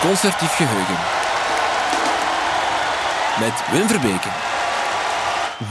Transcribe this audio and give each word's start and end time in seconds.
Concertief 0.00 0.50
Geheugen. 0.56 0.98
Met 3.40 3.70
Wim 3.70 3.88
Verbeke. 3.88 4.28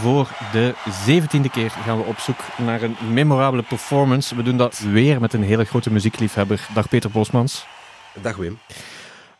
Voor 0.01 0.29
de 0.51 0.73
zeventiende 1.05 1.49
keer 1.49 1.69
gaan 1.69 1.97
we 1.97 2.03
op 2.03 2.17
zoek 2.17 2.40
naar 2.58 2.81
een 2.81 2.96
memorabele 3.13 3.63
performance. 3.63 4.35
We 4.35 4.44
doen 4.44 4.58
dat 4.58 4.79
weer 4.79 5.21
met 5.21 5.33
een 5.33 5.44
hele 5.44 5.63
grote 5.65 5.92
muziekliefhebber. 5.92 6.67
Dag 6.74 6.90
Peter 6.90 7.12
Bosmans. 7.12 7.65
Dag 8.21 8.35
Wim. 8.35 8.58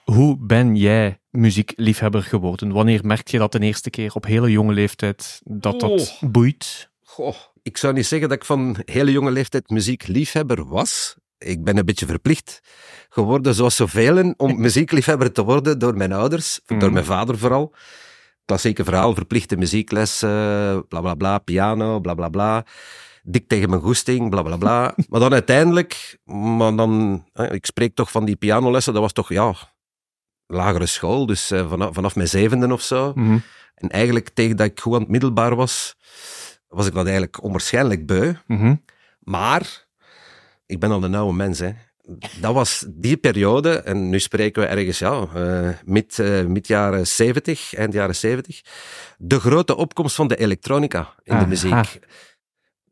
Hoe 0.04 0.38
ben 0.40 0.76
jij 0.76 1.20
muziekliefhebber 1.30 2.24
geworden? 2.24 2.72
Wanneer 2.72 3.00
merk 3.06 3.28
je 3.28 3.38
dat 3.38 3.52
de 3.52 3.60
eerste 3.60 3.90
keer 3.90 4.14
op 4.14 4.26
hele 4.26 4.52
jonge 4.52 4.74
leeftijd 4.74 5.42
dat 5.44 5.80
dat 5.80 6.18
Oh. 6.22 6.32
boeit? 6.32 6.90
Goh, 7.04 7.36
ik 7.64 7.78
zou 7.78 7.94
niet 7.94 8.06
zeggen 8.08 8.30
dat 8.30 8.38
ik 8.38 8.46
van 8.46 8.78
hele 8.86 9.12
jonge 9.12 9.32
leeftijd 9.32 9.70
muziekliefhebber 9.70 10.68
was. 10.68 11.16
Ik 11.38 11.64
ben 11.64 11.78
een 11.78 11.86
beetje 11.86 12.06
verplicht 12.06 12.60
geworden, 13.10 13.54
zoals 13.54 13.76
zoveel, 13.76 14.34
om 14.38 14.60
muziekliefhebber 14.68 15.32
te 15.32 15.44
worden 15.44 15.80
door 15.80 15.96
mijn 15.98 16.14
ouders, 16.14 16.60
Mhm. 16.68 16.80
door 16.80 16.92
mijn 16.92 17.06
vader 17.06 17.38
vooral. 17.38 17.74
Klassieke 18.46 18.84
verhaal, 18.84 19.14
verplichte 19.14 19.56
muziekles, 19.58 20.22
eh, 20.22 20.30
bla 20.88 21.02
bla 21.02 21.16
bla, 21.16 21.38
piano, 21.38 22.00
bla 22.00 22.14
bla 22.14 22.30
bla. 22.30 22.66
Dik 23.24 23.48
tegen 23.48 23.70
mijn 23.70 23.82
goesting, 23.82 24.30
bla 24.30 24.42
bla 24.42 24.58
bla. 24.58 24.94
maar 25.10 25.20
dan 25.20 25.34
uiteindelijk, 25.34 26.18
maar 26.24 26.76
dan, 26.76 27.24
ik 27.52 27.66
spreek 27.66 27.96
toch 27.96 28.12
van 28.12 28.26
die 28.26 28.36
pianolessen, 28.36 28.94
dat 28.94 29.02
was 29.02 29.14
toch, 29.14 29.30
ja, 29.30 29.54
lagere 30.46 30.86
school, 30.86 31.26
dus 31.26 31.52
eh, 31.52 31.70
vanaf, 31.70 31.94
vanaf 31.94 32.16
mijn 32.16 32.28
zevende 32.28 32.74
of 32.74 32.82
zo. 32.82 33.12
Mhm. 33.16 33.38
En 33.76 33.90
eigenlijk 33.90 34.30
tegen 34.30 34.56
dat 34.58 34.66
ik 34.66 34.80
goed 34.80 34.94
aan 34.94 35.00
het 35.02 35.10
middelbaar 35.10 35.56
was, 35.56 35.96
was 36.68 36.88
ik 36.88 36.94
dat 36.94 37.04
eigenlijk 37.06 37.44
onwaarschijnlijk 37.44 38.06
beu. 38.06 38.34
Mhm. 38.48 38.76
Maar 39.20 39.87
ik 40.68 40.80
ben 40.80 40.92
al 40.92 41.04
een 41.04 41.16
oude 41.16 41.34
mens, 41.34 41.60
hè. 41.60 41.72
Dat 42.42 42.54
was 42.54 42.86
die 42.90 43.18
periode, 43.18 43.72
en 43.80 44.10
nu 44.10 44.20
spreken 44.20 44.62
we 44.62 44.68
ergens, 44.68 45.00
ja, 45.00 45.28
eh 45.36 45.70
mid, 45.86 46.20
eh, 46.20 46.46
mid 46.46 46.68
jaren 46.68 47.08
70, 47.08 47.74
eind 47.74 47.94
jaren 47.94 48.16
70, 48.16 48.62
de 49.18 49.40
grote 49.40 49.76
opkomst 49.76 50.16
van 50.16 50.28
de 50.28 50.36
elektronica 50.36 51.14
in 51.24 51.34
Aha. 51.34 51.42
de 51.42 51.48
muziek. 51.48 52.00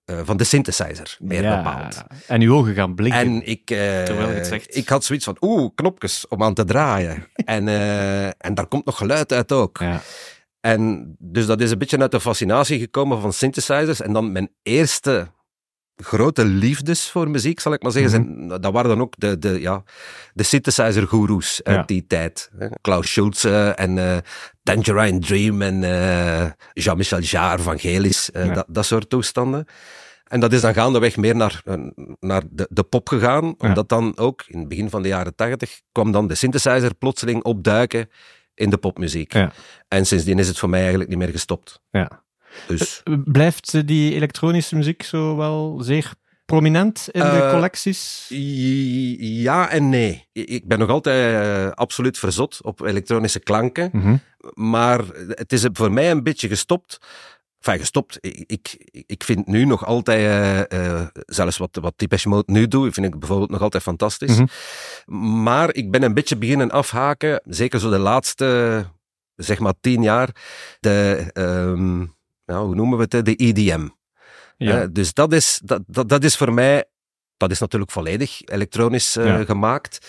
Eh, 0.06 0.20
van 0.23 0.38
de 0.38 0.44
synthesizer, 0.44 1.18
meer 1.20 1.42
Ja. 1.42 1.56
bepaald. 1.58 2.03
En 2.28 2.42
uw 2.42 2.53
ogen 2.56 2.73
gaan 2.73 2.96
blinken. 2.96 3.20
En 3.20 3.46
ik, 3.48 3.72
eh, 3.72 4.44
zegt. 4.44 4.76
ik 4.76 4.90
had 4.90 5.03
zoiets 5.03 5.26
van, 5.26 5.38
oeh, 5.42 5.70
knopjes 5.76 6.28
om 6.28 6.44
aan 6.44 6.53
te 6.53 6.64
draaien. 6.66 7.28
en, 7.46 7.68
eh, 7.68 8.26
en 8.26 8.53
daar 8.53 8.68
komt 8.68 8.86
nog 8.86 8.98
geluid 8.98 9.34
uit 9.34 9.52
ook. 9.52 9.78
Ja. 9.78 10.02
En 10.59 11.16
dus 11.20 11.46
dat 11.46 11.62
is 11.62 11.72
een 11.72 11.78
beetje 11.78 12.00
uit 12.00 12.12
de 12.12 12.20
fascinatie 12.20 12.80
gekomen 12.80 13.22
van 13.22 13.34
synthesizers. 13.34 14.02
En 14.02 14.14
dan 14.14 14.31
mijn 14.31 14.50
eerste 14.64 15.28
grote 15.96 16.46
liefdes 16.46 17.10
voor 17.10 17.30
muziek, 17.30 17.60
zal 17.60 17.74
ik 17.74 17.82
maar 17.84 17.92
zeggen, 17.92 18.22
Mhm. 18.22 18.38
zijn, 18.48 18.62
dat 18.62 18.74
waren 18.74 18.90
dan 18.90 19.02
ook 19.02 19.14
de, 19.18 19.40
de, 19.40 19.60
ja, 19.62 19.84
de 20.34 20.44
synthesizer-goeroes 20.44 21.64
uit 21.64 21.76
Ja. 21.78 21.84
die 21.84 22.06
tijd. 22.08 22.52
Klaus 22.82 23.12
Schulze 23.12 23.68
en 23.76 23.98
eh, 23.98 24.18
Tangerine 24.64 25.20
Dream 25.20 25.62
en 25.62 25.84
eh, 25.84 26.52
Jean-Michel 26.74 27.20
Jarre, 27.20 27.64
Vangelis, 27.64 28.32
eh, 28.32 28.46
Ja. 28.46 28.54
dat, 28.54 28.66
dat 28.68 28.86
soort 28.86 29.10
toestanden. 29.10 29.66
En 30.26 30.40
dat 30.40 30.54
is 30.54 30.62
dan 30.62 30.74
gaandeweg 30.74 31.18
meer 31.18 31.36
naar, 31.36 31.62
eh, 31.66 31.74
naar 32.20 32.42
de, 32.50 32.68
de 32.70 32.84
pop 32.84 33.08
gegaan, 33.09 33.56
omdat 33.58 33.90
dan 33.90 34.18
ook 34.18 34.44
in 34.48 34.59
het 34.59 34.68
begin 34.68 34.90
van 34.90 35.02
de 35.02 35.08
jaren 35.08 35.36
tachtig 35.36 35.82
kwam 35.92 36.12
dan 36.12 36.28
de 36.28 36.36
synthesizer 36.36 36.96
plotseling 36.96 37.44
opduiken 37.44 38.09
in 38.54 38.70
de 38.70 38.78
popmuziek. 38.78 39.34
En 39.88 40.06
sindsdien 40.06 40.40
is 40.40 40.48
het 40.48 40.59
voor 40.59 40.70
mij 40.70 40.80
eigenlijk 40.80 41.09
niet 41.09 41.20
meer 41.20 41.30
gestopt. 41.30 41.82
Ja. 41.92 42.24
Dus 42.67 43.02
Blijft 43.25 43.88
die 43.88 44.14
elektronische 44.14 44.75
muziek 44.75 45.03
zo 45.03 45.36
wel 45.36 45.78
zeer 45.81 46.11
prominent 46.45 47.08
in 47.12 47.22
de 47.22 47.28
Eh, 47.28 47.52
collecties? 47.52 48.25
ja 49.20 49.70
en 49.70 49.89
nee. 49.89 50.28
Ik 50.31 50.67
ben 50.67 50.80
nog 50.80 50.89
altijd 50.89 51.42
eh, 51.44 51.72
absoluut 51.72 52.17
verzot 52.17 52.59
op 52.64 52.81
elektronische 52.81 53.39
klanken, 53.39 53.89
Mhm. 53.94 54.16
maar 54.53 55.02
het 55.30 55.53
is 55.53 55.68
voor 55.72 55.91
mij 55.91 56.12
een 56.12 56.24
beetje 56.24 56.47
gestopt. 56.47 56.97
Enfin, 57.59 57.80
gestopt. 57.80 58.18
Ik, 58.22 58.44
ik, 58.47 58.90
ik 59.07 59.24
vind 59.24 59.47
nu 59.47 59.66
nog 59.66 59.85
altijd, 59.85 60.19
eh, 60.72 60.96
eh, 61.01 61.07
zelfs 61.25 61.57
wat, 61.57 61.78
wat 61.81 61.94
Depeche 61.96 62.30
Mode 62.30 62.51
nu 62.51 62.68
doet, 62.68 62.94
vind 62.94 63.06
ik 63.06 63.19
bijvoorbeeld 63.19 63.50
nog 63.50 63.62
altijd 63.62 63.84
fantastisch. 63.84 64.38
Mhm. 64.38 64.46
Maar 65.44 65.74
ik 65.74 65.91
ben 65.91 66.03
een 66.03 66.13
beetje 66.13 66.38
beginnen 66.38 66.72
afhaken, 66.72 67.41
zeker 67.46 67.80
zo 67.80 67.90
de 67.90 67.97
laatste, 67.97 68.85
zeg 69.35 69.59
maar 69.59 69.74
tien 69.81 70.01
jaar, 70.03 70.30
de, 70.80 71.25
ehm, 71.34 72.06
ja, 72.45 72.63
hoe 72.63 72.75
noemen 72.75 72.97
we 72.97 73.06
het, 73.09 73.25
de 73.25 73.35
EDM. 73.35 73.88
Ja. 74.57 74.81
Eh, 74.81 74.88
dus 74.91 75.13
dat 75.13 75.33
is, 75.33 75.59
dat, 75.63 75.81
dat, 75.88 76.09
dat 76.09 76.23
is 76.23 76.38
voor 76.38 76.53
mij, 76.53 76.85
dat 77.38 77.51
is 77.51 77.59
natuurlijk 77.59 77.91
volledig 77.91 78.41
elektronisch 78.45 79.16
eh, 79.16 79.25
Ja. 79.25 79.44
gemaakt. 79.45 80.07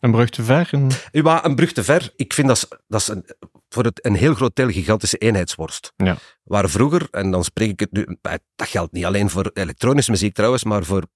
Een 0.00 0.10
brug 0.10 0.30
te 0.30 0.42
ver? 0.44 0.68
Een... 0.70 0.90
Ja, 1.10 1.44
een 1.44 1.54
brug 1.54 1.72
te 1.72 1.84
ver. 1.84 2.12
Ik 2.16 2.32
vind 2.32 2.46
dat, 2.48 2.56
is- 2.56 2.78
dat 2.88 3.00
is 3.00 3.08
een, 3.08 3.24
voor 3.68 3.84
het, 3.84 4.04
een 4.06 4.14
heel 4.14 4.34
groot 4.34 4.56
deel 4.56 4.68
gigantische 4.70 5.16
eenheidsworst. 5.18 5.92
Ja. 5.96 6.16
Waar 6.42 6.68
vroeger, 6.70 7.08
en 7.10 7.30
dan 7.30 7.44
spreek 7.44 7.70
ik 7.70 7.80
het 7.80 7.92
nu, 7.92 8.06
eh, 8.22 8.32
dat 8.56 8.68
geldt 8.68 8.92
niet 8.92 9.04
alleen 9.04 9.30
voor 9.30 9.50
elektronische 9.52 10.10
muziek 10.10 10.34
trouwens, 10.34 10.64
maar 10.64 10.84
voor 10.84 11.06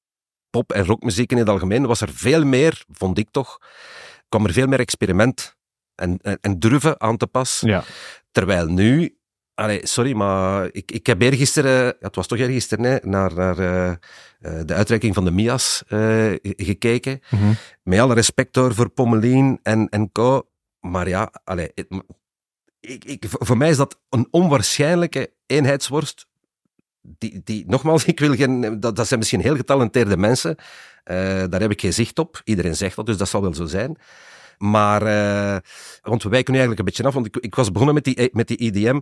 pop- 0.50 0.72
en 0.72 0.84
rockmuziek 0.84 1.30
in 1.32 1.38
het 1.38 1.48
algemeen, 1.48 1.86
was 1.86 2.00
er 2.00 2.12
veel 2.12 2.44
meer, 2.44 2.84
vond 2.88 3.18
ik 3.18 3.28
toch, 3.30 3.58
kwam 4.28 4.44
er 4.46 4.52
veel 4.52 4.66
meer 4.66 4.80
experiment 4.80 5.56
en, 5.94 6.18
en, 6.22 6.38
en 6.40 6.58
durven 6.58 7.00
aan 7.00 7.16
te 7.16 7.26
pas. 7.26 7.60
Ja. 7.60 7.84
Terwijl 8.30 8.66
nu, 8.66 9.18
allee, 9.60 9.86
sorry, 9.86 10.12
maar 10.12 10.68
ik, 10.72 10.92
ik 10.92 11.06
heb 11.06 11.20
eergisteren, 11.22 11.96
het 12.00 12.14
was 12.16 12.26
toch 12.26 12.38
eergisteren, 12.38 12.84
hè, 12.84 12.98
naar, 13.02 13.34
naar 13.34 13.58
eh, 13.58 13.90
eh, 13.90 13.96
de 14.66 14.74
uitreiking 14.74 15.14
van 15.14 15.24
de 15.24 15.30
Mias 15.30 15.82
eh, 15.88 16.32
gekeken. 16.42 17.20
Mhm. 17.30 17.52
Met 17.82 17.98
alle 17.98 18.14
respect 18.14 18.56
hoor 18.56 18.74
voor 18.74 18.88
Pommelien 18.88 19.58
en, 19.62 19.88
en 19.88 20.12
co. 20.12 20.48
Maar 20.80 21.08
ja, 21.08 21.32
allee, 21.44 21.70
het- 21.74 22.02
ik, 22.80 23.04
ik, 23.04 23.24
voor 23.28 23.56
mij 23.56 23.70
is 23.70 23.76
dat 23.76 23.98
een 24.08 24.28
onwaarschijnlijke 24.30 25.32
eenheidsworst. 25.46 26.26
Die, 27.02 27.40
die, 27.44 27.64
nogmaals, 27.66 28.04
ik 28.12 28.20
wil 28.20 28.34
geen, 28.34 28.80
dat, 28.80 28.96
dat 28.96 29.06
zijn 29.06 29.18
misschien 29.18 29.40
heel 29.40 29.56
getalenteerde 29.56 30.16
mensen. 30.16 30.56
Daar 31.50 31.60
heb 31.60 31.70
ik 31.70 31.80
geen 31.80 31.92
zicht 31.94 32.18
op. 32.18 32.40
Iedereen 32.44 32.76
zegt 32.76 32.96
dat, 32.96 33.06
dus 33.06 33.16
dat 33.16 33.28
zal 33.28 33.42
wel 33.42 33.54
zo 33.54 33.64
zijn. 33.66 33.96
Maar, 34.58 35.02
eh, 35.02 35.58
want 36.02 36.22
we 36.22 36.28
wijken 36.28 36.52
nu 36.52 36.58
eigenlijk 36.58 36.78
een 36.78 36.84
beetje 36.84 37.04
af, 37.04 37.14
want 37.14 37.26
ik, 37.26 37.36
ik 37.36 37.54
was 37.54 37.70
begonnen 37.72 37.94
met 37.94 38.04
die, 38.04 38.30
met 38.32 38.48
die 38.48 38.56
EDM. 38.56 39.00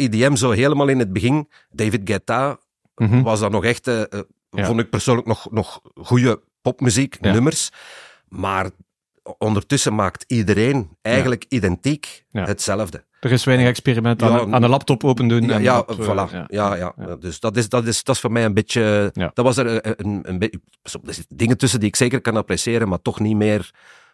EDM 0.00 0.34
zo 0.34 0.50
helemaal 0.50 0.88
in 0.88 0.98
het 0.98 1.12
begin. 1.12 1.48
David 1.70 2.00
Guetta 2.04 2.58
Mhm. 2.94 3.22
was 3.22 3.40
dat 3.40 3.50
nog 3.50 3.64
echt, 3.64 3.86
eh, 3.86 4.00
eh, 4.00 4.20
Ja. 4.50 4.64
vond 4.66 4.80
ik 4.80 4.90
persoonlijk 4.90 5.26
nog, 5.26 5.50
nog 5.50 5.80
goede 5.94 6.40
popmuziek, 6.62 7.16
Ja. 7.20 7.32
nummers. 7.32 7.70
Maar 8.28 8.70
ondertussen 9.38 9.94
maakt 9.94 10.24
iedereen 10.26 10.96
eigenlijk 11.02 11.44
identiek 11.48 12.24
hetzelfde. 12.32 13.04
Er 13.20 13.32
is 13.32 13.44
weinig 13.44 13.66
experiment 13.66 14.22
aan, 14.22 14.52
een 14.62 14.68
laptop 14.68 15.04
open 15.04 15.28
doen. 15.28 15.42
Ja, 15.42 15.58
ja, 15.58 15.84
eh, 15.86 15.98
voilà. 15.98 16.46
ja. 16.48 16.74
Ja. 16.74 16.94
Dus 17.20 17.40
dat 17.40 17.56
is, 17.56 17.68
dat, 17.68 17.86
is, 17.86 18.04
dat 18.04 18.14
is 18.14 18.20
voor 18.20 18.32
mij 18.32 18.44
een 18.44 18.54
beetje... 18.54 19.10
Dat 19.12 19.44
was 19.44 19.56
er 19.56 20.00
een, 20.00 20.20
een, 20.22 20.38
beetje... 20.38 20.60
Er 20.82 21.14
zitten 21.14 21.36
dingen 21.36 21.58
tussen 21.58 21.78
die 21.80 21.88
ik 21.88 21.96
zeker 21.96 22.20
kan 22.20 22.36
appreciëren, 22.36 22.88
maar 22.88 23.02
toch 23.02 23.20
niet 23.20 23.36
meer 23.36 23.70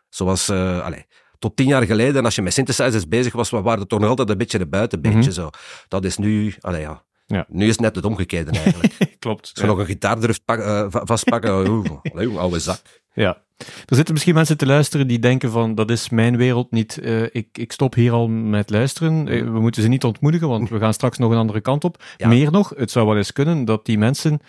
zoals... 0.08 0.48
eh 0.48 0.84
allee, 0.84 1.06
tot 1.38 1.56
tien 1.56 1.66
jaar 1.66 1.82
geleden, 1.82 2.24
als 2.24 2.34
je 2.34 2.42
met 2.42 2.52
synthesizers 2.52 3.08
bezig 3.08 3.32
was, 3.32 3.50
we 3.50 3.60
waren 3.60 3.88
toch 3.88 4.00
nog 4.00 4.08
altijd 4.08 4.30
een 4.30 4.38
beetje 4.38 4.60
een 4.60 4.68
buitenbeentje. 4.68 5.20
Mhm. 5.20 5.30
zo. 5.30 5.50
Dat 5.88 6.04
is 6.04 6.16
nu... 6.16 6.54
Allee, 6.60 6.80
ja. 6.80 7.04
Ja. 7.26 7.46
Nu 7.48 7.64
is 7.64 7.70
het 7.70 7.80
net 7.80 7.96
het 7.96 8.04
omgekeerde 8.04 8.50
eigenlijk. 8.50 8.94
Klopt. 9.18 9.50
Als 9.54 9.60
je 9.60 9.66
nog 9.66 9.78
een 9.78 9.86
gitaar 9.86 10.20
durft 10.20 10.44
pak- 10.44 10.58
eh, 10.60 10.86
va- 10.88 11.04
vastpakken, 11.04 11.68
oeh, 12.14 12.36
oude 12.38 12.58
zak. 12.58 12.80
Ja. 13.14 13.44
Er 13.86 13.96
zitten 13.96 14.14
misschien 14.14 14.34
mensen 14.34 14.56
te 14.56 14.66
luisteren 14.66 15.06
die 15.06 15.18
denken 15.18 15.50
van, 15.50 15.74
dat 15.74 15.90
is 15.90 16.08
mijn 16.08 16.36
wereld 16.36 16.70
niet, 16.70 16.98
eh, 16.98 17.22
ik, 17.22 17.48
ik 17.52 17.72
stop 17.72 17.94
hier 17.94 18.12
al 18.12 18.28
met 18.28 18.70
luisteren. 18.70 19.28
Eh, 19.28 19.42
we 19.42 19.60
moeten 19.60 19.82
ze 19.82 19.88
niet 19.88 20.04
ontmoedigen, 20.04 20.48
want 20.48 20.68
we 20.68 20.78
gaan 20.78 20.92
straks 20.92 21.18
nog 21.18 21.30
een 21.30 21.36
andere 21.38 21.60
kant 21.60 21.84
op. 21.84 22.02
Ja. 22.16 22.28
Meer 22.28 22.50
nog, 22.50 22.72
het 22.76 22.90
zou 22.90 23.06
wel 23.06 23.16
eens 23.16 23.32
kunnen 23.32 23.64
dat 23.64 23.84
die 23.86 23.98
mensen 23.98 24.40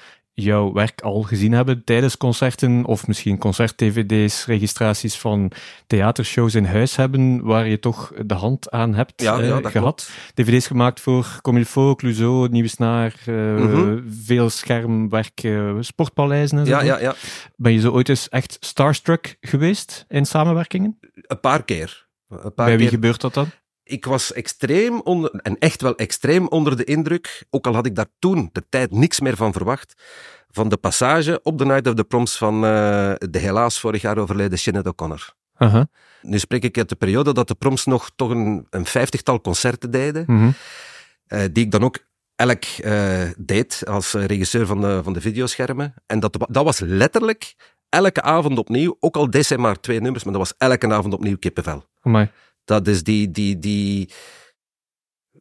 jouw 0.43 0.73
werk 0.73 1.01
al 1.01 1.21
gezien 1.21 1.51
hebben 1.51 1.83
tijdens 1.83 2.17
concerten, 2.17 2.85
of 2.85 3.07
misschien 3.07 3.37
concert-dvd's, 3.37 4.45
registraties 4.45 5.15
van 5.17 5.51
theatershows 5.87 6.55
in 6.55 6.65
huis 6.65 6.95
hebben, 6.95 7.43
waar 7.43 7.67
je 7.67 7.79
toch 7.79 8.11
de 8.25 8.33
hand 8.33 8.71
aan 8.71 8.93
hebt 8.93 9.21
Ja, 9.21 9.39
eh, 9.39 9.47
ja, 9.47 9.69
gehad. 9.69 10.09
dvd's 10.33 10.67
gemaakt 10.67 10.99
voor 10.99 11.39
Comme 11.41 11.59
il 11.59 11.65
faut, 11.65 11.97
Clouseau, 11.97 12.49
Nieuwe 12.49 12.67
Snaar, 12.67 13.13
eh, 13.25 13.33
Mhm. 13.55 13.99
veel 14.23 14.49
schermwerk, 14.49 15.43
eh, 15.43 15.75
sportpaleizen 15.79 16.57
en 16.57 16.65
zo. 16.65 16.71
Ja, 16.71 16.81
ja, 16.81 16.99
ja. 16.99 17.15
Ben 17.55 17.73
je 17.73 17.79
zo 17.79 17.91
ooit 17.91 18.09
eens 18.09 18.29
echt 18.29 18.57
starstruck 18.59 19.37
geweest 19.41 20.05
in 20.07 20.25
samenwerkingen? 20.25 20.99
Een 21.13 21.39
paar 21.39 21.63
keer. 21.63 22.07
Een 22.29 22.53
paar 22.53 22.65
Bij 22.65 22.67
wie 22.67 22.77
keer. 22.77 22.89
gebeurt 22.89 23.21
dat 23.21 23.33
dan? 23.33 23.47
Ik 23.87 24.05
was 24.05 24.33
extreem 24.33 25.01
onder, 25.01 25.31
en 25.31 25.57
echt 25.59 25.81
wel 25.81 25.95
extreem 25.95 26.47
onder 26.47 26.77
de 26.77 26.83
indruk, 26.83 27.45
ook 27.49 27.67
al 27.67 27.73
had 27.73 27.85
ik 27.85 27.95
daar 27.95 28.07
toen 28.19 28.49
de 28.51 28.63
tijd 28.69 28.91
niks 28.91 29.19
meer 29.19 29.35
van 29.35 29.53
verwacht, 29.53 29.93
van 30.51 30.69
de 30.69 30.77
passage 30.77 31.39
op 31.43 31.57
de 31.57 31.65
Night 31.65 31.87
of 31.87 31.93
the 31.93 32.03
Proms 32.03 32.37
van 32.37 32.53
eh, 32.55 33.13
de 33.17 33.39
helaas 33.39 33.79
vorig 33.79 34.01
jaar 34.01 34.17
overleden 34.17 34.59
Sinead 34.59 34.87
O'Connor. 34.87 35.33
Nu 36.21 36.39
spreek 36.39 36.63
ik 36.63 36.77
uit 36.77 36.89
de 36.89 36.95
periode 36.95 37.33
dat 37.33 37.47
de 37.47 37.55
Proms 37.55 37.85
nog 37.85 38.09
toch 38.15 38.29
een, 38.29 38.67
een 38.69 38.85
vijftigtal 38.85 39.41
concerten 39.41 39.91
deden, 39.91 40.23
Mhm. 40.27 40.49
eh, 41.27 41.41
die 41.51 41.63
ik 41.65 41.71
dan 41.71 41.83
ook 41.83 41.97
elk 42.35 42.63
eh, 42.63 43.21
deed 43.37 43.83
als 43.87 44.13
regisseur 44.13 44.65
van 44.65 44.81
de, 44.81 44.99
van 45.03 45.13
de 45.13 45.21
videoschermen. 45.21 45.93
En 46.05 46.19
dat, 46.19 46.45
dat 46.49 46.63
was 46.63 46.79
letterlijk 46.79 47.55
elke 47.89 48.21
avond 48.21 48.57
opnieuw, 48.57 48.97
ook 48.99 49.15
al 49.15 49.29
deed 49.29 49.45
zij 49.45 49.57
maar 49.57 49.79
twee 49.79 50.01
nummers, 50.01 50.23
maar 50.23 50.33
dat 50.33 50.41
was 50.41 50.69
elke 50.69 50.93
avond 50.93 51.13
opnieuw 51.13 51.37
kippenvel. 51.37 51.83
Amai. 52.01 52.29
Dat 52.67 52.87
is 52.87 53.03
die, 53.03 53.31
die, 53.31 53.59
die, 53.59 54.09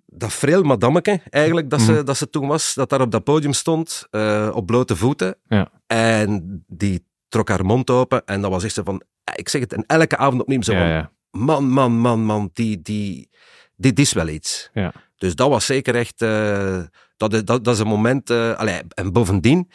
dat 0.07 0.33
freel 0.33 0.63
madammeke 0.63 1.21
eigenlijk 1.31 1.71
dat, 1.71 1.81
ze, 1.81 1.93
Mhm. 1.93 2.05
dat 2.05 2.17
ze 2.17 2.31
toen 2.31 2.47
was, 2.47 2.75
dat 2.75 2.89
daar 2.91 3.01
op 3.01 3.11
dat 3.11 3.25
podium 3.25 3.53
stond, 3.53 4.07
eh, 4.11 4.51
op 4.55 4.67
blote 4.67 4.97
voeten. 4.97 5.37
Ja. 5.49 5.71
En 5.87 6.65
die 6.67 7.05
trok 7.29 7.49
haar 7.49 7.65
mond 7.65 7.91
open 7.91 8.25
en 8.25 8.41
dat 8.41 8.51
was 8.51 8.65
echt 8.65 8.75
zo 8.75 8.83
van, 8.83 9.03
eh, 9.25 9.35
ik 9.37 9.49
zeg 9.49 9.61
het, 9.61 9.73
en 9.73 9.85
elke 9.87 10.17
avond 10.17 10.41
opnieuw 10.41 10.63
zo 10.63 10.73
Ja, 10.73 10.79
van, 10.79 10.89
ja. 10.89 11.11
man, 11.31 11.69
man, 11.69 11.93
man, 11.99 12.21
man, 12.25 12.51
die, 12.53 12.83
die, 12.83 13.31
dit 13.77 13.99
is 13.99 14.13
wel 14.13 14.29
iets. 14.29 14.71
Ja. 14.73 14.93
Dus 15.17 15.35
dat 15.35 15.49
was 15.49 15.67
zeker 15.67 15.95
echt, 15.95 16.23
eh, 16.23 16.83
dat, 17.17 17.33
is- 17.35 17.45
dat, 17.45 17.65
dat 17.65 17.75
is 17.75 17.81
een 17.81 17.87
moment, 17.87 18.31
allee, 18.31 18.81
en 18.89 19.13
bovendien, 19.13 19.71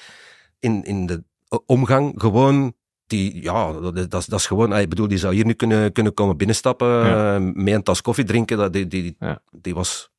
in, 0.60 0.84
in 0.84 1.06
de 1.06 1.24
omgang, 1.66 2.14
gewoon, 2.18 2.74
die, 3.12 3.42
ja, 3.44 3.72
dat, 3.72 4.12
dat, 4.12 4.28
is- 4.32 4.46
gewoon, 4.46 4.72
ah, 4.72 4.80
ik 4.80 4.90
bedoel, 4.90 5.08
die 5.08 5.18
zou 5.18 5.34
hier 5.34 5.46
nu 5.46 5.54
kunnen, 5.54 5.92
kunnen 5.92 6.14
komen 6.14 6.38
binnenstappen, 6.38 6.88
Ja. 6.88 7.36
eh, 7.36 7.42
mee 7.54 7.74
een 7.74 7.84
tas 7.84 8.02
koffie 8.02 8.24
drinken, 8.26 8.58
dat, 8.58 8.74
die, 8.74 8.88
die, 8.88 9.16
Ja. 9.20 9.42
die 9.52 9.74
was 9.74 10.10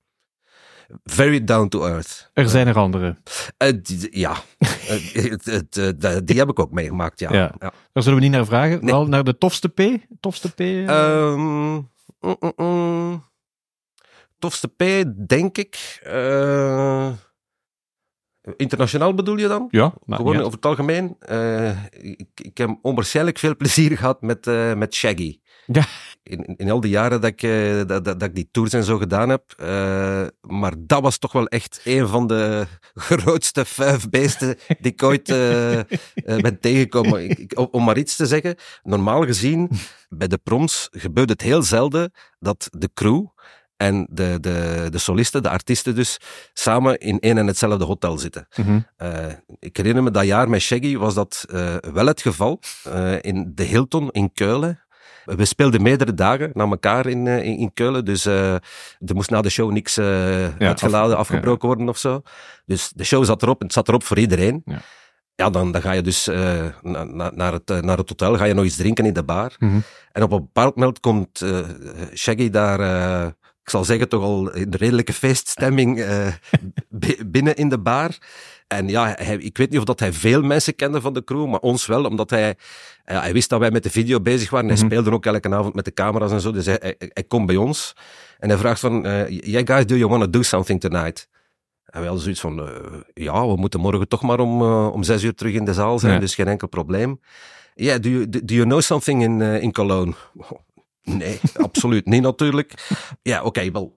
very 1.05 1.45
down 1.45 1.69
to 1.69 1.85
earth. 1.87 2.31
Er 2.35 2.49
zijn 2.49 2.67
er 2.67 2.77
andere. 2.79 3.17
Eh, 3.57 3.73
die- 3.83 4.19
ja, 4.19 4.37
Eh, 4.89 6.17
die- 6.25 6.39
heb 6.39 6.49
ik 6.49 6.59
ook 6.59 6.71
meegemaakt, 6.73 7.21
ja. 7.21 7.33
Ja. 7.33 7.55
ja. 7.59 7.73
Daar 7.93 8.03
zullen 8.03 8.19
we 8.19 8.25
niet 8.25 8.35
naar 8.35 8.47
vragen. 8.47 8.79
Nee. 8.85 8.91
Wel 8.95 9.07
naar 9.07 9.25
de 9.25 9.39
tofste 9.39 9.69
P. 9.69 9.83
Tofste 10.21 10.49
P. 10.51 10.61
eh, 10.61 10.89
Ehm, 10.89 11.41
mm, 11.41 11.89
mm, 12.21 12.53
mm. 12.57 13.25
Tofste 14.39 14.69
P, 14.69 15.05
denk 15.29 15.59
ik. 15.59 16.01
Internationaal 18.57 19.15
bedoel 19.15 19.37
je 19.37 19.49
dan? 19.49 19.69
ja, 19.71 19.95
maar 20.05 20.19
Gewoon 20.19 20.39
over 20.39 20.53
het 20.53 20.67
algemeen. 20.67 21.17
Eh, 21.19 21.85
ik, 22.01 22.29
ik 22.35 22.59
heb 22.59 22.79
onwaarschijnlijk 22.83 23.39
veel 23.39 23.57
plezier 23.57 23.97
gehad 23.97 24.23
met, 24.23 24.47
eh, 24.47 24.75
met 24.75 24.95
Shaggy. 24.95 25.41
Ja. 25.67 25.85
In, 26.23 26.45
in, 26.57 26.71
al 26.71 26.81
die 26.81 26.91
jaren 26.91 27.21
dat 27.21 27.31
ik, 27.31 27.43
eh, 27.43 27.77
dat, 27.77 27.89
dat, 27.89 28.05
dat 28.05 28.23
ik 28.23 28.35
die 28.35 28.49
tours 28.51 28.73
en 28.73 28.85
zo 28.85 28.99
gedaan 28.99 29.29
heb. 29.29 29.55
maar 30.41 30.73
dat 30.79 31.03
was 31.03 31.19
toch 31.19 31.33
wel 31.33 31.47
echt 31.47 31.81
een 31.85 32.09
van 32.09 32.27
de 32.27 32.67
grootste 32.95 33.65
vijf 33.65 34.09
beesten 34.09 34.57
die 34.81 34.93
ik 34.93 35.03
ooit 35.03 35.27
ben 36.25 36.61
tegengekomen. 36.61 37.31
Ik, 37.31 37.69
om 37.71 37.85
maar 37.85 37.99
iets 37.99 38.17
te 38.17 38.27
zeggen. 38.27 38.55
Normaal 38.83 39.25
gezien, 39.25 39.71
bij 40.09 40.29
de 40.29 40.39
proms 40.39 40.89
gebeurt 40.91 41.29
het 41.29 41.43
heel 41.43 41.63
zelden 41.63 42.13
dat 42.39 42.69
de 42.71 42.91
crew 42.95 43.27
en 43.83 44.07
de, 44.11 44.39
de, 44.41 44.87
de 44.91 44.99
solisten, 44.99 45.43
de 45.43 45.49
artiesten 45.49 45.95
dus, 45.95 46.19
samen 46.53 46.99
in 46.99 47.21
één 47.21 47.39
en 47.39 47.47
hetzelfde 47.47 47.85
hotel 47.85 48.19
zitten. 48.19 48.47
Mhm. 48.57 48.79
Eh, 48.97 49.27
ik 49.59 49.77
herinner 49.77 50.03
me 50.03 50.11
dat 50.11 50.25
jaar 50.25 50.49
met 50.49 50.61
Shaggy 50.61 50.97
was 50.97 51.15
dat 51.15 51.45
eh, 51.51 51.75
wel 51.93 52.07
het 52.07 52.23
geval. 52.23 52.61
eh, 52.85 53.15
in 53.21 53.53
de 53.55 53.63
Hilton 53.63 54.11
in 54.11 54.33
Keulen. 54.33 54.81
We 55.25 55.45
speelden 55.45 55.83
meerdere 55.83 56.15
dagen 56.15 56.51
na 56.55 56.65
elkaar 56.65 57.07
in, 57.07 57.27
in, 57.27 57.59
in 57.59 57.73
Keulen. 57.75 58.05
Dus 58.05 58.25
er 58.25 58.61
moest 59.15 59.31
na 59.31 59.41
de 59.41 59.51
show 59.51 59.71
niks 59.73 59.99
uitgeladen, 59.99 61.13
af- 61.15 61.21
afgebroken 61.21 61.67
worden 61.69 61.89
of 61.89 61.99
zo. 61.99 62.23
Dus 62.67 62.93
de 62.95 63.05
show 63.05 63.25
zat 63.25 63.43
erop 63.43 63.59
en 63.61 63.65
het 63.67 63.75
zat 63.75 63.89
erop 63.89 64.05
voor 64.05 64.19
iedereen. 64.19 64.63
Ja. 64.65 64.81
Ja, 65.35 65.51
dan, 65.51 65.73
dan 65.73 65.81
ga 65.83 65.93
je 65.93 66.03
dus 66.03 66.27
na, 66.27 67.05
na- 67.05 67.31
naar, 67.35 67.53
het, 67.53 67.69
naar 67.69 67.97
het 67.99 68.09
hotel, 68.09 68.37
ga 68.37 68.45
je 68.45 68.55
nog 68.55 68.65
iets 68.65 68.77
drinken 68.77 69.07
in 69.07 69.13
de 69.13 69.23
bar. 69.25 69.55
Mhm. 69.59 69.79
En 70.13 70.23
op 70.23 70.33
een 70.33 70.39
bepaald 70.41 70.77
moment 70.77 71.01
komt 71.01 71.45
Shaggy 72.15 72.51
daar, 72.51 72.79
ik 73.63 73.71
zal 73.71 73.85
zeggen, 73.85 74.09
toch 74.09 74.23
al 74.23 74.53
in 74.55 74.75
redelijke 74.75 75.13
feeststemming 75.13 76.05
bi- 76.89 77.19
binnen 77.27 77.57
in 77.57 77.69
de 77.69 77.79
bar. 77.79 78.19
En 78.69 78.89
ja, 78.89 79.15
hij, 79.19 79.37
ik 79.37 79.57
weet 79.57 79.71
niet 79.71 79.79
of 79.79 79.85
dat 79.85 80.01
hij 80.01 80.13
veel 80.13 80.43
mensen 80.43 80.75
kende 80.75 81.01
van 81.01 81.13
de 81.13 81.25
crew, 81.25 81.47
maar 81.47 81.61
ons 81.61 81.87
wel, 81.87 82.05
omdat 82.05 82.31
hij, 82.31 82.55
eh, 83.05 83.21
hij 83.21 83.33
wist 83.33 83.49
dat 83.49 83.61
wij 83.61 83.71
met 83.71 83.83
de 83.83 83.91
video 83.91 84.21
bezig 84.21 84.51
waren. 84.51 84.67
Hij 84.69 84.77
Mhm. 84.77 84.87
speelde 84.87 85.11
ook 85.11 85.27
elke 85.27 85.55
avond 85.55 85.75
met 85.75 85.85
de 85.85 85.93
camera's 85.93 86.31
en 86.33 86.41
zo, 86.41 86.53
dus 86.53 86.67
hij, 86.67 86.77
hij, 86.81 86.95
hij 86.99 87.23
komt 87.25 87.47
bij 87.47 87.57
ons. 87.57 87.97
En 88.39 88.49
hij 88.49 88.59
vraagt 88.59 88.81
van, 88.81 89.07
eh 89.07 89.29
yeah 89.29 89.67
guys, 89.67 89.87
do 89.87 89.97
you 89.97 90.09
want 90.11 90.23
to 90.23 90.31
do 90.31 90.43
something 90.43 90.81
tonight? 90.81 91.29
En 91.85 91.93
wij 92.01 92.03
hadden 92.03 92.23
zoiets 92.23 92.41
van, 92.41 92.71
ja, 93.15 93.47
we 93.47 93.57
moeten 93.57 93.81
morgen 93.81 94.09
toch 94.09 94.23
maar 94.23 94.41
om, 94.41 94.63
om 94.87 95.03
zes 95.03 95.23
uur 95.23 95.35
terug 95.35 95.53
in 95.55 95.65
de 95.65 95.75
zaal 95.75 95.99
zijn, 95.99 96.13
Ja. 96.13 96.19
dus 96.19 96.35
geen 96.35 96.49
enkel 96.49 96.69
probleem. 96.69 97.21
Yeah, 97.75 98.01
do 98.03 98.09
you, 98.09 98.29
do 98.29 98.55
you 98.55 98.65
know 98.65 98.81
something 98.81 99.23
in, 99.23 99.41
in 99.41 99.73
Cologne? 99.73 100.13
Nee, 101.03 101.41
absoluut 101.57 102.07
niet 102.07 102.23
natuurlijk. 102.23 102.75
Ja, 103.23 103.43
oké, 103.43 103.71
wel. 103.71 103.97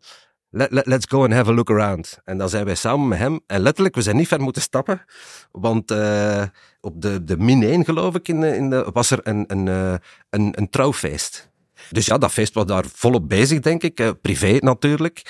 Let, 0.50 0.72
let- 0.72 0.86
let's 0.86 1.06
go 1.10 1.24
and 1.24 1.34
have 1.34 1.50
a 1.50 1.54
look 1.54 1.70
around. 1.70 2.20
En 2.24 2.38
dan 2.38 2.50
zijn 2.50 2.66
wij 2.66 2.76
samen 2.76 3.08
met 3.08 3.18
hem. 3.18 3.40
En 3.48 3.62
letterlijk, 3.62 3.96
we 3.96 4.02
zijn 4.02 4.16
niet 4.16 4.28
ver 4.28 4.42
moeten 4.42 4.62
stappen. 4.62 5.06
Want 5.52 5.92
eh, 5.92 6.44
op 6.82 7.02
de, 7.02 7.24
de 7.24 7.38
min 7.38 7.64
1, 7.64 7.86
geloof 7.86 8.16
ik, 8.16 8.28
in 8.28 8.42
de, 8.42 8.56
in 8.56 8.70
de, 8.70 8.90
was 8.94 9.12
er 9.12 9.20
een, 9.24 9.44
een, 9.48 9.68
eh, 9.68 9.94
een, 10.30 10.54
een 10.58 10.70
trouwfeest. 10.70 11.50
Dus 11.90 12.06
ja, 12.06 12.18
dat 12.18 12.32
feest 12.32 12.54
was 12.54 12.66
daar 12.66 12.86
volop 12.94 13.30
bezig, 13.30 13.60
denk 13.60 13.84
ik. 13.84 14.00
eh, 14.00 14.10
privé 14.22 14.58
natuurlijk. 14.60 15.22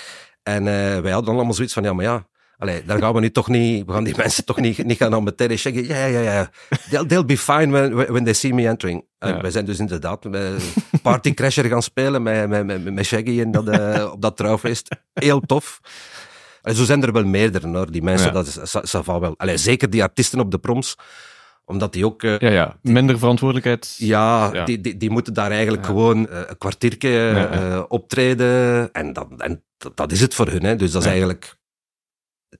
En 0.43 0.63
wij 1.03 1.11
hadden 1.11 1.33
allemaal 1.33 1.53
zoiets 1.53 1.73
van, 1.73 1.83
ja, 1.83 1.93
maar 1.93 2.05
ja... 2.05 2.27
Allee, 2.57 2.83
daar 2.85 2.99
gaan 2.99 3.13
we 3.13 3.19
nu 3.19 3.31
toch 3.31 3.47
niet... 3.47 3.85
We 3.85 3.91
gaan 3.91 4.03
die 4.03 4.13
mensen 4.17 4.45
toch 4.45 4.59
niet, 4.59 4.83
niet 4.85 4.97
gaan 4.97 5.13
aan 5.13 5.23
meteen 5.23 5.59
zeggen. 5.59 5.87
Ja, 5.87 6.05
ja, 6.05 6.19
ja. 6.19 6.49
They'll, 6.89 7.05
they'll 7.05 7.25
be 7.25 7.37
fine 7.37 7.71
when, 7.71 7.95
when 8.11 8.23
they 8.23 8.33
see 8.33 8.53
me 8.53 8.67
entering. 8.67 9.05
En 9.19 9.29
Ja. 9.35 9.41
wij 9.41 9.51
zijn 9.51 9.65
dus 9.65 9.79
inderdaad 9.79 10.23
met 10.23 10.51
Party 11.01 11.33
Crasher 11.33 11.65
gaan 11.65 11.83
spelen 11.83 12.23
met, 12.23 12.49
met, 12.49 12.65
met, 12.65 12.93
met 12.93 13.05
Shaggy 13.05 13.39
en 13.41 13.51
dat, 13.51 13.67
eh, 13.67 14.11
op 14.11 14.21
dat 14.21 14.37
trouwfeest. 14.37 14.95
Heel 15.13 15.39
tof. 15.39 15.79
En 16.61 16.75
zo 16.75 16.83
zijn 16.83 17.03
er 17.03 17.11
wel 17.11 17.25
meerdere 17.25 17.67
hoor, 17.67 17.91
die 17.91 18.03
mensen. 18.03 18.27
Ja. 18.27 18.33
Dat 18.33 18.47
is, 18.47 18.57
ça, 18.95 19.01
wel. 19.05 19.33
Allee, 19.37 19.57
zeker 19.57 19.89
die 19.89 20.03
artiesten 20.03 20.39
op 20.39 20.51
de 20.51 20.57
proms, 20.57 20.95
omdat 21.65 21.93
die 21.93 22.05
ook... 22.05 22.23
eh, 22.23 22.39
Ja, 22.39 22.49
ja. 22.49 22.77
Minder 22.81 23.19
verantwoordelijkheid. 23.19 23.95
ja, 23.97 24.49
Ja. 24.53 24.65
Die, 24.65 24.81
die, 24.81 24.97
die 24.97 25.09
moeten 25.09 25.33
daar 25.33 25.51
eigenlijk 25.51 25.81
Ja. 25.83 25.89
gewoon 25.89 26.29
eh, 26.29 26.39
een 26.47 26.57
kwartiertje 26.57 27.85
optreden. 27.87 28.89
En, 28.93 29.13
dat, 29.13 29.27
en 29.37 29.63
dat, 29.77 29.97
dat 29.97 30.11
is 30.11 30.21
het 30.21 30.33
voor 30.33 30.47
hun. 30.47 30.63
Hè. 30.63 30.75
Dus 30.75 30.91
dat 30.91 31.01
is 31.01 31.07
eigenlijk 31.07 31.55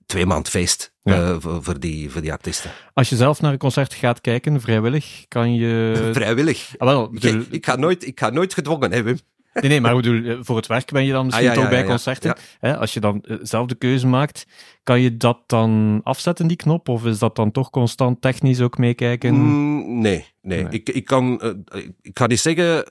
twee 0.06 0.26
maand 0.26 0.48
feest 0.48 0.92
Ja. 1.02 1.14
eh, 1.14 1.36
voor, 1.38 1.62
voor, 1.62 1.80
die, 1.80 2.10
voor 2.10 2.20
die 2.20 2.32
artiesten. 2.32 2.70
Als 2.92 3.08
je 3.08 3.16
zelf 3.16 3.40
naar 3.40 3.52
een 3.52 3.58
concert 3.58 3.94
gaat 3.94 4.20
kijken, 4.20 4.60
vrijwillig, 4.60 5.24
kan 5.28 5.54
je... 5.54 5.92
Vrijwillig. 6.12 6.74
Ah, 6.78 6.88
wel, 6.88 7.10
bedoel- 7.10 7.40
Ik, 7.40 7.46
ik, 7.50 7.66
ga 7.66 7.76
nooit, 7.76 8.06
ik 8.06 8.18
ga 8.20 8.30
nooit 8.30 8.54
gedwongen, 8.54 8.92
hè, 8.92 9.02
Wim. 9.02 9.18
Nee, 9.60 9.70
nee, 9.70 9.80
maar 9.80 9.90
ik 9.96 10.02
bedoel, 10.02 10.30
eh, 10.32 10.38
voor 10.40 10.56
het 10.56 10.66
werk 10.66 10.92
ben 10.92 11.04
je 11.04 11.12
dan 11.12 11.24
misschien 11.24 11.48
Ah, 11.48 11.54
ja, 11.54 11.60
toch 11.60 11.70
ja, 11.70 11.76
bij 11.78 11.84
concerten. 11.88 12.34
Ja. 12.36 12.68
Hè, 12.68 12.76
als 12.78 12.94
je 12.94 13.00
dan 13.00 13.22
eh, 13.22 13.36
zelf 13.42 13.66
de 13.66 13.74
keuze 13.74 14.06
maakt, 14.06 14.46
kan 14.82 15.00
je 15.00 15.16
dat 15.16 15.38
dan 15.46 16.00
afzetten, 16.02 16.46
die 16.46 16.56
knop? 16.56 16.88
Of 16.88 17.04
is 17.04 17.18
dat 17.18 17.36
dan 17.36 17.50
toch 17.50 17.70
constant 17.70 18.20
technisch 18.20 18.60
ook 18.60 18.78
meekijken? 18.78 19.34
Mm, 19.34 20.00
nee, 20.00 20.26
nee. 20.42 20.62
Nee. 20.62 20.72
Ik, 20.72 20.88
ik, 20.88 21.04
kan, 21.04 21.40
ik 22.02 22.18
ga 22.18 22.26
niet 22.26 22.40
zeggen, 22.40 22.84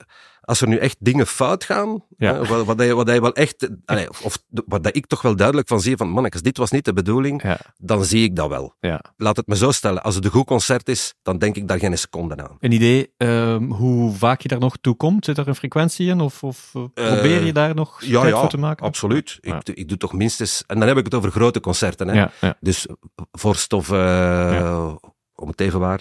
als 0.46 0.60
er 0.60 0.68
nu 0.68 0.76
echt 0.76 0.96
dingen 1.00 1.26
fout 1.26 1.64
gaan, 1.64 2.04
Ja. 2.16 2.34
eh, 2.34 2.48
wat, 2.48 2.64
wat, 2.64 2.78
hij, 2.78 2.94
wat 2.94 3.06
hij 3.06 3.20
wel 3.20 3.32
echt, 3.34 3.62
eh, 3.62 3.70
allee, 3.84 4.08
of, 4.08 4.22
of 4.24 4.38
wat 4.66 4.82
dat 4.82 4.96
ik 4.96 5.06
toch 5.06 5.22
wel 5.22 5.36
duidelijk 5.36 5.68
van 5.68 5.80
zie, 5.80 5.96
van 5.96 6.08
mannetjes, 6.08 6.42
dit 6.42 6.56
was 6.56 6.70
niet 6.70 6.84
de 6.84 6.92
bedoeling, 6.92 7.42
Ja, 7.42 7.58
dan 7.76 8.04
zie 8.04 8.24
ik 8.24 8.36
dat 8.36 8.48
wel. 8.48 8.74
ja. 8.80 9.00
Laat 9.16 9.36
het 9.36 9.46
me 9.46 9.56
zo 9.56 9.70
stellen, 9.70 10.02
als 10.02 10.14
het 10.14 10.24
een 10.24 10.30
goed 10.30 10.46
concert 10.46 10.88
is, 10.88 11.14
dan 11.22 11.38
denk 11.38 11.56
ik 11.56 11.68
daar 11.68 11.78
geen 11.78 11.98
seconde 11.98 12.36
aan. 12.36 12.56
Een 12.60 12.72
idee 12.72 13.12
ehm, 13.16 13.64
hoe 13.64 14.14
vaak 14.14 14.40
je 14.40 14.48
daar 14.48 14.58
nog 14.58 14.76
toe 14.80 14.94
komt? 14.94 15.24
Zit 15.24 15.38
er 15.38 15.48
een 15.48 15.54
frequentie 15.54 16.08
in? 16.08 16.20
Of, 16.20 16.42
of 16.42 16.70
eh, 16.74 16.82
probeer 17.12 17.44
je 17.44 17.52
daar 17.52 17.74
nog 17.74 18.02
Ja, 18.04 18.20
tijd 18.20 18.34
voor 18.34 18.48
te 18.48 18.58
maken? 18.58 18.86
absoluut. 18.86 19.38
Ja. 19.40 19.56
Ik, 19.56 19.64
doe- 19.64 19.74
ik 19.74 19.88
doe 19.88 19.98
toch 19.98 20.12
minstens, 20.12 20.64
en 20.66 20.78
dan 20.78 20.88
heb 20.88 20.96
ik 20.96 21.04
het 21.04 21.14
over 21.14 21.30
grote 21.30 21.60
concerten, 21.60 22.08
hè. 22.08 22.52
Dus 22.60 22.86
vorst 23.32 23.72
of, 23.72 23.90
eh, 23.90 24.94
om 25.34 25.48
het 25.48 25.60
even 25.60 25.80
waar, 25.80 26.00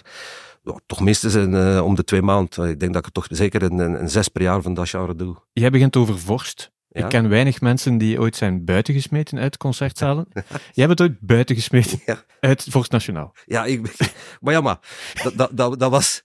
ja, 0.65 0.79
toch 0.85 0.99
minstens 1.01 1.33
een, 1.33 1.53
eh, 1.53 1.83
om 1.85 1.95
de 1.95 2.03
twee 2.03 2.21
maanden. 2.21 2.69
Ik 2.69 2.79
denk 2.79 2.93
dat 2.93 3.05
ik 3.07 3.13
toch 3.13 3.25
zeker 3.29 3.63
een, 3.63 3.79
een, 3.79 4.01
een 4.01 4.09
zes 4.09 4.27
per 4.27 4.41
jaar 4.41 4.61
van 4.61 4.73
dat 4.73 4.89
genre 4.89 5.15
doe. 5.15 5.35
Jij 5.53 5.69
begint 5.69 5.95
over 5.95 6.19
vorst. 6.19 6.73
Ja. 6.89 7.03
Ik 7.03 7.09
ken 7.09 7.29
weinig 7.29 7.61
mensen 7.61 7.97
die 7.97 8.19
ooit 8.19 8.35
zijn 8.35 8.65
buitengesmeten 8.65 9.39
uit 9.39 9.57
concertzalen. 9.57 10.27
Jij 10.73 10.87
bent 10.87 11.01
ooit 11.01 11.19
buitengesmeten 11.19 11.99
Ja. 12.05 12.23
uit 12.39 12.65
Vorst 12.69 12.91
Nationaal. 12.91 13.33
Ja, 13.45 13.65
ik, 13.65 13.95
maar 14.41 14.53
ja, 14.53 14.61
maar 14.61 14.77
dat, 15.23 15.37
dat, 15.37 15.49
dat, 15.53 15.79
dat 15.79 15.91
was. 15.91 16.23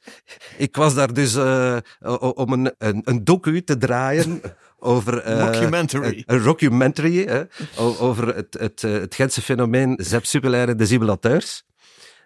Ik 0.56 0.76
was 0.76 0.94
daar 0.94 1.12
dus 1.12 1.34
eh, 1.34 1.76
om 2.34 2.52
een, 2.52 2.74
een, 2.78 3.02
een 3.04 3.24
docu 3.24 3.62
te 3.64 3.78
draaien 3.78 4.40
over. 4.78 5.18
eh, 5.18 5.52
Documentary. 5.52 6.22
Een, 6.26 6.42
documentary 6.42 7.46
over 7.76 8.34
het, 8.36 8.56
het, 8.60 8.84
eh, 8.84 8.92
het 8.92 9.14
Gentse 9.14 9.42
fenomeen 9.42 9.98
Zep 10.02 10.24
Suppelair 10.24 10.68
en 10.68 10.76
de 10.76 10.86
Zibelateurs. 10.86 11.64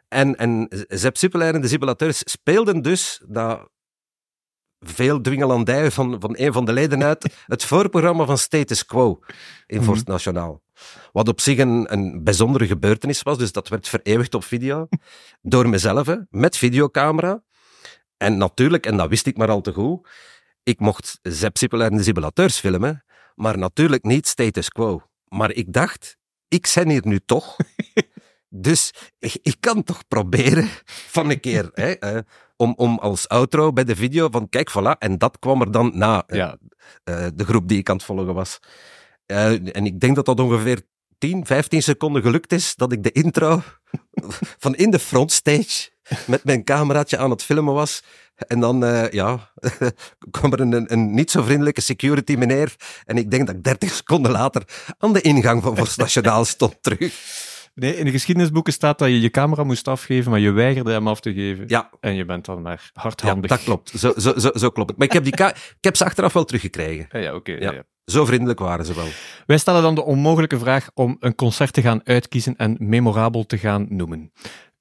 En, 0.08 0.36
en 0.36 0.68
Zep 0.88 1.16
en 1.34 1.60
de 1.60 1.68
Zibelateurs 1.68 2.22
speelden 2.24 2.82
dus 2.82 3.22
dat 3.26 3.68
veel 4.86 5.20
dwingelandij 5.20 5.90
van, 5.90 6.20
van 6.20 6.34
een 6.38 6.52
van 6.52 6.64
de 6.64 6.72
leden 6.72 7.04
uit 7.04 7.34
het 7.46 7.64
voorprogramma 7.64 8.24
van 8.24 8.38
Status 8.38 8.86
Quo 8.86 9.18
in 9.66 9.76
Mhm. 9.76 9.84
Vorst 9.84 10.06
Nationaal. 10.06 10.62
Wat 11.12 11.28
op 11.28 11.40
zich 11.40 11.58
een, 11.58 11.92
een 11.92 12.24
bijzondere 12.24 12.66
gebeurtenis 12.66 13.22
was, 13.22 13.38
dus 13.38 13.52
dat 13.52 13.68
werd 13.68 13.88
vereeuwigd 13.88 14.34
op 14.34 14.44
video. 14.44 14.88
door 15.42 15.68
mezelf, 15.68 16.06
hè, 16.06 16.16
met 16.30 16.56
videocamera. 16.56 17.42
En 18.16 18.36
natuurlijk, 18.36 18.86
en 18.86 18.96
dat 18.96 19.08
wist 19.08 19.26
ik 19.26 19.36
maar 19.36 19.50
al 19.50 19.60
te 19.60 19.72
goed, 19.72 20.08
ik 20.62 20.80
mocht 20.80 21.18
Zep 21.22 21.56
Sippelaar 21.56 21.90
en 21.90 21.96
de 21.96 22.02
Zibelateurs 22.02 22.58
filmen, 22.58 23.04
maar 23.34 23.58
natuurlijk 23.58 24.04
niet 24.04 24.28
Status 24.28 24.68
Quo. 24.68 25.02
Maar 25.28 25.52
ik 25.52 25.72
dacht, 25.72 26.16
ik 26.48 26.72
ben 26.74 26.88
hier 26.88 27.06
nu 27.06 27.20
toch. 27.20 27.56
Dus 28.56 28.92
ik, 29.18 29.36
ik 29.42 29.56
kan 29.60 29.82
toch 29.82 30.08
proberen 30.08 30.68
van 30.86 31.30
een 31.30 31.40
keer, 31.40 31.70
hè, 31.72 31.90
eh, 31.92 32.18
om, 32.56 32.74
om 32.76 32.98
als 32.98 33.28
outro 33.28 33.72
bij 33.72 33.84
de 33.84 33.96
video 33.96 34.28
van 34.30 34.48
kijk, 34.48 34.70
voilà, 34.70 34.98
en 34.98 35.18
dat 35.18 35.38
kwam 35.38 35.60
er 35.60 35.70
dan 35.70 35.90
na 35.94 36.22
Ja. 36.26 36.56
eh, 37.04 37.26
de 37.34 37.44
groep 37.44 37.68
die 37.68 37.78
ik 37.78 37.88
aan 37.90 37.96
het 37.96 38.04
volgen 38.04 38.34
was. 38.34 38.58
Eh, 39.26 39.76
en 39.76 39.86
ik 39.86 40.00
denk 40.00 40.16
dat 40.16 40.24
dat 40.26 40.40
ongeveer 40.40 40.82
10, 41.18 41.46
15 41.46 41.82
seconden 41.82 42.22
gelukt 42.22 42.52
is 42.52 42.74
dat 42.74 42.92
ik 42.92 43.02
de 43.02 43.12
intro 43.12 43.62
van 44.64 44.74
in 44.74 44.90
de 44.90 44.98
frontstage 44.98 45.90
met 46.26 46.44
mijn 46.44 46.64
cameraatje 46.64 47.18
aan 47.18 47.30
het 47.30 47.42
filmen 47.42 47.74
was. 47.74 48.02
En 48.34 48.60
dan, 48.60 48.84
eh, 48.84 49.10
ja, 49.10 49.50
kwam 50.30 50.52
er 50.52 50.60
een, 50.60 50.72
een, 50.72 50.92
een 50.92 51.14
niet 51.14 51.30
zo 51.30 51.42
vriendelijke 51.42 51.80
security 51.80 52.34
meneer. 52.34 52.74
En 53.04 53.16
ik 53.16 53.30
denk 53.30 53.46
dat 53.46 53.56
ik 53.56 53.62
30 53.64 53.94
seconden 53.94 54.32
later 54.32 54.62
aan 54.98 55.12
de 55.12 55.20
ingang 55.20 55.62
van 55.62 55.76
Vos 55.76 55.96
Nationaal 55.96 56.44
stond 56.44 56.82
terug. 56.82 57.12
Nee, 57.74 57.96
in 57.96 58.04
de 58.04 58.10
geschiedenisboeken 58.10 58.72
staat 58.72 58.98
dat 58.98 59.08
je 59.08 59.20
je 59.20 59.30
camera 59.30 59.64
moest 59.64 59.88
afgeven, 59.88 60.30
maar 60.30 60.40
je 60.40 60.50
weigerde 60.50 60.92
hem 60.92 61.08
af 61.08 61.20
te 61.20 61.32
geven. 61.32 61.64
Ja, 61.68 61.90
En 62.00 62.14
je 62.14 62.24
bent 62.24 62.44
dan 62.44 62.62
maar 62.62 62.90
ja 62.94 63.00
hardhandig. 63.00 63.50
dat 63.50 63.62
klopt. 63.62 63.88
Zo, 63.96 64.12
zo, 64.16 64.38
zo, 64.38 64.50
zo 64.54 64.70
klopt 64.70 64.88
het. 64.88 64.98
Maar 64.98 65.06
ik 65.06 65.12
heb, 65.12 65.24
die 65.24 65.32
ik 65.78 65.78
heb 65.80 65.96
ze 65.96 66.04
achteraf 66.04 66.32
wel 66.32 66.44
teruggekregen. 66.44 67.06
Ja, 67.10 67.18
ja 67.18 67.34
oké. 67.34 67.52
Ja. 67.52 67.58
ja, 67.58 67.72
ja. 67.72 67.82
Zo 68.04 68.24
vriendelijk 68.24 68.58
waren 68.58 68.84
ze 68.86 68.94
wel. 68.94 69.06
Wij 69.46 69.58
stellen 69.58 69.82
dan 69.82 69.94
de 69.94 70.04
onmogelijke 70.04 70.58
vraag 70.58 70.90
om 70.94 71.16
een 71.20 71.34
concert 71.34 71.72
te 71.72 71.82
gaan 71.82 72.00
uitkiezen 72.04 72.56
en 72.56 72.76
memorabel 72.78 73.46
te 73.46 73.58
gaan 73.58 73.86
noemen. 73.88 74.32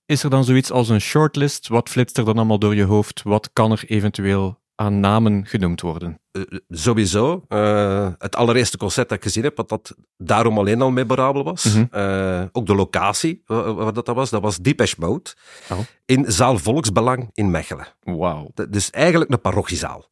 Is 0.06 0.24
er 0.24 0.30
dan 0.30 0.44
zoiets 0.44 0.72
als 0.72 0.90
een 0.90 1.02
shortlist? 1.02 1.68
Wat 1.68 1.90
flitst 1.90 2.18
er 2.18 2.26
dan 2.26 2.36
allemaal 2.38 2.60
door 2.60 2.76
je 2.76 2.84
hoofd? 2.84 3.22
Wat 3.24 3.50
kan 3.54 3.72
er 3.72 3.84
eventueel 3.88 4.60
aan 4.76 5.00
namen 5.00 5.46
genoemd 5.46 5.82
worden? 5.82 6.20
Eh, 6.32 6.42
sowieso. 6.70 7.46
eh, 7.48 8.08
het 8.18 8.36
allereerste 8.36 8.78
concert 8.78 9.10
dat 9.10 9.18
ik 9.18 9.24
gezien 9.24 9.44
heb, 9.44 9.58
wat 9.58 9.70
dat 9.70 9.96
daarom 10.18 10.58
alleen 10.58 10.82
al 10.82 10.92
memorabel 10.92 11.44
was. 11.44 11.64
Mhm. 11.64 11.86
Eh, 11.92 12.44
ook 12.52 12.66
de 12.66 12.76
locatie 12.76 13.42
wa- 13.46 13.74
waar 13.74 13.94
dat, 13.94 14.06
dat 14.06 14.16
was, 14.16 14.30
dat 14.30 14.42
was 14.42 14.58
Deepesh 14.58 14.96
Mode. 14.96 15.30
Oh. 15.72 15.80
In 16.06 16.32
zaal 16.32 16.58
Volksbelang 16.58 17.30
in 17.34 17.52
Mechelen. 17.52 17.88
Wauw. 18.00 18.52
Dus 18.70 18.90
eigenlijk 18.90 19.32
een 19.32 19.42
parochiezaal. 19.42 20.06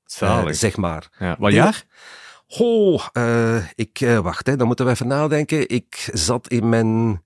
Zeg 0.55 0.77
maar. 0.77 1.09
Ja. 1.19 1.35
Wat 1.39 1.51
jaar? 1.51 1.83
Oh, 2.47 3.05
ik, 3.75 3.99
wacht, 4.21 4.47
hè, 4.47 4.55
dan 4.55 4.67
moeten 4.67 4.85
we 4.85 4.91
even 4.91 5.07
nadenken. 5.07 5.69
Ik 5.69 6.09
zat 6.13 6.47
in 6.47 6.69
mijn 6.69 7.23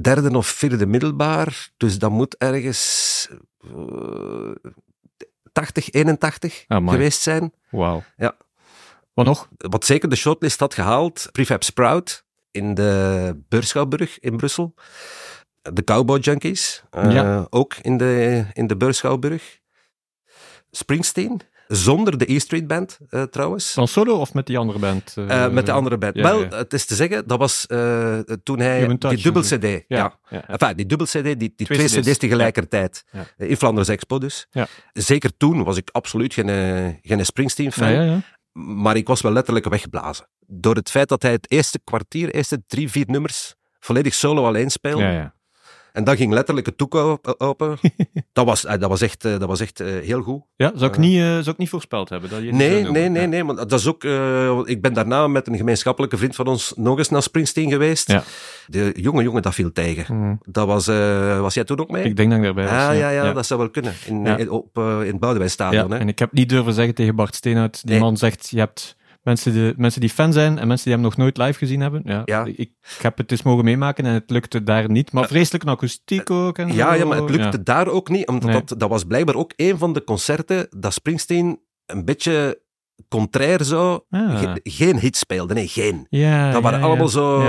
derde 0.00 0.36
of 0.36 0.46
vierde 0.46 0.86
middelbaar, 0.86 1.68
dus 1.76 1.98
dat 1.98 2.10
moet 2.10 2.36
ergens 2.38 3.28
80, 5.54 5.90
81 5.90 6.64
Amai. 6.68 6.96
geweest 6.96 7.20
zijn. 7.22 7.52
Wauw. 7.70 8.02
Ja. 8.16 8.36
Wat 9.14 9.26
nog? 9.26 9.48
Wat 9.56 9.84
zeker 9.84 10.08
de 10.08 10.16
shortlist 10.16 10.60
had 10.60 10.74
gehaald, 10.74 11.28
Prefab 11.32 11.62
Sprout 11.62 12.24
in 12.50 12.74
de 12.74 13.42
Beurschouwburg 13.48 14.18
in 14.20 14.36
Brussel. 14.36 14.74
De 15.72 15.84
Cowboy 15.84 16.18
Junkies, 16.18 16.82
Ja. 16.90 17.46
ook 17.50 17.74
in 17.74 17.96
de, 17.96 18.44
in 18.52 18.66
de 18.66 18.76
Beurschouwburg. 18.76 19.58
Springsteen, 20.70 21.40
zonder 21.68 22.18
de 22.18 22.32
E 22.32 22.38
Street 22.38 22.66
Band 22.66 22.98
eh, 23.10 23.22
trouwens. 23.22 23.74
Dan 23.74 23.88
solo 23.88 24.16
of 24.16 24.34
met 24.34 24.46
die 24.46 24.58
andere 24.58 24.78
band? 24.78 25.14
Eh, 25.28 25.48
met 25.48 25.66
de 25.66 25.72
andere 25.72 25.98
band. 25.98 26.14
ja, 26.16 26.22
Wel, 26.22 26.40
ja. 26.42 26.48
het 26.48 26.72
is 26.72 26.84
te 26.84 26.94
zeggen, 26.94 27.26
dat 27.26 27.38
was 27.38 27.66
eh, 27.66 28.18
toen 28.18 28.58
hij 28.58 28.86
die 28.98 29.22
dubbel. 29.22 29.42
CD, 29.42 29.84
ja. 29.88 30.18
Ja. 30.28 30.48
Enfin, 30.48 30.76
die 30.76 30.86
dubbel 30.86 31.06
CD, 31.06 31.22
die, 31.22 31.36
die 31.36 31.52
twee, 31.66 31.66
Twee 31.78 31.86
CD's, 31.88 32.08
CD's, 32.08 32.18
tegelijkertijd. 32.18 33.04
Eh, 33.36 33.48
In 33.50 33.56
Flanders 33.56 33.88
Expo 33.88 34.18
dus. 34.18 34.46
Ja. 34.50 34.66
Zeker 34.92 35.36
toen 35.36 35.64
was 35.64 35.76
ik 35.76 35.88
absoluut 35.92 36.34
geen, 36.34 36.48
eh, 36.48 36.88
geen 37.02 37.24
Springsteen-fan. 37.26 38.22
Maar 38.52 38.96
ik 38.96 39.06
was 39.06 39.20
wel 39.20 39.32
letterlijk 39.32 39.68
weggeblazen. 39.68 40.26
Door 40.46 40.74
het 40.74 40.90
feit 40.90 41.08
dat 41.08 41.22
hij 41.22 41.32
het 41.32 41.50
eerste 41.50 41.80
kwartier, 41.84 42.30
eerste 42.34 42.62
drie, 42.66 42.90
vier 42.90 43.04
nummers, 43.08 43.54
volledig 43.80 44.14
solo 44.14 44.46
alleen 44.46 44.70
speelde. 44.70 45.02
ja, 45.02 45.10
ja. 45.10 45.34
En 45.94 46.04
dan 46.04 46.16
ging 46.16 46.32
letterlijk 46.32 46.66
het 46.66 46.78
toek 46.78 46.94
op- 46.94 47.34
open. 47.38 47.78
dat, 48.32 48.46
was, 48.46 48.64
eh, 48.64 48.78
dat 48.78 48.88
was 48.88 49.00
echt, 49.00 49.24
eh, 49.24 49.38
dat 49.38 49.48
was 49.48 49.60
echt 49.60 49.80
eh, 49.80 49.86
heel 50.02 50.22
goed. 50.22 50.42
Ja, 50.56 50.72
zou 50.74 50.90
ik, 50.92 50.98
niet, 50.98 51.18
zou 51.20 51.50
ik 51.50 51.56
niet 51.56 51.68
voorspeld 51.68 52.08
hebben. 52.08 52.30
Dat 52.30 52.42
je 52.42 52.52
Nee, 52.52 52.82
nee, 52.90 53.08
nee, 53.08 53.26
nee. 53.26 53.44
Want 53.44 53.58
dat 53.58 53.72
is 53.72 53.86
ook, 53.86 54.04
ik 54.68 54.82
ben 54.82 54.92
daarna 54.92 55.26
met 55.28 55.46
een 55.48 55.56
gemeenschappelijke 55.56 56.16
vriend 56.16 56.34
van 56.34 56.46
ons 56.46 56.72
nog 56.76 56.98
eens 56.98 57.08
naar 57.08 57.22
Springsteen 57.22 57.70
geweest. 57.70 58.08
Ja. 58.10 58.22
De 58.66 58.92
jonge 58.96 59.22
jongen, 59.22 59.42
dat 59.42 59.54
viel 59.54 59.72
tegen. 59.72 60.04
Hmm. 60.06 60.38
Dat 60.46 60.66
was, 60.66 60.86
was 61.40 61.54
jij 61.54 61.64
toen 61.64 61.78
ook 61.80 61.90
mee? 61.90 62.04
Ik 62.04 62.16
denk 62.16 62.28
dat 62.30 62.38
ik 62.38 62.44
daarbij 62.44 62.64
was. 62.64 62.72
ah, 62.72 62.78
ja, 62.78 63.10
ja, 63.10 63.24
ja. 63.24 63.32
dat 63.32 63.46
zou 63.46 63.60
wel 63.60 63.70
kunnen. 63.70 63.92
In, 64.06 64.24
Ja. 64.24 64.36
in- 64.36 64.50
op, 64.50 64.78
in 64.78 65.06
het 65.06 65.18
Boudewijnstadion. 65.20 65.88
Ja, 65.88 65.94
hè? 65.94 66.00
en 66.00 66.08
ik 66.08 66.18
heb 66.18 66.32
niet 66.32 66.48
durven 66.48 66.72
zeggen 66.72 66.94
tegen 66.94 67.16
Bart 67.16 67.34
Steenhout, 67.34 67.80
die 67.82 67.90
Nee. 67.90 68.00
man 68.00 68.16
zegt, 68.16 68.48
je 68.50 68.58
hebt 68.58 68.96
mensen, 69.24 69.52
de, 69.52 69.74
mensen 69.76 70.00
die 70.00 70.10
fan 70.10 70.32
zijn 70.32 70.58
en 70.58 70.66
mensen 70.68 70.84
die 70.84 70.94
hem 70.94 71.02
nog 71.02 71.16
nooit 71.16 71.36
live 71.36 71.58
gezien 71.58 71.80
hebben. 71.80 72.02
Ja, 72.04 72.22
Ja. 72.24 72.44
Ik, 72.44 72.58
ik 72.58 72.72
heb 72.98 73.16
het 73.18 73.30
eens 73.30 73.42
mogen 73.42 73.64
meemaken 73.64 74.06
en 74.06 74.12
het 74.14 74.30
lukte 74.30 74.62
daar 74.62 74.90
niet, 74.90 75.12
maar 75.12 75.26
vreselijk 75.28 75.64
een 75.64 75.70
akoestiek 75.70 76.30
ook. 76.30 76.58
En 76.58 76.72
Ja, 76.72 76.92
zo. 76.92 76.98
ja, 76.98 77.04
maar 77.04 77.16
het 77.20 77.30
lukte 77.30 77.56
Ja. 77.56 77.62
daar 77.64 77.88
ook 77.88 78.08
niet, 78.08 78.26
omdat 78.28 78.50
Nee. 78.50 78.62
dat, 78.64 78.80
dat 78.80 78.88
was 78.88 79.04
blijkbaar 79.04 79.34
ook 79.34 79.52
een 79.56 79.78
van 79.78 79.92
de 79.92 80.04
concerten 80.04 80.66
dat 80.78 80.92
Springsteen 80.92 81.60
een 81.86 82.04
beetje 82.04 82.62
contrair 83.08 83.64
zo 83.64 84.04
Ah. 84.10 84.38
ge- 84.38 84.60
geen 84.62 84.98
hits 84.98 85.18
speelde. 85.18 85.54
Nee, 85.54 85.68
geen. 85.68 86.06
Ja, 86.10 86.52
Dat 86.52 86.62
waren 86.62 86.78
ja, 86.78 86.84
ja. 86.84 86.90
allemaal 86.90 87.08
zo... 87.08 87.40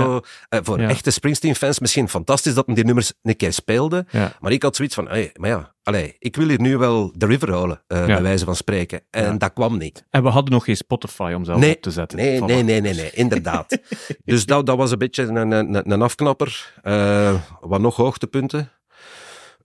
Eh, 0.48 0.58
voor 0.62 0.78
echte 0.78 1.10
Springsteen-fans 1.10 1.78
misschien 1.80 2.08
fantastisch 2.08 2.54
dat 2.54 2.66
men 2.66 2.74
die 2.74 2.84
nummers 2.84 3.12
een 3.22 3.36
keer 3.36 3.52
speelde. 3.52 4.06
Maar 4.40 4.52
ik 4.52 4.62
had 4.62 4.76
zoiets 4.76 4.94
van, 4.94 5.08
hey, 5.08 5.30
maar 5.36 5.50
ja, 5.50 5.74
allee, 5.82 6.16
ik 6.18 6.36
wil 6.36 6.48
hier 6.48 6.60
nu 6.60 6.76
wel 6.78 7.12
de 7.16 7.26
river 7.26 7.52
holen, 7.52 7.82
Ja. 7.88 8.06
bij 8.06 8.22
wijze 8.22 8.44
van 8.44 8.56
spreken. 8.56 9.00
En 9.10 9.38
dat 9.38 9.52
kwam 9.52 9.78
niet. 9.78 10.04
En 10.10 10.22
we 10.22 10.28
hadden 10.28 10.52
nog 10.52 10.64
geen 10.64 10.76
Spotify 10.76 11.32
om 11.36 11.44
zelf 11.44 11.58
Nee, 11.60 11.74
op 11.74 11.82
te 11.82 11.90
zetten. 11.90 12.18
Nee, 12.18 12.40
nee, 12.40 12.62
nee, 12.62 12.80
nee, 12.80 12.94
nee, 12.94 13.10
inderdaad. 13.10 13.78
dus 14.24 14.46
dat, 14.46 14.66
dat 14.66 14.76
was 14.76 14.90
een 14.90 14.98
beetje 14.98 15.22
een, 15.22 15.50
een, 15.50 15.92
een 15.92 16.02
afknapper. 16.02 16.72
Eh, 16.82 17.34
wat 17.60 17.80
nog 17.80 17.96
hoogtepunten? 17.96 18.70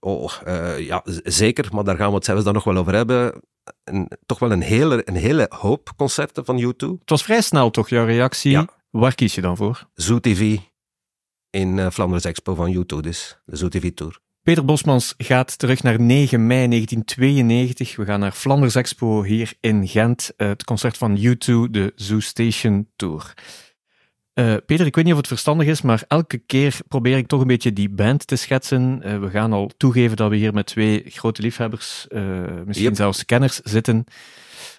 Oh, 0.04 0.32
eh, 0.44 0.78
ja, 0.78 1.02
zeker, 1.24 1.68
maar 1.72 1.84
daar 1.84 1.96
gaan 1.96 2.08
we 2.08 2.14
het 2.14 2.24
zelfs 2.24 2.44
dan 2.44 2.54
nog 2.54 2.64
wel 2.64 2.76
over 2.76 2.94
hebben. 2.94 3.42
Toch 4.26 4.38
wel 4.38 4.52
een 4.52 4.62
hele, 4.62 5.02
een 5.04 5.16
hele 5.16 5.46
hoop 5.48 5.92
concerten 5.96 6.44
van 6.44 6.60
U2. 6.60 6.86
Het 6.98 7.10
was 7.10 7.22
vrij 7.22 7.40
snel 7.40 7.70
toch, 7.70 7.88
jouw 7.88 8.04
reactie. 8.04 8.50
Ja. 8.50 8.68
Waar 8.90 9.14
kies 9.14 9.34
je 9.34 9.40
dan 9.40 9.56
voor? 9.56 9.88
Zoo 9.94 10.18
TV 10.20 10.58
in 11.50 11.78
eh, 11.78 11.90
Flanders 11.90 12.24
Expo 12.24 12.54
van 12.54 12.76
U2 12.76 13.00
dus. 13.00 13.38
De 13.44 13.56
Zoo 13.56 13.68
TV 13.68 13.92
Tour. 13.94 14.18
Peter 14.42 14.64
Bosmans 14.64 15.14
gaat 15.16 15.58
terug 15.58 15.82
naar 15.82 16.00
9 16.00 16.46
mei 16.46 16.68
1992. 16.68 17.96
We 17.96 18.04
gaan 18.04 18.20
naar 18.20 18.32
Flanders 18.32 18.74
Expo 18.74 19.22
hier 19.22 19.54
in 19.60 19.88
Gent. 19.88 20.32
Eh, 20.36 20.48
het 20.48 20.64
concert 20.64 20.96
van 20.96 21.18
U2, 21.18 21.70
de 21.70 21.92
Zoo 21.96 22.20
Station 22.20 22.88
Tour. 22.96 23.34
Eh, 24.34 24.54
Peter, 24.66 24.86
ik 24.86 24.94
weet 24.94 25.04
niet 25.04 25.12
of 25.12 25.18
het 25.18 25.28
verstandig 25.28 25.66
is, 25.66 25.82
maar 25.82 26.04
elke 26.08 26.38
keer 26.38 26.78
probeer 26.88 27.16
ik 27.16 27.26
toch 27.26 27.40
een 27.40 27.46
beetje 27.46 27.72
die 27.72 27.88
band 27.88 28.26
te 28.26 28.36
schetsen. 28.36 29.02
Eh, 29.02 29.18
we 29.20 29.30
gaan 29.30 29.52
al 29.52 29.70
toegeven 29.76 30.16
dat 30.16 30.30
we 30.30 30.36
hier 30.36 30.52
met 30.54 30.66
twee 30.66 31.02
grote 31.06 31.42
liefhebbers, 31.42 32.08
eh, 32.08 32.22
misschien 32.64 32.86
Yep. 32.88 32.96
zelfs 32.96 33.24
kenners, 33.24 33.60
zitten. 33.60 34.04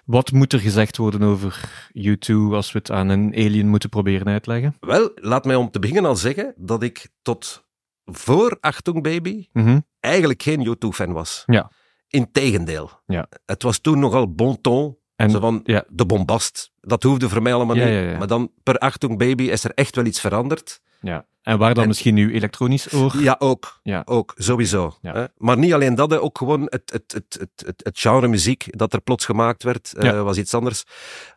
Wat 0.04 0.32
moet 0.32 0.52
er 0.52 0.60
gezegd 0.60 0.96
worden 0.96 1.22
over 1.22 1.60
U2 1.92 2.54
als 2.54 2.72
we 2.72 2.78
het 2.78 2.90
aan 2.90 3.08
een 3.08 3.32
alien 3.34 3.68
moeten 3.68 3.88
proberen 3.88 4.26
uitleggen? 4.28 4.76
Wel, 4.80 5.10
laat 5.14 5.44
mij 5.44 5.54
om 5.56 5.70
te 5.70 5.78
beginnen 5.78 6.04
al 6.04 6.16
zeggen 6.16 6.54
dat 6.56 6.82
ik 6.82 7.08
tot 7.22 7.64
voor 8.04 8.56
Achtung 8.60 9.02
Baby 9.02 9.46
Mhm. 9.52 9.80
eigenlijk 10.00 10.42
geen 10.42 10.66
U2-fan 10.68 11.12
was. 11.12 11.42
Ja. 11.46 11.70
Integendeel. 12.08 12.90
Ja. 13.06 13.28
Het 13.46 13.62
was 13.62 13.78
toen 13.78 13.98
nogal 13.98 14.32
bon 14.34 14.60
ton. 14.60 14.96
En 15.16 15.30
zo 15.30 15.40
van 15.40 15.60
ja. 15.64 15.84
de 15.88 16.06
bombast. 16.06 16.72
Dat 16.80 17.02
hoefde 17.02 17.28
voor 17.28 17.42
mij 17.42 17.54
allemaal 17.54 17.76
Ja, 17.76 17.84
niet. 17.84 18.10
ja. 18.10 18.18
Maar 18.18 18.26
dan 18.26 18.50
per 18.62 18.78
Achtung 18.78 19.18
Baby 19.18 19.42
is 19.42 19.64
er 19.64 19.70
echt 19.74 19.96
wel 19.96 20.04
iets 20.04 20.20
veranderd. 20.20 20.80
Ja. 21.00 21.26
En 21.42 21.58
waar 21.58 21.74
dan 21.74 21.82
En- 21.82 21.88
misschien 21.88 22.14
nu 22.14 22.34
elektronisch 22.34 22.92
oor? 22.92 23.12
Ja, 23.18 23.36
ook. 23.38 23.80
Ja. 23.82 24.02
Ook, 24.04 24.32
sowieso. 24.36 24.96
Ja. 25.00 25.28
Maar 25.36 25.58
niet 25.58 25.72
alleen 25.72 25.94
dat, 25.94 26.18
ook 26.18 26.38
gewoon 26.38 26.62
het, 26.62 26.90
het, 26.92 27.12
het, 27.12 27.36
het, 27.40 27.62
het, 27.66 27.80
het 27.84 27.98
genre 27.98 28.28
muziek 28.28 28.66
dat 28.78 28.92
er 28.92 29.00
plots 29.00 29.24
gemaakt 29.24 29.62
werd, 29.62 29.94
eh, 29.94 30.22
was 30.22 30.36
iets 30.36 30.54
anders. 30.54 30.84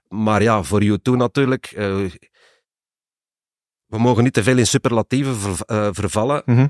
Maar 0.08 0.42
ja, 0.42 0.64
voor 0.64 0.84
U2 0.84 1.12
natuurlijk. 1.12 1.66
eh, 1.66 1.96
we 3.86 3.98
mogen 4.00 4.24
niet 4.24 4.34
te 4.34 4.44
veel 4.44 4.58
in 4.58 4.68
superlatieven 4.68 5.36
ver- 5.36 5.66
eh, 5.66 5.88
vervallen. 5.92 6.42
Mhm. 6.46 6.68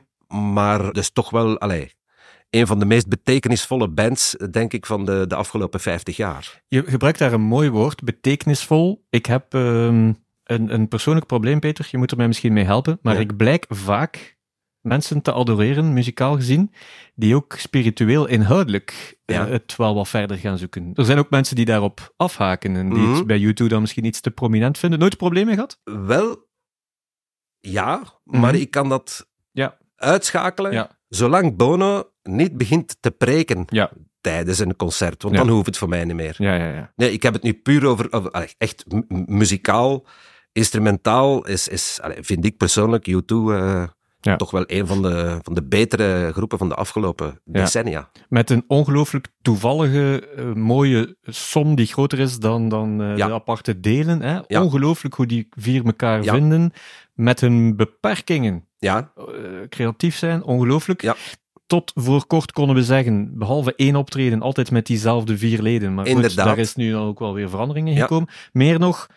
Maar 0.54 0.92
dus 0.94 1.10
toch 1.10 1.30
wel, 1.30 1.60
allee, 1.60 1.94
een 2.50 2.68
van 2.68 2.80
de 2.80 2.86
meest 2.86 3.08
betekenisvolle 3.08 3.88
bands, 3.88 4.36
denk 4.52 4.74
ik, 4.74 4.86
van 4.86 5.06
de, 5.06 5.26
de 5.28 5.36
afgelopen 5.36 5.80
50 5.80 6.16
jaar. 6.18 6.64
Je 6.68 6.84
gebruikt 6.86 7.20
daar 7.20 7.34
een 7.34 7.42
mooi 7.42 7.70
woord, 7.70 8.04
betekenisvol. 8.04 9.06
Ik 9.10 9.26
heb 9.26 9.54
ehm, 9.54 10.14
een, 10.44 10.74
een 10.74 10.88
persoonlijk 10.88 11.26
probleem, 11.26 11.60
Peter. 11.60 11.88
Je 11.92 11.98
moet 11.98 12.12
er 12.12 12.18
mij 12.18 12.28
misschien 12.28 12.54
mee 12.54 12.64
helpen. 12.64 13.00
Maar 13.02 13.14
Ja. 13.14 13.20
ik 13.20 13.38
blijk 13.38 13.66
vaak 13.70 14.36
mensen 14.82 15.22
te 15.22 15.34
adoreren, 15.34 15.94
muzikaal 15.94 16.36
gezien, 16.36 16.72
die 17.16 17.36
ook 17.36 17.54
spiritueel 17.58 18.26
inhoudelijk 18.28 19.18
eh, 19.26 19.36
Ja. 19.36 19.48
het 19.48 19.76
wel 19.76 19.96
wat 19.96 20.08
verder 20.10 20.38
gaan 20.38 20.58
zoeken. 20.58 20.92
Er 20.94 21.06
zijn 21.06 21.18
ook 21.18 21.30
mensen 21.30 21.56
die 21.56 21.66
daarop 21.66 22.14
afhaken 22.18 22.76
en 22.76 22.90
die 22.90 23.00
Mhm. 23.00 23.14
het 23.16 23.28
bij 23.28 23.40
YouTube 23.40 23.70
dan 23.70 23.82
misschien 23.82 24.06
iets 24.06 24.22
te 24.22 24.32
prominent 24.32 24.78
vinden. 24.78 25.00
Nooit 25.00 25.18
problemen 25.18 25.54
gehad? 25.54 25.80
Wel, 25.84 26.48
ja, 27.60 28.04
Mhm. 28.24 28.40
maar 28.40 28.56
ik 28.56 28.72
kan 28.72 28.90
dat 28.90 29.30
Ja. 29.52 29.78
uitschakelen 29.96 30.72
Ja. 30.72 30.97
Zolang 31.10 31.56
Bono 31.56 32.12
niet 32.24 32.58
begint 32.58 32.98
te 33.00 33.12
preken 33.12 33.66
Ja. 33.70 33.92
tijdens 34.22 34.60
een 34.60 34.76
concert, 34.76 35.24
want 35.24 35.36
Ja. 35.36 35.42
dan 35.44 35.50
hoeft 35.54 35.66
het 35.66 35.78
voor 35.78 35.90
mij 35.90 36.06
niet 36.06 36.16
meer. 36.16 36.36
Ja, 36.38 36.56
ja, 36.56 36.74
ja. 36.74 36.92
Nee, 36.96 37.12
ik 37.12 37.24
heb 37.24 37.34
het 37.34 37.44
nu 37.44 37.54
puur 37.54 37.86
over, 37.86 38.32
echt 38.58 38.86
mu- 38.88 39.04
mu- 39.08 39.24
muzikaal, 39.28 40.06
instrumentaal, 40.52 41.46
is, 41.48 41.68
is, 41.68 42.00
vind 42.20 42.46
ik 42.46 42.58
persoonlijk, 42.58 43.08
U2 43.10 43.36
eh, 43.54 43.84
Ja. 44.28 44.36
toch 44.36 44.52
wel 44.52 44.64
een 44.68 44.88
van 44.88 45.02
de, 45.02 45.40
van 45.42 45.54
de 45.54 45.64
betere 45.64 46.32
groepen 46.34 46.58
van 46.58 46.70
de 46.70 46.76
afgelopen 46.76 47.42
decennia. 47.46 48.10
Met 48.30 48.50
een 48.50 48.64
ongelooflijk 48.68 49.28
toevallige, 49.42 50.28
eh, 50.36 50.54
mooie 50.54 51.16
som 51.24 51.76
die 51.76 51.86
groter 51.86 52.20
is 52.20 52.40
dan, 52.40 52.70
dan 52.70 53.02
eh, 53.02 53.18
Ja. 53.18 53.28
de 53.28 53.34
aparte 53.34 53.80
delen. 53.80 54.22
Hè? 54.22 54.60
Ongelooflijk 54.62 55.16
hoe 55.16 55.26
die 55.26 55.48
vier 55.50 55.86
elkaar 55.86 56.24
vinden. 56.24 56.72
Met 57.14 57.40
hun 57.42 57.76
beperkingen. 57.76 58.66
Ja, 58.78 59.12
eh, 59.16 59.24
creatief 59.70 60.16
zijn, 60.16 60.44
ongelooflijk. 60.44 61.02
Ja. 61.02 61.16
Tot 61.68 61.92
voor 61.96 62.26
kort 62.28 62.52
konden 62.52 62.76
we 62.76 62.84
zeggen, 62.84 63.38
behalve 63.38 63.74
één 63.76 63.96
optreden, 63.96 64.42
altijd 64.42 64.72
met 64.72 64.86
diezelfde 64.86 65.38
vier 65.38 65.62
leden. 65.62 65.94
Maar 65.94 66.08
goed, 66.08 66.36
daar 66.36 66.58
is 66.58 66.76
nu 66.76 66.96
ook 66.96 67.20
wel 67.20 67.34
weer 67.34 67.50
verandering 67.50 67.88
in 67.88 67.94
Ja. 67.94 68.02
gekomen. 68.02 68.30
Meer 68.52 68.80
nog, 68.80 69.08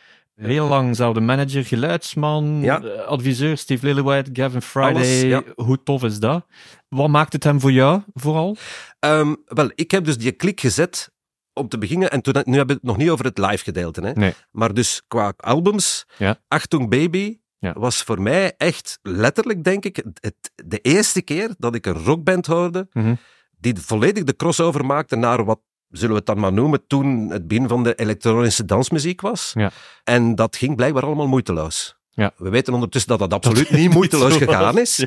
heel 0.41 0.69
lang 0.69 0.89
dezelfde 0.89 1.21
manager, 1.21 1.65
geluidsman, 1.65 2.61
Ja. 2.63 2.83
eh, 2.83 3.07
adviseur, 3.07 3.57
Steve 3.57 3.87
Lillywhite, 3.87 4.31
Gavin 4.33 4.63
Friday. 4.63 4.95
Alles, 4.95 5.21
ja. 5.21 5.43
Hoe 5.55 5.83
tof 5.83 6.03
is 6.05 6.19
dat? 6.19 6.47
Wat 6.89 7.09
maakt 7.09 7.33
het 7.33 7.45
hem 7.45 7.61
voor 7.61 7.73
jou, 7.73 8.03
vooral? 8.15 8.57
Ehm, 8.99 9.35
wel, 9.45 9.71
ik 9.75 9.91
heb 9.91 10.05
dus 10.05 10.19
die 10.19 10.33
klik 10.33 10.61
gezet 10.61 11.11
om 11.53 11.69
te 11.69 11.79
beginnen. 11.79 12.11
En 12.11 12.21
toen, 12.23 12.35
nu 12.45 12.57
hebben 12.57 12.67
we 12.67 12.73
het 12.73 12.83
nog 12.83 12.97
niet 12.97 13.11
over 13.11 13.25
het 13.25 13.39
live 13.39 13.65
gedeelte. 13.65 14.01
Hè? 14.01 14.13
Nee. 14.13 14.35
Maar 14.51 14.75
dus 14.75 15.03
qua 15.09 15.33
albums, 15.37 16.07
Ja. 16.19 16.39
Achtung 16.49 16.89
Baby 16.91 17.39
Ja. 17.59 17.73
was 17.73 18.03
voor 18.03 18.23
mij 18.23 18.55
echt 18.57 18.99
letterlijk, 19.03 19.65
denk 19.65 19.85
ik, 19.85 19.97
het, 20.21 20.51
de 20.65 20.79
eerste 20.79 21.23
keer 21.23 21.55
dat 21.59 21.75
ik 21.75 21.87
een 21.87 22.05
rockband 22.05 22.47
hoorde 22.47 22.89
Mhm. 22.93 23.15
die 23.59 23.75
volledig 23.81 24.25
de 24.25 24.37
crossover 24.37 24.85
maakte 24.87 25.17
naar 25.17 25.45
wat, 25.45 25.61
zullen 25.91 26.11
we 26.11 26.17
het 26.17 26.27
dan 26.27 26.39
maar 26.39 26.53
noemen, 26.53 26.87
toen 26.87 27.31
het 27.31 27.49
begin 27.49 27.69
van 27.69 27.83
de 27.83 27.95
elektronische 27.95 28.65
dansmuziek 28.65 29.21
was. 29.21 29.51
Ja. 29.55 29.71
En 30.05 30.35
dat 30.35 30.57
ging 30.57 30.77
blijkbaar 30.77 31.05
allemaal 31.05 31.29
moeiteloos. 31.29 31.99
Ja. 32.11 32.33
We 32.37 32.49
weten 32.49 32.75
ondertussen 32.75 33.19
dat 33.19 33.31
dat 33.31 33.33
absoluut 33.33 33.71
niet 33.71 33.95
moeiteloos 33.95 34.37
gegaan 34.37 34.75
was. 34.75 34.99
is. 34.99 35.07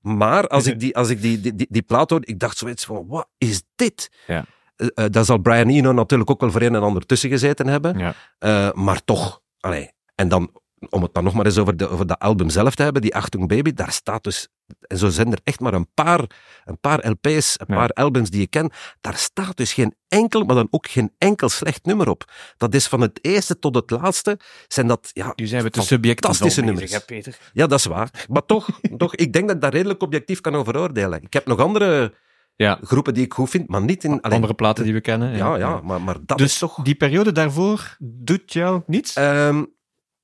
Maar 0.00 0.48
als 0.48 0.66
ik 0.66 0.80
die, 0.80 0.96
als 0.96 1.08
ik 1.08 1.22
die, 1.22 1.40
die, 1.40 1.54
die, 1.54 1.66
die 1.70 1.82
plaat 1.82 2.10
hoorde, 2.10 2.26
ik 2.26 2.38
dacht 2.38 2.58
zoiets 2.58 2.84
van, 2.84 3.06
wat 3.06 3.28
is 3.38 3.62
dit? 3.76 4.10
Ja. 4.26 4.44
Eh, 4.76 4.86
eh, 4.94 5.10
daar 5.10 5.24
zal 5.24 5.38
Brian 5.38 5.68
Eno 5.68 5.92
natuurlijk 5.92 6.30
ook 6.30 6.40
wel 6.40 6.50
voor 6.50 6.62
een 6.62 6.74
en 6.74 6.82
ander 6.82 7.06
tussen 7.06 7.30
gezeten 7.30 7.66
hebben. 7.66 7.98
Ja. 7.98 8.14
Eh, 8.38 8.72
maar 8.72 9.04
toch, 9.04 9.40
allee. 9.60 9.90
En 10.14 10.28
dan, 10.28 10.50
om 10.90 11.02
het 11.02 11.14
dan 11.14 11.24
nog 11.24 11.34
maar 11.34 11.46
eens 11.46 11.58
over 11.58 11.76
de, 11.76 11.88
over 11.88 12.06
de 12.06 12.18
album 12.18 12.50
zelf 12.50 12.74
te 12.74 12.82
hebben, 12.82 13.02
die 13.02 13.14
Achtung 13.14 13.48
Baby, 13.48 13.72
daar 13.72 13.92
staat 13.92 14.24
dus, 14.24 14.48
en 14.80 14.98
zo 14.98 15.08
zijn 15.08 15.32
er 15.32 15.38
echt 15.44 15.60
maar 15.60 15.74
een 15.74 15.90
paar, 15.94 16.20
een 16.64 16.78
paar 16.80 17.08
LP's, 17.10 17.54
een 17.58 17.66
Ja. 17.68 17.74
paar 17.74 17.88
albums 17.88 18.30
die 18.30 18.40
je 18.40 18.46
ken, 18.46 18.70
daar 19.00 19.16
staat 19.16 19.56
dus 19.56 19.72
geen 19.72 19.94
enkel, 20.08 20.44
maar 20.44 20.54
dan 20.56 20.66
ook 20.70 20.86
geen 20.88 21.12
enkel 21.18 21.48
slecht 21.48 21.84
nummer 21.84 22.08
op. 22.08 22.24
Dat 22.56 22.74
is 22.74 22.86
van 22.86 23.00
het 23.00 23.18
eerste 23.22 23.58
tot 23.58 23.74
het 23.74 23.90
laatste, 23.90 24.38
zijn 24.68 24.86
dat, 24.86 25.10
ja, 25.12 25.32
Nu 25.36 25.46
zijn 25.46 25.62
we 25.62 25.70
te 25.70 25.80
fantastische 25.82 26.60
nummers. 26.60 26.80
bezig, 26.90 26.98
hè, 26.98 27.04
Peter? 27.14 27.38
ja, 27.52 27.66
dat 27.66 27.78
is 27.78 27.84
waar. 27.84 28.26
Maar 28.28 28.46
toch, 28.46 28.68
toch, 28.96 29.14
ik 29.14 29.32
denk 29.32 29.46
dat 29.46 29.56
ik 29.56 29.62
daar 29.62 29.72
redelijk 29.72 30.02
objectief 30.02 30.40
kan 30.40 30.54
over 30.54 30.78
oordelen. 30.78 31.22
Ik 31.22 31.32
heb 31.32 31.46
nog 31.46 31.58
andere 31.58 32.14
Ja, 32.56 32.78
groepen 32.82 33.14
die 33.14 33.24
ik 33.24 33.32
goed 33.34 33.50
vind, 33.50 33.68
maar 33.68 33.82
niet 33.82 34.04
in... 34.04 34.20
allee, 34.20 34.34
andere 34.36 34.54
platen 34.54 34.84
die 34.84 34.92
we 34.92 35.00
kennen. 35.00 35.36
Ja, 35.36 35.56
ja, 35.56 35.80
maar, 35.80 36.00
maar 36.02 36.16
dat 36.26 36.38
Dus 36.38 36.52
is 36.52 36.58
toch... 36.58 36.82
die 36.82 36.94
periode 36.94 37.32
daarvoor 37.32 37.96
doet 37.98 38.52
jou 38.52 38.82
niets? 38.86 39.14
Ehm, 39.14 39.64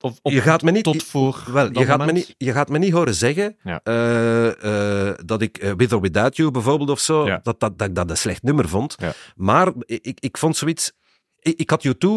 of, 0.01 0.19
je 0.23 0.41
gaat 0.41 0.63
me 0.63 0.71
niet... 0.71 0.85
tot 0.85 1.03
voor 1.05 1.45
Wel, 1.53 1.73
je 1.79 1.85
gaat, 1.85 2.07
me 2.07 2.13
niet, 2.13 2.35
je 2.39 2.53
gaat 2.53 2.69
me 2.69 2.79
niet 2.79 2.93
horen 2.93 3.15
zeggen 3.15 3.57
Ja. 3.63 3.81
eh, 3.83 5.09
eh, 5.09 5.15
dat 5.25 5.43
ik 5.43 5.59
eh, 5.59 5.73
With 5.77 5.93
or 5.93 6.01
Without 6.01 6.37
You 6.37 6.51
bijvoorbeeld 6.51 6.91
of 6.91 7.01
zo, 7.01 7.27
Ja. 7.27 7.41
dat, 7.43 7.61
dat, 7.61 7.79
dat 7.79 7.89
ik 7.89 7.95
dat 7.95 8.11
een 8.11 8.17
slecht 8.17 8.43
nummer 8.43 8.69
vond. 8.69 8.95
Ja. 8.99 9.13
Maar 9.37 9.73
ik, 9.87 10.21
ik 10.21 10.37
vond 10.37 10.57
zoiets... 10.57 10.93
Ik, 11.39 11.59
ik 11.59 11.71
had 11.71 11.87
U2 11.87 12.09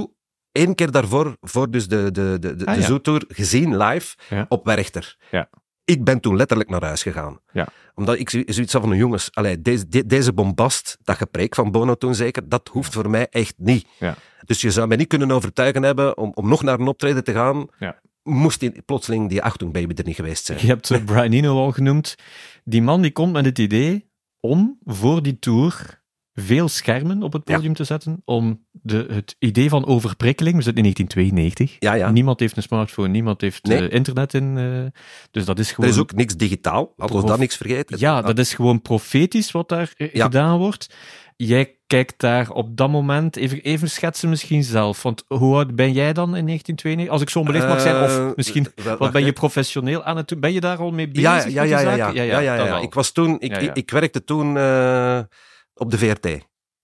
één 0.52 0.76
keer 0.76 0.92
daarvoor, 0.92 1.36
voor 1.42 1.72
dus 1.72 1.88
de, 1.88 2.12
de, 2.12 2.38
de, 2.40 2.56
de, 2.56 2.66
Ah, 2.66 2.76
de. 2.76 2.82
Zoo-tour, 2.82 3.24
gezien 3.28 3.78
live 3.78 4.16
op 4.50 4.66
Werchter. 4.66 5.18
Ik 5.86 6.04
ben 6.04 6.20
toen 6.20 6.36
letterlijk 6.36 6.70
naar 6.70 6.84
huis 6.84 7.02
gegaan. 7.04 7.40
Ja. 7.54 7.68
Omdat 7.96 8.20
ik 8.20 8.30
zo- 8.30 8.42
zoiets 8.46 8.74
had 8.74 8.82
van, 8.82 8.98
jongens, 8.98 9.30
allee, 9.34 9.62
deze, 9.62 9.88
de- 9.88 10.06
deze 10.06 10.34
bombast, 10.34 10.98
dat 11.04 11.18
gepreek 11.18 11.56
van 11.56 11.72
Bono 11.72 11.96
toen 11.96 12.16
zeker, 12.16 12.50
dat 12.50 12.68
hoeft 12.72 12.94
voor 12.94 13.10
mij 13.10 13.28
echt 13.30 13.54
niet. 13.58 13.88
Ja. 14.00 14.16
Dus 14.46 14.62
je 14.62 14.72
zou 14.72 14.88
mij 14.88 14.98
niet 14.98 15.08
kunnen 15.08 15.32
overtuigen 15.32 15.84
hebben 15.84 16.18
om, 16.18 16.32
om 16.34 16.48
nog 16.48 16.64
naar 16.64 16.80
een 16.80 16.88
optreden 16.88 17.24
te 17.24 17.34
gaan, 17.34 17.68
Ja. 17.80 18.00
moest 18.24 18.60
die, 18.60 18.82
plotseling 18.82 19.30
die 19.30 19.42
Achtung 19.44 19.74
Baby 19.74 19.94
er 19.96 20.06
niet 20.06 20.16
geweest 20.16 20.46
zijn. 20.46 20.60
Je 20.62 20.68
hebt 20.68 21.06
Brian 21.06 21.32
Eno 21.32 21.58
al 21.58 21.72
genoemd. 21.72 22.16
Die 22.64 22.82
man 22.82 23.02
die 23.02 23.12
komt 23.12 23.34
met 23.34 23.46
het 23.46 23.60
idee 23.60 24.10
om 24.40 24.78
voor 24.86 25.22
die 25.24 25.40
tour 25.40 26.01
veel 26.42 26.68
schermen 26.68 27.24
op 27.24 27.34
het 27.34 27.42
Ja. 27.46 27.56
podium 27.56 27.74
te 27.74 27.84
zetten, 27.84 28.22
om 28.26 28.66
de, 28.72 29.06
het 29.12 29.36
idee 29.40 29.70
van 29.70 29.86
overprikkeling, 29.86 30.56
we 30.56 30.62
zitten 30.64 30.84
in 30.84 30.94
1992, 30.94 31.76
Ja, 31.80 31.94
ja. 32.06 32.12
niemand 32.12 32.40
heeft 32.40 32.58
een 32.58 32.64
smartphone, 32.64 33.08
niemand 33.08 33.42
heeft 33.42 33.64
Nee. 33.64 33.88
eh, 33.88 33.96
internet 33.96 34.34
in, 34.34 34.58
eh, 34.58 35.02
dus 35.32 35.46
dat 35.46 35.60
is 35.60 35.68
Er 35.70 35.76
gewoon... 35.76 35.90
is 35.90 35.98
ook 36.00 36.14
niks 36.14 36.36
digitaal, 36.36 36.94
laten 36.98 37.16
we 37.16 37.26
dat 37.26 37.40
niks 37.40 37.58
vergeten. 37.58 38.00
Ja, 38.00 38.22
dat 38.22 38.40
is 38.40 38.54
gewoon 38.54 38.82
profetisch 38.82 39.52
wat 39.52 39.70
daar 39.70 39.94
eh, 39.98 40.08
gedaan 40.12 40.58
wordt. 40.58 40.94
Jij 41.36 41.76
kijkt 41.88 42.14
daar 42.20 42.50
op 42.50 42.78
dat 42.78 42.90
moment, 42.90 43.36
even, 43.36 43.62
even 43.62 43.90
schetsen 43.90 44.30
misschien 44.30 44.64
zelf, 44.64 45.04
want 45.04 45.24
hoe 45.28 45.56
oud 45.56 45.76
ben 45.76 45.92
jij 45.92 46.14
dan 46.14 46.36
in 46.36 46.46
1992? 46.46 47.10
Als 47.10 47.22
ik 47.22 47.30
zo 47.30 47.40
onbeleefd 47.40 47.68
mag 47.68 47.82
zijn, 47.82 48.04
of 48.04 48.36
misschien, 48.36 48.68
wat 48.98 49.12
ben 49.12 49.26
je 49.26 49.34
professioneel 49.34 50.04
aan 50.04 50.18
het 50.18 50.28
doen? 50.28 50.40
Ben 50.40 50.54
je 50.54 50.60
daar 50.60 50.78
al 50.78 50.92
mee 50.92 51.08
bezig? 51.08 51.54
Ja, 51.54 51.64
ja, 51.64 51.64
ja, 51.64 51.80
ja, 51.96 52.10
ja, 52.10 52.40
ja, 52.40 52.54
ja. 52.56 52.80
Ik 52.82 52.94
was 52.94 53.12
toen, 53.12 53.36
ik. 53.40 53.58
Ik, 53.74 53.92
werkte 53.92 54.24
toen 54.24 54.58
op 55.82 55.92
de 55.92 55.98
VRT. 55.98 56.26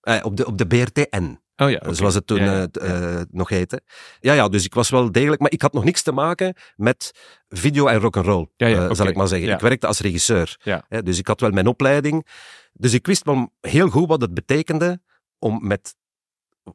Eh, 0.00 0.24
op, 0.24 0.36
de, 0.36 0.46
op 0.46 0.58
de 0.58 0.66
BRTN, 0.66 1.38
Oh 1.62 1.70
ja, 1.70 1.92
zoals 1.92 2.14
het 2.14 2.26
toen 2.26 2.38
Ja, 2.38 2.52
ja, 2.52 2.66
eh, 2.72 3.20
eh, 3.20 3.26
nog 3.30 3.48
heette. 3.48 3.82
Ja, 4.20 4.32
ja, 4.32 4.48
dus 4.48 4.64
ik 4.64 4.74
was 4.74 4.90
wel 4.90 5.12
degelijk, 5.12 5.40
maar 5.40 5.52
ik 5.52 5.62
had 5.62 5.72
nog 5.72 5.84
niks 5.84 6.02
te 6.02 6.12
maken 6.12 6.54
met 6.76 7.10
video 7.48 7.86
en 7.86 7.98
rock'n'roll, 7.98 8.48
Ja, 8.56 8.66
ja, 8.66 8.88
eh, 8.88 8.94
zal 8.94 9.06
ik 9.06 9.16
maar 9.16 9.28
zeggen. 9.28 9.48
Ik 9.48 9.60
werkte 9.60 9.86
als 9.86 10.00
regisseur, 10.00 10.56
dus 11.04 11.18
ik 11.18 11.26
had 11.26 11.40
wel 11.40 11.50
mijn 11.50 11.66
opleiding. 11.66 12.26
Dus 12.72 12.92
ik 12.92 13.06
wist 13.06 13.24
wel 13.24 13.52
heel 13.60 13.88
goed 13.88 14.08
wat 14.08 14.20
het 14.20 14.34
betekende 14.34 15.00
om 15.38 15.66
met 15.66 15.96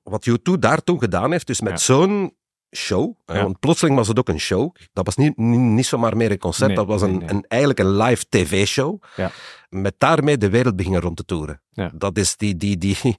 wat 0.03 0.29
U2 0.29 0.59
daar 0.59 0.83
toen 0.83 0.99
gedaan 0.99 1.31
heeft, 1.31 1.47
dus 1.47 1.61
met 1.61 1.81
zo'n 1.81 2.37
show, 2.75 3.13
Ja. 3.25 3.43
want 3.43 3.59
plotseling 3.59 3.97
was 3.97 4.07
het 4.07 4.19
ook 4.19 4.29
een 4.29 4.39
show. 4.39 4.75
Dat 4.93 5.05
was 5.05 5.15
niet, 5.15 5.37
niet, 5.37 5.59
niet 5.59 5.85
zomaar 5.85 6.17
meer 6.17 6.31
een 6.31 6.37
concert, 6.37 6.67
Nee, 6.67 6.77
dat 6.77 6.87
was 6.87 7.01
een, 7.01 7.09
nee, 7.09 7.19
nee. 7.19 7.29
Een, 7.29 7.45
eigenlijk 7.47 7.79
een 7.79 7.95
live 7.97 8.25
tv-show. 8.29 9.03
Ja. 9.15 9.31
Met 9.69 9.95
daarmee 9.97 10.37
de 10.37 10.49
wereld 10.49 10.75
beginnen 10.75 11.01
rond 11.01 11.17
te 11.17 11.25
toeren. 11.25 11.61
Ja. 11.71 11.91
Dat 11.93 12.17
is 12.17 12.37
die, 12.37 12.57
die, 12.57 12.77
die 12.77 12.97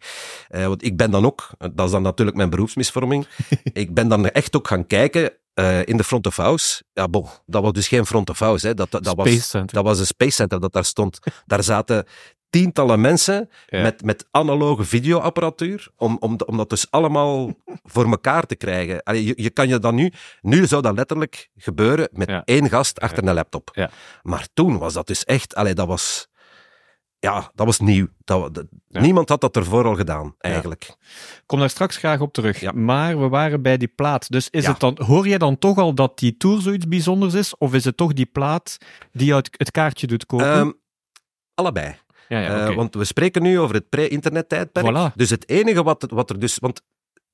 eh, 0.48 0.66
want 0.66 0.84
ik 0.84 0.96
ben 0.96 1.10
dan 1.10 1.24
ook, 1.26 1.50
dat 1.72 1.86
is 1.86 1.92
dan 1.92 2.02
natuurlijk 2.02 2.36
mijn 2.36 2.50
beroepsmisvorming, 2.50 3.26
ik 3.72 3.94
ben 3.94 4.08
dan 4.08 4.28
echt 4.28 4.56
ook 4.56 4.68
gaan 4.68 4.86
kijken 4.86 5.32
eh, 5.54 5.86
in 5.86 5.96
de 5.96 6.04
front 6.04 6.26
of 6.26 6.36
house. 6.36 6.82
Ja, 6.92 7.08
bon, 7.08 7.26
dat 7.46 7.62
was 7.62 7.72
dus 7.72 7.88
geen 7.88 8.06
front 8.06 8.30
of 8.30 8.38
house, 8.38 8.66
hè. 8.66 8.74
Dat, 8.74 8.90
dat, 8.90 9.04
dat 9.04 9.16
was, 9.16 9.50
dat 9.50 9.84
was 9.84 9.98
een 9.98 10.06
space 10.06 10.30
center 10.30 10.60
dat 10.60 10.72
daar 10.72 10.84
stond. 10.84 11.18
Daar 11.46 11.62
zaten 11.62 12.06
tientallen 12.60 13.00
mensen 13.00 13.48
Ja. 13.66 13.82
met, 13.82 14.04
met 14.04 14.26
analoge 14.30 14.84
videoapparatuur, 14.84 15.88
om, 15.96 16.16
om, 16.20 16.38
om 16.46 16.56
dat 16.56 16.70
dus 16.70 16.90
allemaal 16.90 17.52
voor 17.92 18.04
elkaar 18.10 18.46
te 18.46 18.56
krijgen. 18.56 19.02
Allee, 19.02 19.24
je, 19.24 19.32
je 19.36 19.50
kan 19.50 19.68
je 19.68 19.78
dan 19.78 19.94
nu, 19.94 20.12
nu 20.40 20.66
zou 20.66 20.82
dat 20.82 20.94
letterlijk 20.94 21.50
gebeuren 21.56 22.08
met 22.12 22.28
Ja. 22.28 22.42
één 22.44 22.68
gast 22.68 23.00
achter 23.00 23.26
een 23.28 23.34
laptop. 23.34 23.70
Ja. 23.72 23.90
Maar 24.22 24.48
toen 24.54 24.78
was 24.78 24.92
dat 24.92 25.06
dus 25.06 25.24
echt, 25.24 25.54
allee, 25.54 25.74
dat 25.74 25.86
was, 25.86 26.28
ja, 27.18 27.50
dat 27.54 27.66
was 27.66 27.80
nieuw. 27.80 28.06
Dat, 28.24 28.54
dat-. 28.54 28.66
Niemand 28.88 29.28
had 29.28 29.40
dat 29.40 29.56
ervoor 29.56 29.84
al 29.84 29.94
gedaan, 29.94 30.34
eigenlijk. 30.38 30.84
Ik 30.84 31.42
kom 31.46 31.58
daar 31.58 31.70
straks 31.70 31.96
graag 31.96 32.20
op 32.20 32.32
terug. 32.32 32.72
Maar 32.72 33.20
we 33.20 33.28
waren 33.28 33.62
bij 33.62 33.76
die 33.76 33.88
plaat. 33.88 34.30
Dus 34.30 34.50
is 34.50 34.66
het 34.66 34.80
dan, 34.80 34.98
hoor 35.06 35.28
jij 35.28 35.38
dan 35.38 35.58
toch 35.58 35.78
al 35.78 35.94
dat 35.94 36.18
die 36.18 36.36
tour 36.36 36.60
zoiets 36.60 36.88
bijzonders 36.88 37.34
is? 37.34 37.56
Of 37.56 37.74
is 37.74 37.84
het 37.84 37.96
toch 37.96 38.12
die 38.12 38.26
plaat 38.26 38.76
die 39.12 39.26
jou 39.26 39.44
het, 39.50 39.70
kaartje 39.70 40.06
doet 40.06 40.26
kopen? 40.26 40.46
Ehm, 40.46 40.70
allebei. 41.54 41.94
Ja, 42.28 42.40
ja, 42.40 42.68
Eh, 42.68 42.74
want 42.74 42.94
we 42.94 43.04
spreken 43.04 43.42
nu 43.42 43.58
over 43.60 43.74
het 43.74 43.88
pre-internet 43.88 44.48
tijdperk. 44.48 44.86
Voilà. 45.10 45.14
Dus 45.14 45.30
het 45.30 45.48
enige 45.48 45.82
wat, 45.82 46.06
wat 46.08 46.30
er 46.30 46.38
dus... 46.38 46.58
Want 46.58 46.80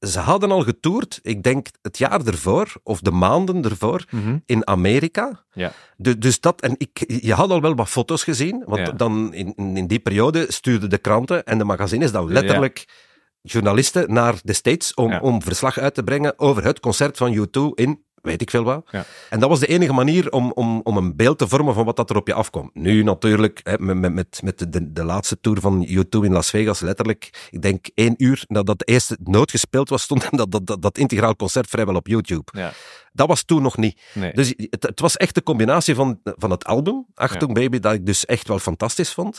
ze 0.07 0.18
hadden 0.18 0.50
al 0.50 0.62
getoerd, 0.62 1.18
ik 1.22 1.42
denk 1.42 1.66
het 1.83 1.98
jaar 1.98 2.26
ervoor, 2.26 2.72
of 2.83 3.00
de 3.00 3.11
maanden 3.11 3.62
ervoor, 3.64 4.05
Mhm. 4.11 4.37
in 4.46 4.66
Amerika. 4.66 5.44
Ja. 5.53 5.72
Du- 5.96 6.18
dus 6.18 6.40
dat, 6.40 6.61
en 6.61 6.74
ik, 6.79 7.05
je 7.22 7.33
had 7.35 7.50
al 7.50 7.61
wel 7.61 7.74
wat 7.74 7.88
foto's 7.88 8.24
gezien, 8.24 8.62
want 8.66 8.87
Ja. 8.87 8.92
dan 8.92 9.35
in, 9.35 9.55
in 9.57 9.87
die 9.87 9.98
periode 9.98 10.44
stuurden 10.48 10.90
de 10.90 10.98
kranten 10.98 11.44
en 11.44 11.59
de 11.59 11.64
magazines 11.64 12.12
dan 12.12 12.33
letterlijk 12.33 13.09
journalisten 13.42 14.12
naar 14.12 14.35
de 14.42 14.53
States 14.53 14.94
om, 14.94 15.18
om 15.18 15.42
verslag 15.42 15.79
uit 15.79 15.94
te 15.94 16.03
brengen 16.03 16.38
over 16.38 16.64
het 16.64 16.81
concert 16.81 17.16
van 17.16 17.35
U2 17.35 17.61
in 17.74 18.05
weet 18.23 18.41
ik 18.41 18.51
veel 18.51 18.63
wat. 18.65 18.87
Ja. 18.91 19.05
En 19.31 19.41
dat 19.41 19.49
was 19.49 19.61
de 19.61 19.67
enige 19.67 19.93
manier 19.93 20.31
om, 20.33 20.53
om, 20.53 20.81
om 20.83 20.97
een 20.97 21.17
beeld 21.17 21.39
te 21.39 21.49
vormen 21.49 21.75
van 21.75 21.85
wat 21.85 21.97
dat 21.97 22.11
er 22.11 22.17
op 22.17 22.27
je 22.27 22.35
afkomt. 22.35 22.75
Nu 22.75 23.03
natuurlijk, 23.03 23.61
hè, 23.63 23.79
met, 23.79 24.13
met- 24.13 24.41
met, 24.45 24.73
de, 24.73 24.93
de 24.93 25.05
laatste 25.05 25.41
tour 25.41 25.61
van 25.61 25.87
U2 25.89 26.09
in 26.09 26.33
Las 26.33 26.51
Vegas, 26.51 26.81
letterlijk, 26.81 27.49
ik 27.51 27.63
denk 27.63 27.87
één 27.95 28.15
uur 28.17 28.45
nadat 28.47 28.79
de 28.79 28.85
eerste 28.85 29.19
noot 29.23 29.51
gespeeld 29.51 29.89
was, 29.89 30.03
stond 30.03 30.29
dat, 30.39 30.51
dat, 30.51 30.67
dat, 30.67 30.83
dat 30.83 30.99
integraal 30.99 31.37
concert 31.37 31.69
vrijwel 31.69 31.95
op 31.95 32.07
YouTube. 32.07 32.45
Ja. 32.53 32.73
Dat 33.13 33.29
was 33.29 33.43
toen 33.43 33.63
nog 33.63 33.77
niet. 33.77 34.01
Nee. 34.15 34.33
Dus 34.33 34.55
het, 34.57 34.83
het 34.83 35.01
was 35.01 35.17
echt 35.17 35.35
de 35.35 35.43
combinatie 35.43 35.95
van, 35.95 36.21
van 36.25 36.51
het 36.51 36.65
album, 36.65 37.07
Achtung 37.15 37.55
Baby, 37.55 37.79
dat 37.79 37.93
ik 37.93 38.07
dus 38.07 38.25
echt 38.27 38.49
wel 38.49 38.59
fantastisch 38.59 39.13
vond. 39.13 39.39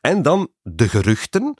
En 0.00 0.22
dan 0.22 0.48
de 0.62 0.88
geruchten 0.88 1.56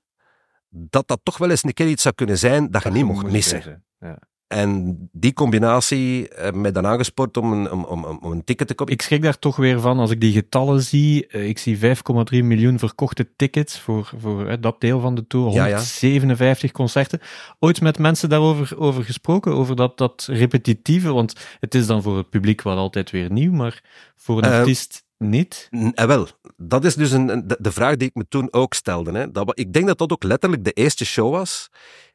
dat 0.68 1.08
dat 1.08 1.20
toch 1.22 1.38
wel 1.38 1.50
eens 1.50 1.64
een 1.64 1.72
keer 1.72 1.88
iets 1.88 2.02
zou 2.02 2.14
kunnen 2.14 2.38
zijn 2.38 2.70
dat 2.70 2.82
je 2.82 2.90
niet 2.90 3.04
mocht 3.04 3.30
missen. 3.32 3.84
Ja. 3.98 4.18
En 4.52 4.98
die 5.12 5.32
combinatie 5.32 6.28
uh, 6.38 6.50
mij 6.50 6.72
dan 6.72 6.86
aangespoord 6.86 7.36
om 7.36 7.52
een, 7.52 7.70
om, 7.70 7.84
om, 7.84 8.04
om 8.04 8.32
een 8.32 8.44
ticket 8.44 8.66
te 8.66 8.74
kopen. 8.74 8.94
Ik 8.94 9.02
schrik 9.02 9.22
daar 9.22 9.38
toch 9.38 9.56
weer 9.56 9.80
van 9.80 9.98
als 9.98 10.10
ik 10.10 10.20
die 10.20 10.32
getallen 10.32 10.82
zie. 10.82 11.26
Uh, 11.28 11.48
ik 11.48 11.58
zie 11.58 11.78
5,3 11.78 11.84
miljoen 12.30 12.78
verkochte 12.78 13.28
tickets 13.36 13.78
voor, 13.78 14.12
voor 14.18 14.46
uh, 14.46 14.54
dat 14.60 14.80
deel 14.80 15.00
van 15.00 15.14
de 15.14 15.26
tour. 15.26 15.46
157 15.46 16.60
ja, 16.60 16.68
ja. 16.68 16.72
concerten. 16.72 17.20
Ooit 17.58 17.80
met 17.80 17.98
mensen 17.98 18.28
daarover 18.28 18.78
over 18.78 19.04
gesproken, 19.04 19.52
over 19.52 19.76
dat, 19.76 19.98
dat 19.98 20.28
repetitieve. 20.30 21.12
Want 21.12 21.34
het 21.60 21.74
is 21.74 21.86
dan 21.86 22.02
voor 22.02 22.16
het 22.16 22.30
publiek 22.30 22.62
wel 22.62 22.76
altijd 22.76 23.10
weer 23.10 23.32
nieuw, 23.32 23.52
maar 23.52 23.82
voor 24.16 24.38
een 24.38 24.52
artiest 24.52 25.04
niet? 25.18 25.68
Eh, 25.94 26.06
wel, 26.06 26.26
dat 26.56 26.84
is 26.84 26.94
dus 26.94 27.10
een, 27.10 27.26
de, 27.26 27.56
de, 27.60 27.72
vraag 27.72 27.96
die 27.96 28.08
ik 28.08 28.14
me 28.14 28.24
toen 28.28 28.52
ook 28.52 28.74
stelde. 28.74 29.12
Hè. 29.12 29.30
Dat, 29.30 29.58
ik 29.58 29.72
denk 29.72 29.86
dat 29.86 29.98
dat 29.98 30.12
ook 30.12 30.22
letterlijk 30.22 30.64
de 30.64 30.72
eerste 30.72 31.04
show 31.04 31.30
was 31.30 31.70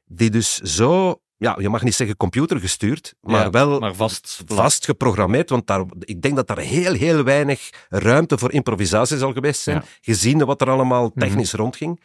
die 0.05 0.29
dus 0.29 0.57
zo 0.57 1.21
ja, 1.37 1.55
je 1.59 1.69
mag 1.69 1.83
niet 1.83 1.95
zeggen 1.95 2.17
computergestuurd, 2.17 3.13
maar 3.21 3.43
ja, 3.43 3.49
wel 3.49 3.79
maar 3.79 3.95
vast, 3.95 4.41
vast 4.45 4.85
geprogrammeerd. 4.85 5.49
Want 5.49 5.67
daar, 5.67 5.85
ik 5.99 6.21
denk 6.21 6.35
dat 6.35 6.47
daar 6.47 6.57
heel, 6.57 6.93
heel 6.93 7.23
weinig 7.23 7.69
ruimte 7.89 8.37
voor 8.37 8.51
improvisatie 8.51 9.17
zal 9.17 9.33
geweest 9.33 9.61
zijn, 9.61 9.75
ja. 9.75 9.83
gezien 10.01 10.45
wat 10.45 10.61
er 10.61 10.69
allemaal 10.69 11.11
mhm. 11.13 11.19
technisch 11.19 11.53
rondging. 11.53 12.01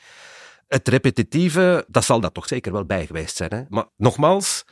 Het 0.69 0.89
repetitieve, 0.89 1.85
dat 1.89 2.05
zal 2.05 2.21
dat 2.21 2.35
toch 2.35 2.47
zeker 2.47 2.73
wel 2.73 2.85
bij 2.85 3.07
geweest 3.07 3.37
zijn. 3.37 3.55
Hè? 3.55 3.63
Maar 3.69 3.85
nogmaals, 3.97 4.65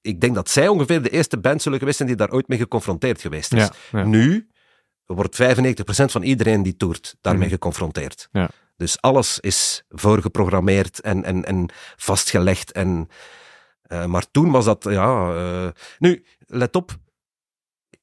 ik 0.00 0.20
denk 0.20 0.34
dat 0.34 0.50
zij 0.50 0.68
ongeveer 0.68 1.02
de 1.02 1.10
eerste 1.10 1.38
band 1.38 1.62
zullen 1.62 1.78
geweest 1.78 1.96
zijn 1.96 2.08
die 2.08 2.16
daar 2.16 2.30
ooit 2.30 2.48
mee 2.48 2.58
geconfronteerd 2.58 3.20
geweest 3.20 3.52
is. 3.52 3.68
Ja, 3.90 4.04
nu 4.04 4.48
wordt 5.06 5.42
95% 5.42 5.44
van 5.84 6.22
iedereen 6.22 6.62
die 6.62 6.76
toert 6.76 7.16
daarmee 7.20 7.46
mm. 7.46 7.52
geconfronteerd. 7.52 8.28
Dus 8.76 9.00
alles 9.00 9.40
is 9.40 9.82
voorgeprogrammeerd 9.88 11.00
en, 11.00 11.24
en, 11.24 11.44
en 11.44 11.68
vastgelegd. 11.96 12.72
En, 12.72 13.08
uh, 13.92 14.04
maar 14.04 14.30
toen 14.30 14.50
was 14.50 14.64
dat, 14.64 14.84
ja... 14.88 15.34
Uh, 15.34 15.68
nu, 15.98 16.24
let 16.46 16.76
op. 16.76 16.96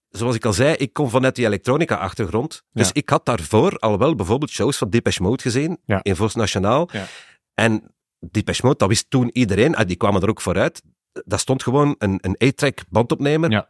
Zoals 0.09 0.35
ik 0.35 0.45
al 0.45 0.53
zei, 0.53 0.75
ik 0.75 0.93
kom 0.93 1.09
vanuit 1.09 1.35
die 1.35 1.45
elektronica-achtergrond. 1.45 2.63
Dus 2.71 2.87
ja. 2.87 2.93
ik 2.93 3.09
had 3.09 3.25
daarvoor 3.25 3.77
al 3.77 3.97
wel 3.97 4.15
bijvoorbeeld 4.15 4.51
shows 4.51 4.77
van 4.77 4.89
Depeche 4.89 5.21
Mode 5.21 5.41
gezien, 5.41 5.77
ja. 5.85 5.99
in 6.03 6.15
Vos 6.15 6.35
Nationaal. 6.35 6.89
Ja. 6.91 7.05
En 7.53 7.95
Depeche 8.19 8.65
Mode, 8.65 8.77
dat 8.77 8.87
wist 8.87 9.09
toen 9.09 9.29
iedereen, 9.33 9.75
en 9.75 9.87
die 9.87 9.95
kwamen 9.95 10.21
er 10.21 10.29
ook 10.29 10.41
vooruit. 10.41 10.81
Dat 11.11 11.39
stond 11.39 11.63
gewoon 11.63 11.95
een, 11.97 12.19
een 12.21 12.47
A-track 12.47 12.79
bandopnemer 12.89 13.51
ja 13.51 13.67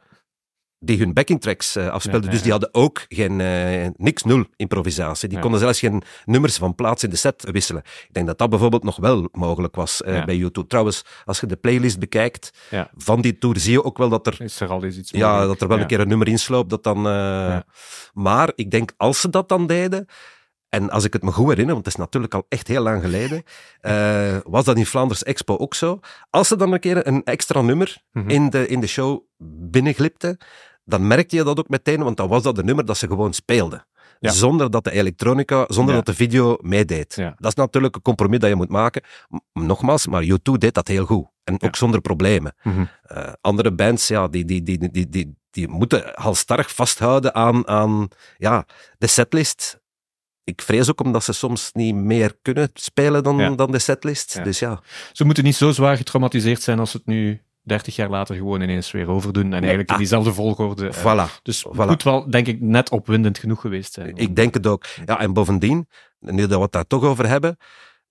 die 0.80 0.98
hun 0.98 1.14
backing 1.14 1.42
tracks 1.42 1.78
uh, 1.78 1.88
afspeelden. 1.88 2.24
Ja, 2.24 2.32
dus 2.32 2.42
die 2.42 2.52
hadden 2.52 2.74
ook 2.74 3.06
geen, 3.08 3.40
uh, 3.40 3.88
niks, 3.96 4.24
nul 4.24 4.46
improvisatie. 4.56 5.30
Die 5.30 5.40
konden 5.40 5.60
zelfs 5.60 5.80
geen 5.80 6.04
nummers 6.26 6.58
van 6.58 6.76
plaats 6.76 7.04
in 7.04 7.10
de 7.10 7.16
set 7.16 7.50
wisselen. 7.52 7.82
Ik 8.08 8.14
denk 8.14 8.28
dat 8.28 8.38
dat 8.38 8.50
bijvoorbeeld 8.50 8.84
nog 8.84 8.98
wel 8.98 9.30
mogelijk 9.32 9.76
was 9.76 10.02
uh, 10.06 10.26
bij 10.26 10.36
YouTube. 10.36 10.68
Trouwens, 10.68 11.06
als 11.26 11.40
je 11.40 11.48
de 11.48 11.56
playlist 11.56 12.00
bekijkt 12.00 12.50
van 12.98 13.22
die 13.22 13.38
tour, 13.38 13.60
zie 13.60 13.72
je 13.72 13.84
ook 13.84 13.98
wel 13.98 14.10
dat 14.10 14.28
er... 14.28 14.42
Is 14.42 14.60
er 14.60 14.70
al 14.70 14.84
eens 14.84 14.98
iets 14.98 15.12
Ja, 15.12 15.46
dat 15.46 15.62
er 15.62 15.68
wel 15.68 15.80
een 15.80 15.88
keer 15.88 16.00
een 16.00 16.08
nummer 16.08 16.28
insloopt 16.28 16.70
dat 16.70 16.84
dan... 16.84 17.02
Maar 18.14 18.52
ik 18.56 18.72
denk, 18.72 18.94
als 18.98 19.22
ze 19.22 19.30
dat 19.30 19.50
dan 19.50 19.68
deden... 19.68 20.08
En 20.70 20.90
als 20.90 21.04
ik 21.04 21.14
het 21.14 21.24
me 21.24 21.32
goed 21.32 21.48
herinner, 21.48 21.74
want 21.74 21.86
het 21.86 21.94
is 21.94 22.00
natuurlijk 22.00 22.34
al 22.34 22.46
echt 22.50 22.68
heel 22.68 22.82
lang 22.82 23.02
geleden, 23.02 23.44
uh, 23.82 24.38
was 24.56 24.66
dat 24.66 24.78
in 24.78 24.86
Flanders 24.86 25.24
Expo 25.24 25.58
ook 25.58 25.74
zo. 25.74 26.00
Als 26.30 26.48
ze 26.48 26.56
dan 26.56 26.74
een 26.74 26.80
keer 26.80 27.08
een 27.08 27.24
extra 27.24 27.62
nummer 27.62 27.98
mm 28.12 28.22
-hmm. 28.22 28.32
in, 28.32 28.50
de, 28.50 28.68
in 28.68 28.80
de 28.80 28.88
show 28.88 29.24
binnenglipte, 29.72 30.38
dan 30.90 31.08
merkte 31.08 31.36
je 31.36 31.44
dat 31.44 31.60
ook 31.60 31.70
meteen, 31.70 32.04
want 32.04 32.18
dan 32.18 32.28
was 32.28 32.44
dat 32.44 32.56
de 32.56 32.64
nummer 32.64 32.86
dat 32.86 32.98
ze 32.98 33.08
gewoon 33.08 33.34
speelden. 33.34 33.86
Ja. 34.20 34.32
Zonder 34.32 34.72
dat 34.72 34.84
de 34.84 34.92
elektronica, 34.92 35.66
zonder 35.68 35.96
Ja. 35.96 36.02
dat 36.02 36.16
de 36.16 36.24
video 36.24 36.58
meedeed. 36.62 37.16
Ja. 37.16 37.36
Dat 37.38 37.52
is 37.52 37.56
natuurlijk 37.58 37.96
een 37.96 38.02
compromis 38.02 38.40
dat 38.40 38.50
je 38.50 38.56
moet 38.56 38.70
maken. 38.70 39.02
Nogmaals, 39.54 40.08
maar 40.08 40.24
U2 40.24 40.58
deed 40.58 40.74
dat 40.74 40.88
heel 40.88 41.06
goed. 41.06 41.28
En 41.44 41.62
ook 41.62 41.76
zonder 41.76 42.02
problemen. 42.02 42.54
Mhm. 42.64 42.86
Eh, 43.02 43.34
andere 43.42 43.72
bands, 43.72 44.08
ja, 44.08 44.28
die, 44.28 44.46
die, 44.46 44.64
die, 44.64 44.92
die, 44.92 45.10
die, 45.10 45.36
die, 45.52 45.68
moeten 45.68 46.12
halstarrig 46.14 46.74
vasthouden 46.74 47.36
aan, 47.36 47.68
aan 47.68 48.08
ja, 48.38 48.66
de 48.98 49.08
setlist. 49.08 49.80
Ik 50.44 50.62
vrees 50.62 50.90
ook 50.90 51.02
omdat 51.02 51.24
ze 51.24 51.34
soms 51.34 51.70
niet 51.74 51.96
meer 51.96 52.38
kunnen 52.42 52.70
spelen 52.74 53.24
dan, 53.24 53.38
Ja. 53.38 53.50
dan 53.50 53.72
de 53.72 53.80
setlist. 53.80 54.34
Ja. 54.34 54.44
Dus 54.44 54.60
ja. 54.60 54.82
Ze 55.12 55.26
moeten 55.26 55.44
niet 55.44 55.56
zo 55.56 55.72
zwaar 55.72 55.98
getraumatiseerd 55.98 56.62
zijn 56.62 56.80
als 56.80 56.94
het 56.94 57.06
nu 57.06 57.42
30 57.70 57.96
jaar 57.96 58.10
later 58.10 58.36
gewoon 58.36 58.62
ineens 58.62 58.92
weer 58.92 59.10
overdoen 59.10 59.46
en 59.46 59.52
eigenlijk 59.52 59.88
in 59.88 59.94
ah. 59.94 59.98
diezelfde 59.98 60.34
volgorde. 60.34 60.88
eh, 60.88 60.98
Voilà. 61.30 61.42
dus 61.42 61.66
voilà. 61.68 61.86
moet 61.88 62.04
wel, 62.04 62.30
denk 62.30 62.48
ik, 62.48 62.62
net 62.62 62.90
opwindend 62.90 63.38
genoeg 63.38 63.62
geweest 63.62 63.94
zijn. 63.94 64.16
Ik 64.16 64.36
denk 64.36 64.54
het 64.54 64.68
ook. 64.68 64.86
Ja, 65.06 65.20
en 65.20 65.34
bovendien, 65.34 65.88
nu 66.20 66.42
dat 66.48 66.58
we 66.58 66.62
het 66.64 66.72
daar 66.72 66.88
toch 66.88 67.04
over 67.04 67.28
hebben, 67.28 67.58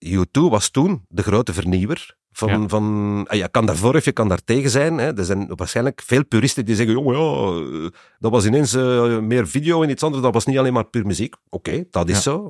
U2 0.07 0.40
was 0.51 0.71
toen 0.71 1.05
de 1.09 1.23
grote 1.23 1.53
vernieuwer. 1.53 2.16
Van, 2.33 2.49
Ja. 2.61 2.68
van, 2.68 3.25
ah, 3.29 3.37
je 3.38 3.49
kan 3.49 3.66
daarvoor 3.66 3.94
of 3.94 4.05
je 4.05 4.12
kan 4.12 4.29
daar 4.29 4.44
tegen 4.44 4.71
zijn. 4.71 4.99
Hè. 4.99 5.16
Er 5.18 5.25
zijn 5.25 5.47
waarschijnlijk 5.57 6.03
veel 6.07 6.25
puristen 6.25 6.64
die 6.64 6.75
zeggen, 6.75 6.94
jongen, 6.94 7.18
ja, 7.18 7.61
eh, 7.85 7.90
dat 8.18 8.31
was 8.31 8.44
ineens 8.47 8.75
eh, 8.75 9.18
meer 9.18 9.49
video 9.49 9.83
en 9.83 9.90
iets 9.90 10.03
anders, 10.03 10.23
dat 10.23 10.33
was 10.35 10.47
niet 10.47 10.59
alleen 10.59 10.73
maar 10.73 10.85
puur 10.85 11.07
muziek. 11.07 11.35
Oké, 11.49 11.85
dat 11.90 12.09
is 12.09 12.14
Ja. 12.14 12.21
zo. 12.21 12.49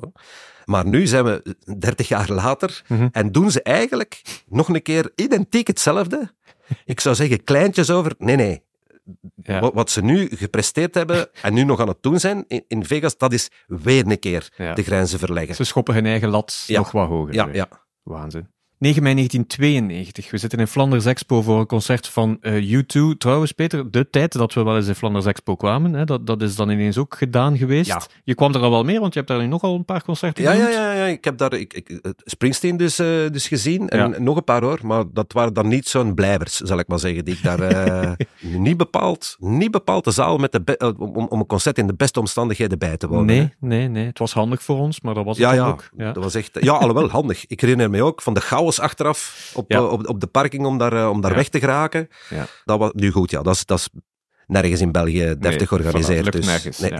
Maar 0.65 0.85
nu 0.87 1.07
zijn 1.07 1.23
we 1.23 1.55
30 1.79 2.07
jaar 2.07 2.31
later 2.31 2.81
Mhm. 2.87 3.07
en 3.11 3.31
doen 3.31 3.51
ze 3.51 3.61
eigenlijk 3.63 4.21
nog 4.47 4.69
een 4.69 4.81
keer 4.81 5.11
identiek 5.15 5.67
hetzelfde. 5.67 6.33
Ik 6.85 6.99
zou 6.99 7.15
zeggen, 7.15 7.43
kleintjes 7.43 7.89
over. 7.89 8.13
Nee, 8.17 8.35
nee. 8.35 8.61
Ja. 9.43 9.59
Wat, 9.59 9.73
wat 9.73 9.89
ze 9.89 10.01
nu 10.01 10.29
gepresteerd 10.35 10.95
hebben 10.95 11.29
en 11.41 11.53
nu 11.53 11.63
nog 11.63 11.79
aan 11.79 11.87
het 11.87 11.97
doen 12.03 12.19
zijn 12.19 12.45
in, 12.47 12.63
in 12.67 12.85
Vegas, 12.85 13.17
dat 13.17 13.33
is 13.33 13.49
weer 13.67 14.07
een 14.07 14.19
keer 14.19 14.49
Ja. 14.57 14.73
de 14.73 14.83
grenzen 14.83 15.19
verleggen. 15.19 15.55
Ze 15.55 15.63
schoppen 15.63 15.93
hun 15.93 16.05
eigen 16.05 16.29
lat 16.29 16.65
nog 16.67 16.91
wat 16.91 17.07
hoger. 17.07 17.33
Ja, 17.33 17.49
ja. 17.53 17.67
Waanzin. 18.03 18.47
9 18.79 19.03
mei 19.03 19.13
1992. 19.15 20.31
We 20.31 20.37
zitten 20.37 20.59
in 20.59 20.67
Flanders 20.67 21.05
Expo 21.05 21.41
voor 21.41 21.59
een 21.59 21.65
concert 21.65 22.07
van 22.07 22.37
eh, 22.41 22.79
U2. 22.81 23.17
Trouwens, 23.17 23.51
Peter, 23.51 23.91
de 23.91 24.09
tijd 24.09 24.31
dat 24.33 24.53
we 24.53 24.63
wel 24.63 24.75
eens 24.75 24.87
in 24.87 24.95
Flanders 24.95 25.25
Expo 25.25 25.55
kwamen, 25.55 25.93
hè, 25.93 26.05
dat, 26.05 26.27
dat 26.27 26.41
is 26.41 26.55
dan 26.55 26.69
ineens 26.69 26.97
ook 26.97 27.15
gedaan 27.17 27.57
geweest. 27.57 27.87
Ja. 27.89 28.01
Je 28.23 28.35
kwam 28.35 28.53
er 28.53 28.61
al 28.61 28.69
wel 28.69 28.83
meer, 28.83 28.99
want 28.99 29.13
je 29.13 29.19
hebt 29.19 29.31
daar 29.31 29.41
nu 29.41 29.47
nogal 29.47 29.75
een 29.75 29.85
paar 29.85 30.03
concerten 30.03 30.43
Ja, 30.43 30.51
ja, 30.51 30.57
genoemd. 30.57 30.73
ja, 30.75 30.93
ja, 30.93 31.05
ik 31.05 31.23
heb 31.23 31.37
daar 31.37 31.53
ik, 31.53 31.99
Springsteen 32.25 32.77
dus, 32.77 32.99
eh, 32.99 33.07
dus 33.31 33.47
gezien. 33.47 33.89
En 33.89 34.11
Ja. 34.11 34.19
nog 34.19 34.35
een 34.35 34.43
paar 34.43 34.61
hoor, 34.63 34.79
maar 34.83 35.03
dat 35.13 35.33
waren 35.33 35.53
dan 35.53 35.67
niet 35.67 35.87
zo'n 35.87 36.13
blijvers, 36.13 36.55
zal 36.55 36.79
ik 36.79 36.87
maar 36.87 36.99
zeggen. 36.99 37.25
Die 37.25 37.33
ik 37.35 37.43
daar 37.43 37.59
eh, 37.59 38.11
niet, 38.39 38.77
bepaald, 38.77 39.35
niet 39.39 39.71
bepaald 39.71 40.03
de 40.03 40.11
zaal 40.11 40.37
met 40.37 40.51
de 40.51 40.93
om, 40.97 41.15
om 41.27 41.39
een 41.39 41.45
concert 41.45 41.77
in 41.77 41.87
de 41.87 41.93
beste 41.95 42.19
omstandigheden 42.19 42.79
bij 42.79 42.97
te 42.97 43.07
wonen. 43.07 43.35
hè. 43.35 43.41
Nee, 43.41 43.49
nee, 43.59 43.87
nee. 43.87 44.05
Het 44.05 44.19
was 44.19 44.33
handig 44.33 44.63
voor 44.63 44.77
ons, 44.77 45.01
maar 45.01 45.13
dat 45.13 45.25
was 45.25 45.37
het 45.37 45.45
Ja, 45.47 45.53
ja, 45.53 45.67
ook. 45.67 45.89
Ja. 45.97 46.11
dat 46.11 46.23
was 46.23 46.35
echt... 46.35 46.57
Ja, 46.61 46.73
alhoewel, 46.73 47.09
handig. 47.09 47.45
Ik 47.47 47.61
herinner 47.61 47.89
me 47.89 48.03
ook 48.03 48.21
van 48.21 48.33
de 48.33 48.41
chaos 48.69 48.79
achteraf 48.79 49.51
op, 49.55 49.71
Ja. 49.71 49.77
eh, 49.77 49.91
op, 49.91 50.07
op 50.07 50.19
de 50.19 50.27
parking 50.27 50.65
om 50.65 50.77
daar, 50.77 50.93
eh, 50.93 51.09
om 51.09 51.21
daar 51.21 51.31
Ja. 51.31 51.37
weg 51.37 51.49
te 51.49 51.59
geraken. 51.59 52.07
Ja. 52.29 52.45
Dat 52.65 52.79
was, 52.79 52.91
nu 52.93 53.11
goed, 53.11 53.31
ja, 53.31 53.41
dat 53.41 53.55
is, 53.55 53.65
dat 53.65 53.77
is 53.79 53.89
nergens 54.47 54.81
in 54.81 54.91
België 54.91 55.35
deftig 55.39 55.67
georganiseerd. 55.67 56.31
dus, 56.31 56.45
nergens, 56.45 56.77
nee. 56.79 56.91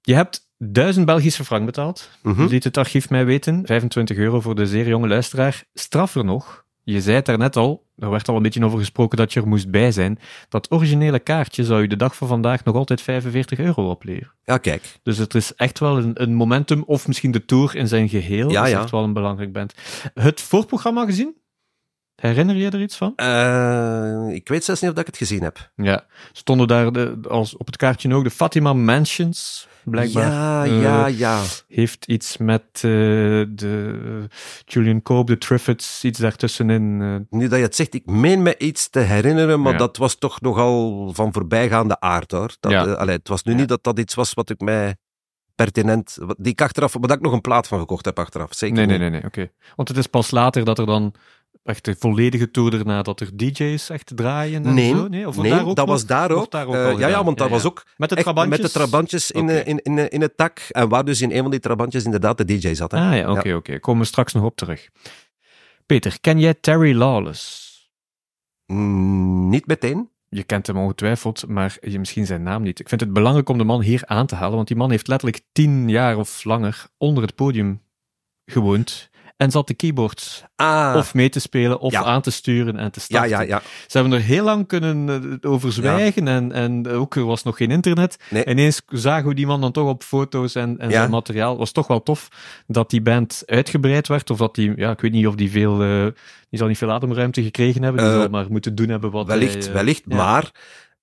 Je 0.00 0.14
hebt 0.14 0.48
1000 0.56 1.06
Belgische 1.06 1.44
frank 1.44 1.64
betaald. 1.66 2.10
Mhm. 2.22 2.44
liet 2.46 2.64
het 2.64 2.76
archief 2.76 3.10
mij 3.10 3.24
weten. 3.24 3.66
25 3.66 4.16
euro 4.16 4.40
voor 4.40 4.54
de 4.54 4.66
zeer 4.66 4.88
jonge 4.88 5.08
luisteraar. 5.08 5.64
Straffer 5.74 6.24
nog, 6.24 6.64
je 6.92 7.00
zei 7.00 7.16
het 7.16 7.26
daarnet 7.26 7.56
al, 7.56 7.86
er 7.96 8.10
werd 8.10 8.28
al 8.28 8.36
een 8.36 8.42
beetje 8.42 8.64
over 8.64 8.78
gesproken 8.78 9.18
dat 9.18 9.32
je 9.32 9.40
er 9.40 9.48
moest 9.48 9.70
bij 9.70 9.92
zijn. 9.92 10.18
Dat 10.48 10.70
originele 10.70 11.18
kaartje 11.18 11.64
zou 11.64 11.82
je 11.82 11.88
de 11.88 11.96
dag 11.96 12.16
van 12.16 12.28
vandaag 12.28 12.64
nog 12.64 12.74
altijd 12.74 13.00
45 13.00 13.58
euro 13.58 13.90
opleveren. 13.90 14.34
Ja, 14.44 14.58
kijk. 14.58 14.98
Dus 15.02 15.18
het 15.18 15.34
is 15.34 15.54
echt 15.54 15.78
wel 15.78 15.98
een, 15.98 16.22
een 16.22 16.34
momentum, 16.34 16.82
of 16.86 17.06
misschien 17.06 17.30
de 17.30 17.44
tour 17.44 17.76
in 17.76 17.88
zijn 17.88 18.08
geheel. 18.08 18.50
Ja, 18.50 18.64
is 18.64 18.70
ja. 18.70 18.80
echt 18.80 18.90
wel 18.90 19.04
een 19.04 19.12
belangrijk 19.12 19.52
band. 19.52 19.74
Het 20.14 20.40
voorprogramma 20.40 21.04
gezien? 21.04 21.36
Herinner 22.20 22.56
je 22.56 22.70
er 22.70 22.80
iets 22.80 22.96
van? 22.96 23.12
Eh, 23.16 24.34
ik 24.34 24.48
weet 24.48 24.64
zelfs 24.64 24.80
niet 24.80 24.90
of 24.90 24.96
dat 24.96 25.06
ik 25.06 25.14
het 25.14 25.28
gezien 25.28 25.42
heb. 25.42 25.70
Ja, 25.76 26.04
stonden 26.32 26.66
daar 26.68 26.92
de, 26.92 27.18
als 27.28 27.56
op 27.56 27.66
het 27.66 27.76
kaartje 27.76 28.14
ook 28.14 28.24
de 28.24 28.30
Fatima 28.30 28.72
Mansions, 28.72 29.68
blijkbaar. 29.84 30.30
Ja, 30.32 30.64
Eh, 30.64 30.82
ja, 30.82 31.06
ja. 31.06 31.42
heeft 31.68 32.04
iets 32.06 32.36
met 32.36 32.62
eh, 32.74 32.80
de 33.48 34.26
Julian 34.64 35.02
Cope, 35.02 35.32
de 35.32 35.38
Triffids, 35.38 36.04
iets 36.04 36.18
daartussenin. 36.18 36.96
Nu 37.30 37.48
dat 37.48 37.58
je 37.58 37.64
het 37.64 37.74
zegt, 37.76 37.94
ik 37.94 38.06
meen 38.06 38.42
me 38.42 38.58
iets 38.58 38.88
te 38.90 38.98
herinneren, 39.00 39.60
maar 39.62 39.72
Ja. 39.72 39.78
dat 39.78 39.96
was 39.96 40.14
toch 40.18 40.40
nogal 40.40 41.10
van 41.14 41.32
voorbijgaande 41.32 42.00
aard, 42.00 42.30
hoor. 42.30 42.56
Dat, 42.60 42.72
Ja. 42.72 42.92
allee, 42.92 43.16
het 43.16 43.28
was 43.28 43.42
nu 43.42 43.52
Ja. 43.52 43.58
niet 43.58 43.68
dat 43.68 43.82
dat 43.84 43.98
iets 43.98 44.14
was 44.14 44.32
wat 44.34 44.50
ik 44.50 44.60
mij 44.60 44.96
pertinent... 45.54 46.18
Die 46.36 46.52
ik 46.52 46.60
achteraf... 46.60 46.92
Wat 47.00 47.10
ik 47.12 47.20
nog 47.20 47.32
een 47.32 47.40
plaat 47.40 47.66
van 47.68 47.78
gekocht 47.78 48.04
heb 48.04 48.18
achteraf. 48.18 48.54
Zeker 48.54 48.76
nee, 48.76 48.86
nee, 48.86 48.98
nee, 48.98 49.10
nee, 49.10 49.24
oké. 49.24 49.50
Want 49.76 49.88
het 49.88 49.96
is 49.98 50.06
pas 50.06 50.30
later 50.30 50.64
dat 50.64 50.78
er 50.78 50.86
dan 50.86 51.14
echt 51.68 51.84
de 51.84 51.96
volledige 51.98 52.50
tour 52.50 52.74
erna, 52.74 53.02
dat 53.02 53.20
er 53.20 53.36
DJ's 53.36 53.88
echt 53.90 54.12
draaien 54.16 54.64
en 54.66 54.74
Nee, 54.74 54.90
zo. 54.90 55.08
Nee, 55.08 55.28
of 55.28 55.36
nee 55.36 55.50
daar 55.50 55.60
ook 55.66 55.76
dat 55.76 55.86
nog? 55.86 55.94
was 55.94 56.06
daar 56.06 56.30
ook. 56.30 56.50
daar 56.50 56.66
ook 56.66 56.74
Eh, 56.74 56.98
ja, 56.98 57.08
ja, 57.08 57.24
want 57.24 57.38
dat 57.38 57.46
Ja, 57.46 57.52
was 57.52 57.64
ook 57.64 57.86
Met 57.96 58.08
de 58.08 58.16
trabantjes? 58.16 58.58
met 58.58 58.66
de 58.66 58.72
trabantjes 58.78 59.30
in, 59.30 59.48
eh, 59.48 59.66
in, 59.66 59.82
in, 59.82 60.10
in 60.10 60.20
het 60.20 60.36
tak. 60.36 60.58
En 60.58 60.88
waar 60.88 61.04
dus 61.04 61.20
in 61.20 61.30
een 61.32 61.42
van 61.42 61.50
die 61.50 61.60
trabantjes 61.60 62.04
inderdaad 62.04 62.38
de 62.38 62.44
DJ 62.44 62.74
zat. 62.74 62.90
Hè. 62.90 62.98
Ah 62.98 63.16
ja, 63.16 63.30
oké, 63.30 63.54
oké. 63.54 63.78
Komen 63.78 64.00
we 64.02 64.06
straks 64.08 64.32
nog 64.32 64.44
op 64.44 64.56
terug. 64.56 64.88
Peter, 65.86 66.18
ken 66.20 66.38
jij 66.40 66.54
Terry 66.54 66.96
Lawless? 66.96 67.66
Mm, 68.66 69.48
niet 69.48 69.66
meteen. 69.66 70.10
Je 70.28 70.42
kent 70.42 70.66
hem 70.66 70.76
ongetwijfeld, 70.76 71.46
maar 71.48 71.76
je 71.80 71.98
misschien 71.98 72.26
zijn 72.26 72.42
naam 72.42 72.62
niet. 72.62 72.80
Ik 72.80 72.88
vind 72.88 73.00
het 73.00 73.12
belangrijk 73.12 73.48
om 73.48 73.58
de 73.58 73.64
man 73.64 73.80
hier 73.82 74.02
aan 74.06 74.26
te 74.26 74.34
halen, 74.34 74.56
want 74.56 74.68
die 74.68 74.76
man 74.76 74.90
heeft 74.90 75.08
letterlijk 75.08 75.42
tien 75.52 75.88
jaar 75.88 76.16
of 76.16 76.44
langer 76.44 76.86
onder 76.98 77.22
het 77.22 77.34
podium 77.34 77.82
gewoond. 78.46 79.10
En 79.38 79.50
zat 79.50 79.66
de 79.66 79.74
keyboards 79.74 80.44
Ah, 80.56 80.94
of 80.96 81.14
mee 81.14 81.28
te 81.28 81.40
spelen 81.40 81.78
of 81.80 81.92
Ja. 81.92 82.04
aan 82.04 82.20
te 82.22 82.30
sturen 82.30 82.76
en 82.76 82.90
te 82.92 83.00
starten. 83.00 83.28
ja, 83.30 83.40
ja. 83.40 83.62
Ze 83.86 83.98
hebben 83.98 84.18
er 84.18 84.24
heel 84.24 84.44
lang 84.44 84.66
kunnen 84.66 85.08
eh, 85.42 85.50
over 85.50 85.72
zwijgen 85.72 86.28
en, 86.28 86.52
en 86.52 86.88
ook 86.88 87.14
er 87.16 87.24
was 87.24 87.42
nog 87.42 87.56
geen 87.56 87.70
internet. 87.70 88.16
Nee. 88.30 88.44
Ineens 88.46 88.82
zagen 88.88 89.28
we 89.28 89.34
die 89.34 89.46
man 89.46 89.60
dan 89.60 89.72
toch 89.72 89.88
op 89.88 90.02
foto's 90.02 90.54
en, 90.54 90.78
en 90.78 90.90
zijn 90.90 91.10
materiaal. 91.10 91.48
Het 91.50 91.58
was 91.58 91.72
toch 91.72 91.86
wel 91.86 92.02
tof 92.02 92.28
dat 92.66 92.90
die 92.90 93.02
band 93.02 93.42
uitgebreid 93.46 94.08
werd 94.08 94.30
of 94.30 94.38
dat 94.38 94.54
die, 94.54 94.72
ja, 94.76 94.90
ik 94.90 95.00
weet 95.00 95.12
niet 95.12 95.26
of 95.26 95.34
die 95.34 95.50
veel, 95.50 95.82
eh, 95.82 96.04
die 96.50 96.58
zal 96.58 96.68
niet 96.68 96.78
veel 96.78 96.92
ademruimte 96.92 97.42
gekregen 97.42 97.82
hebben. 97.82 98.02
Die 98.02 98.12
Eh, 98.12 98.18
zal 98.18 98.28
maar 98.28 98.46
moeten 98.50 98.74
doen 98.74 98.88
hebben 98.88 99.10
wat 99.10 99.26
Wellicht, 99.26 99.64
hij, 99.64 99.72
wellicht. 99.74 100.06
Maar 100.06 100.50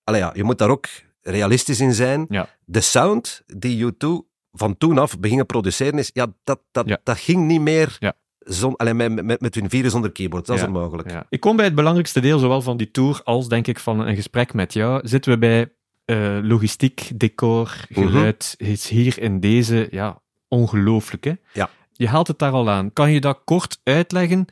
allee, 0.03 0.19
ja, 0.21 0.31
je 0.35 0.43
moet 0.43 0.57
daar 0.57 0.69
ook 0.69 0.85
realistisch 1.21 1.79
in 1.79 1.93
zijn. 1.93 2.27
De 2.65 2.81
sound 2.81 3.41
die 3.47 3.85
U2 3.93 4.07
van 4.51 4.77
toen 4.77 4.97
af 4.97 5.19
beginnen 5.19 5.45
produceren 5.45 5.99
is, 5.99 6.09
ja, 6.13 6.27
dat, 6.43 6.59
dat, 6.71 6.87
Ja. 6.87 6.97
dat 7.03 7.17
ging 7.17 7.45
niet 7.47 7.61
meer 7.61 7.95
Ja. 7.99 8.13
Zon, 8.45 8.75
allee, 8.75 8.93
met, 8.93 9.23
met, 9.25 9.41
met 9.41 9.55
hun 9.55 9.69
vieren 9.69 9.91
zonder 9.91 10.11
keyboard. 10.11 10.45
Dat 10.45 10.57
is 10.57 10.63
onmogelijk. 10.63 11.23
Ik 11.29 11.39
kom 11.39 11.55
bij 11.55 11.65
het 11.65 11.75
belangrijkste 11.75 12.19
deel, 12.19 12.39
zowel 12.39 12.61
van 12.61 12.77
die 12.77 12.91
tour 12.91 13.21
als 13.23 13.47
denk 13.47 13.67
ik 13.67 13.79
van 13.79 13.99
een 13.99 14.15
gesprek 14.15 14.53
met 14.53 14.73
jou. 14.73 15.07
Zitten 15.07 15.31
we 15.31 15.37
bij 15.37 15.69
eh, 16.05 16.37
logistiek, 16.41 17.11
decor, 17.15 17.85
Mhm. 17.89 18.01
geluid, 18.07 18.55
is 18.57 18.87
hier 18.87 19.19
in 19.19 19.39
deze, 19.39 19.87
ja, 19.91 20.21
ongelooflijk 20.47 21.23
hè? 21.23 21.33
Ja. 21.53 21.69
Je 21.91 22.07
haalt 22.07 22.27
het 22.27 22.39
daar 22.39 22.51
al 22.51 22.69
aan. 22.69 22.93
Kan 22.93 23.11
je 23.11 23.21
dat 23.21 23.41
kort 23.43 23.79
uitleggen 23.83 24.45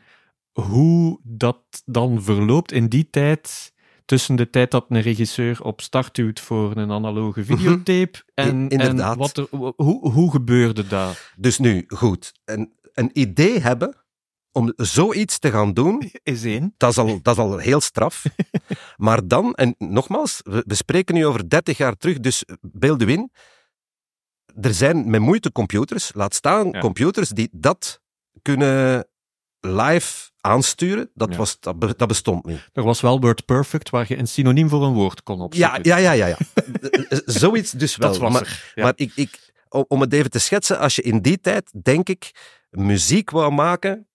hoe 0.53 1.19
dat 1.23 1.57
dan 1.85 2.23
verloopt 2.23 2.71
in 2.71 2.87
die 2.87 3.07
tijd, 3.09 3.73
tussen 4.05 4.35
de 4.35 4.49
tijd 4.49 4.71
dat 4.71 4.85
een 4.89 5.01
regisseur 5.01 5.63
op 5.63 5.81
start 5.81 6.15
duwt 6.15 6.39
voor 6.39 6.77
een 6.77 6.91
analoge 6.91 7.43
videotape 7.45 8.21
en, 8.33 8.55
Mhm. 8.55 8.65
I- 8.65 8.67
inderdaad. 8.69 9.13
en 9.13 9.17
wat 9.19 9.37
er, 9.37 9.47
hoe, 9.75 10.09
hoe 10.11 10.31
gebeurde 10.31 10.87
dat? 10.87 11.31
Dus 11.37 11.57
nu, 11.59 11.83
goed. 11.87 12.33
Een, 12.45 12.73
een 12.93 13.09
idee 13.13 13.59
hebben 13.59 13.97
om 14.51 14.73
zoiets 14.75 15.39
te 15.39 15.51
gaan 15.51 15.73
doen, 15.73 16.11
Is 16.23 16.43
één. 16.43 16.73
dat 16.77 16.89
is 16.91 16.97
al, 16.97 17.21
dat 17.21 17.37
is 17.37 17.43
al 17.43 17.57
heel 17.57 17.81
straf. 17.81 18.23
maar 18.97 19.27
dan, 19.27 19.53
en 19.53 19.75
nogmaals, 19.77 20.39
we, 20.43 20.63
we 20.67 20.75
spreken 20.75 21.15
nu 21.15 21.25
over 21.25 21.49
30 21.49 21.77
jaar 21.77 21.97
terug, 21.97 22.19
dus 22.19 22.43
beeld 22.61 23.01
u 23.01 23.07
in. 23.09 23.31
Er 24.61 24.73
zijn 24.73 25.09
met 25.09 25.21
moeite 25.21 25.51
computers, 25.51 26.11
laat 26.13 26.33
staan 26.35 26.69
Ja. 26.71 26.79
computers, 26.79 27.29
die 27.29 27.49
dat 27.51 28.01
kunnen 28.41 29.07
live 29.59 30.31
aansturen. 30.41 31.09
Dat, 31.13 31.29
Ja. 31.31 31.37
was, 31.37 31.59
dat, 31.59 31.79
be- 31.79 31.93
dat 31.97 32.07
bestond 32.07 32.45
niet. 32.45 32.69
Er 32.73 32.83
was 32.83 33.01
wel 33.01 33.19
Word 33.19 33.45
Perfect, 33.45 33.89
waar 33.89 34.05
je 34.07 34.17
een 34.17 34.27
synoniem 34.27 34.69
voor 34.69 34.83
een 34.83 34.93
woord 34.93 35.23
kon 35.23 35.37
Ja, 35.37 35.43
opzoeken. 35.43 35.83
ja, 35.83 35.97
ja, 35.97 36.11
ja. 36.11 36.25
ja. 36.27 36.37
Zoiets 37.25 37.71
dus 37.71 37.95
wel. 37.95 38.09
dat 38.11 38.17
was 38.19 38.31
maar, 38.33 38.41
er. 38.41 38.71
Ja. 38.75 38.83
maar 38.83 38.93
ik, 38.95 39.11
ik, 39.15 39.51
om 39.69 39.85
om 39.87 40.01
het 40.01 40.13
even 40.13 40.29
te 40.29 40.39
schetsen, 40.39 40.79
als 40.79 40.95
je 40.95 41.01
in 41.01 41.21
die 41.21 41.39
tijd, 41.39 41.71
denk 41.83 42.09
ik, 42.09 42.31
muziek 42.75 43.29
wou 43.29 43.51
maken 43.51 44.07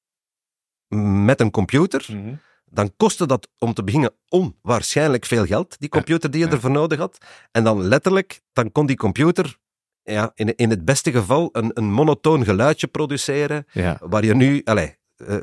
met 1.25 1.41
een 1.41 1.51
computer, 1.51 2.07
Mhm. 2.09 2.35
dan 2.65 2.93
kostte 2.97 3.27
dat 3.27 3.49
om 3.59 3.75
te 3.75 3.85
beginnen 3.85 4.15
onwaarschijnlijk 4.29 5.25
veel 5.25 5.47
geld, 5.47 5.79
die 5.79 5.89
computer 5.89 6.31
die 6.31 6.41
je 6.45 6.49
ervoor 6.51 6.71
nodig 6.71 6.99
had. 6.99 7.19
En 7.53 7.65
dan 7.65 7.83
letterlijk, 7.83 8.41
dan 8.53 8.73
kon 8.73 8.87
die 8.87 8.97
computer 8.97 9.59
ja, 10.03 10.31
in, 10.35 10.55
in 10.57 10.71
het 10.71 10.85
beste 10.85 11.13
geval 11.13 11.49
een, 11.53 11.71
een 11.75 11.93
monotoon 11.93 12.45
geluidje 12.45 12.87
produceren, 12.87 13.67
Ja. 13.73 13.97
waar 14.01 14.25
je 14.25 14.35
nu... 14.35 14.61
Allez, 14.65 14.93
eh, 15.17 15.37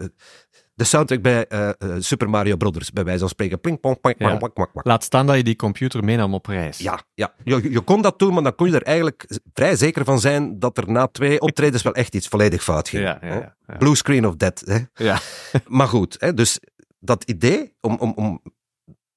de 0.76 0.84
soundtrack 0.84 1.22
bij 1.22 1.48
eh, 1.48 1.70
eh, 1.70 1.76
Super 2.00 2.30
Mario 2.30 2.56
Brothers, 2.56 2.92
bij 2.92 3.04
wijze 3.04 3.20
van 3.20 3.30
spreken. 3.30 3.60
Pling, 3.60 3.80
pong, 3.80 4.00
pong, 4.02 4.16
Ja. 4.18 4.36
pong, 4.38 4.54
pong. 4.54 4.70
Laat 4.74 5.04
staan 5.04 5.26
dat 5.26 5.36
je 5.36 5.44
die 5.44 5.56
computer 5.56 6.04
meenam 6.04 6.34
op 6.34 6.46
reis. 6.46 6.78
Ja, 6.78 7.00
ja. 7.14 7.34
Je, 7.44 7.72
je 7.72 7.82
kon 7.82 8.02
dat 8.02 8.20
doen, 8.20 8.34
maar 8.34 8.44
dan 8.44 8.56
kon 8.56 8.68
je 8.70 8.76
er 8.76 8.84
eigenlijk 8.84 9.40
vrij 9.54 9.76
zeker 9.76 10.06
van 10.06 10.20
zijn 10.20 10.60
dat 10.60 10.78
er 10.78 10.92
na 10.92 11.08
twee 11.08 11.40
optredens 11.42 11.82
wel 11.84 11.94
echt 11.94 12.16
iets 12.16 12.28
volledig 12.28 12.64
fout 12.64 12.90
ging. 12.90 13.04
Ja, 13.04 13.18
ja, 13.22 13.56
ja. 13.68 13.78
Blue 13.78 13.96
screen 13.96 14.28
of 14.28 14.36
death. 14.36 14.62
Hè. 14.66 14.78
Ja. 15.06 15.20
Maar 15.68 15.88
goed, 15.88 16.16
hè, 16.20 16.34
dus 16.34 16.60
dat 17.00 17.24
idee 17.24 17.74
om, 17.82 17.96
om, 18.00 18.14
om 18.16 18.42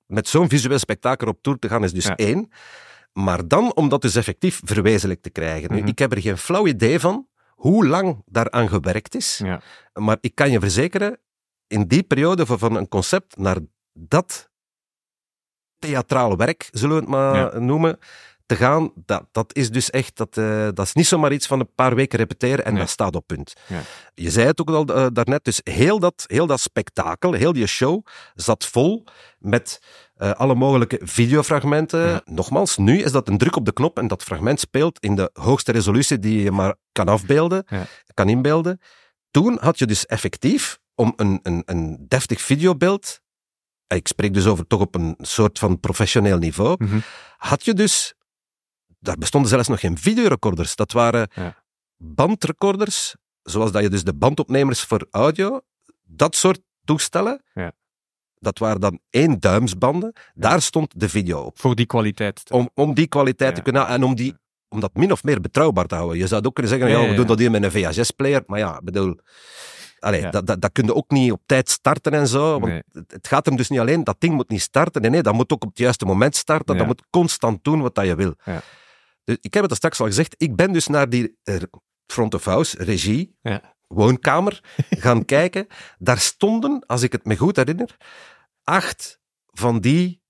met 0.06 0.28
zo'n 0.28 0.48
visueel 0.48 0.78
spektakel 0.78 1.28
op 1.28 1.38
tour 1.42 1.58
te 1.58 1.68
gaan 1.68 1.84
is 1.84 1.92
dus 1.92 2.06
één. 2.16 2.50
Maar 3.12 3.48
dan 3.48 3.74
om 3.74 3.88
dat 3.88 4.02
dus 4.02 4.14
effectief 4.14 4.60
verwezenlijk 4.64 5.22
te 5.22 5.30
krijgen. 5.30 5.70
Nu, 5.72 5.78
Mhm. 5.78 5.88
ik 5.88 5.98
heb 5.98 6.12
er 6.12 6.20
geen 6.20 6.38
flauw 6.38 6.66
idee 6.66 7.00
van 7.00 7.26
hoe 7.48 7.86
lang 7.86 8.22
daaraan 8.26 8.68
gewerkt 8.68 9.14
is. 9.14 9.40
Ja. 9.44 9.60
Maar 9.92 10.16
ik 10.20 10.34
kan 10.34 10.50
je 10.50 10.60
verzekeren, 10.60 11.18
in 11.68 11.86
die 11.86 12.02
periode 12.02 12.46
van, 12.46 12.58
van 12.58 12.76
een 12.76 12.88
concept 12.88 13.36
naar 13.36 13.56
dat 13.92 14.48
theatraal 15.78 16.36
werk, 16.36 16.68
zullen 16.72 16.94
we 16.96 17.00
het 17.00 17.10
maar 17.10 17.62
noemen, 17.62 17.98
te 18.46 18.56
gaan, 18.56 18.92
dat, 18.94 19.24
dat 19.32 19.54
is 19.56 19.70
dus 19.70 19.90
echt, 19.90 20.16
dat, 20.16 20.36
eh, 20.36 20.68
dat 20.74 20.86
is 20.86 20.92
niet 20.92 21.06
zomaar 21.06 21.32
iets 21.32 21.46
van 21.46 21.60
een 21.60 21.74
paar 21.74 21.94
weken 21.94 22.18
repeteren 22.18 22.64
en 22.64 22.72
Nee. 22.72 22.80
dat 22.80 22.90
staat 22.90 23.16
op 23.16 23.26
punt. 23.26 23.52
Ja. 23.66 23.80
Je 24.14 24.30
zei 24.30 24.46
het 24.46 24.60
ook 24.60 24.68
al 24.70 24.84
eh, 24.86 25.06
daarnet, 25.12 25.44
dus 25.44 25.60
heel 25.64 25.98
dat, 25.98 26.24
heel 26.26 26.46
dat 26.46 26.60
spektakel, 26.60 27.32
heel 27.32 27.52
die 27.52 27.66
show 27.66 28.06
zat 28.34 28.66
vol 28.66 29.04
met 29.38 29.82
eh, 30.14 30.30
alle 30.30 30.54
mogelijke 30.54 30.98
videofragmenten. 31.02 32.00
Ja. 32.08 32.20
Nogmaals, 32.24 32.76
nu 32.76 33.02
is 33.02 33.12
dat 33.12 33.28
een 33.28 33.38
druk 33.38 33.56
op 33.56 33.64
de 33.64 33.72
knop 33.72 33.98
en 33.98 34.06
dat 34.08 34.22
fragment 34.22 34.60
speelt 34.60 34.98
in 35.00 35.14
de 35.16 35.30
hoogste 35.32 35.72
resolutie 35.72 36.18
die 36.18 36.42
je 36.42 36.50
maar 36.50 36.74
kan 36.92 37.08
afbeelden, 37.08 37.64
Ja. 37.68 37.86
kan 38.14 38.28
inbeelden. 38.28 38.80
Toen 39.30 39.58
had 39.60 39.78
je 39.78 39.86
dus 39.86 40.06
effectief, 40.06 40.78
om 40.98 41.12
een, 41.16 41.40
een, 41.42 41.62
een 41.66 42.04
deftig 42.08 42.40
videobeeld, 42.40 43.20
ik 43.86 44.06
spreek 44.08 44.34
dus 44.34 44.46
over 44.46 44.66
toch 44.66 44.80
op 44.80 44.94
een 44.94 45.14
soort 45.18 45.58
van 45.58 45.80
professioneel 45.80 46.38
niveau, 46.38 46.84
Mhm. 46.84 46.98
had 47.36 47.64
je 47.64 47.74
dus, 47.74 48.14
daar 48.98 49.16
bestonden 49.18 49.50
zelfs 49.50 49.68
nog 49.68 49.80
geen 49.80 49.98
videorecorders, 49.98 50.76
dat 50.76 50.92
waren 50.92 51.28
Ja. 51.34 51.54
bandrecorders, 51.96 53.14
zoals 53.42 53.72
dat 53.72 53.82
je 53.82 53.88
dus 53.88 54.04
de 54.04 54.14
bandopnemers 54.14 54.82
voor 54.82 55.06
audio, 55.10 55.60
dat 56.02 56.36
soort 56.36 56.60
toestellen, 56.84 57.42
Ja. 57.54 57.72
dat 58.34 58.58
waren 58.58 58.80
dan 58.80 59.00
één 59.10 59.40
duimsbanden, 59.40 60.12
daar 60.34 60.62
stond 60.62 61.00
de 61.00 61.08
video 61.08 61.40
op. 61.40 61.58
Voor 61.58 61.74
die 61.74 61.86
kwaliteit. 61.86 62.44
te- 62.44 62.52
Om, 62.54 62.70
om 62.74 62.94
die 62.94 63.06
kwaliteit 63.06 63.54
te 63.54 63.62
kunnen, 63.62 63.86
en 63.86 64.02
om, 64.04 64.14
die, 64.14 64.34
om 64.68 64.80
dat 64.80 64.94
min 64.94 65.12
of 65.12 65.22
meer 65.24 65.40
betrouwbaar 65.40 65.86
te 65.86 65.94
houden. 65.94 66.18
Je 66.18 66.26
zou 66.26 66.42
ook 66.44 66.54
kunnen 66.54 66.72
zeggen, 66.72 66.90
Ja, 66.90 67.08
we 67.08 67.14
doen 67.14 67.26
dat 67.26 67.38
hier 67.38 67.50
met 67.50 67.62
een 67.62 67.70
VHS-player, 67.70 68.42
maar 68.46 68.58
ja, 68.58 68.76
ik 68.78 68.84
bedoel... 68.84 69.18
Allee, 69.98 70.20
Ja. 70.20 70.30
dat, 70.30 70.46
dat, 70.46 70.60
dat 70.60 70.72
kun 70.72 70.84
je 70.84 70.94
ook 70.94 71.10
niet 71.10 71.32
op 71.32 71.42
tijd 71.46 71.68
starten 71.70 72.12
en 72.12 72.26
zo. 72.28 72.50
Want 72.60 72.72
Nee. 72.72 72.82
het, 73.06 73.28
gaat 73.28 73.46
hem 73.46 73.56
dus 73.56 73.68
niet 73.68 73.80
alleen, 73.80 74.04
dat 74.04 74.16
ding 74.18 74.34
moet 74.34 74.48
niet 74.48 74.60
starten. 74.60 75.02
Nee, 75.02 75.10
nee, 75.10 75.22
dat 75.22 75.34
moet 75.34 75.52
ook 75.52 75.62
op 75.62 75.68
het 75.68 75.78
juiste 75.78 76.04
moment 76.04 76.36
starten. 76.36 76.72
Ja. 76.74 76.78
Dat 76.78 76.86
moet 76.88 77.02
constant 77.10 77.64
doen 77.64 77.80
wat 77.80 77.94
dat 77.94 78.06
je 78.06 78.14
wil. 78.14 78.34
Ja. 78.44 78.60
Dus 79.24 79.36
ik 79.40 79.52
heb 79.54 79.62
het 79.62 79.70
al 79.70 79.76
straks 79.76 80.00
al 80.00 80.06
gezegd, 80.06 80.34
ik 80.38 80.56
ben 80.56 80.72
dus 80.72 80.86
naar 80.86 81.08
die 81.08 81.38
front 82.06 82.34
of 82.34 82.44
house, 82.44 82.84
regie, 82.84 83.36
Ja. 83.42 83.76
woonkamer, 83.86 84.60
gaan 85.04 85.24
kijken. 85.24 85.66
Daar 85.98 86.18
stonden, 86.18 86.86
als 86.86 87.02
ik 87.02 87.12
het 87.12 87.24
me 87.24 87.36
goed 87.36 87.56
herinner, 87.56 87.96
acht 88.64 89.20
van 89.46 89.80
die 89.80 90.22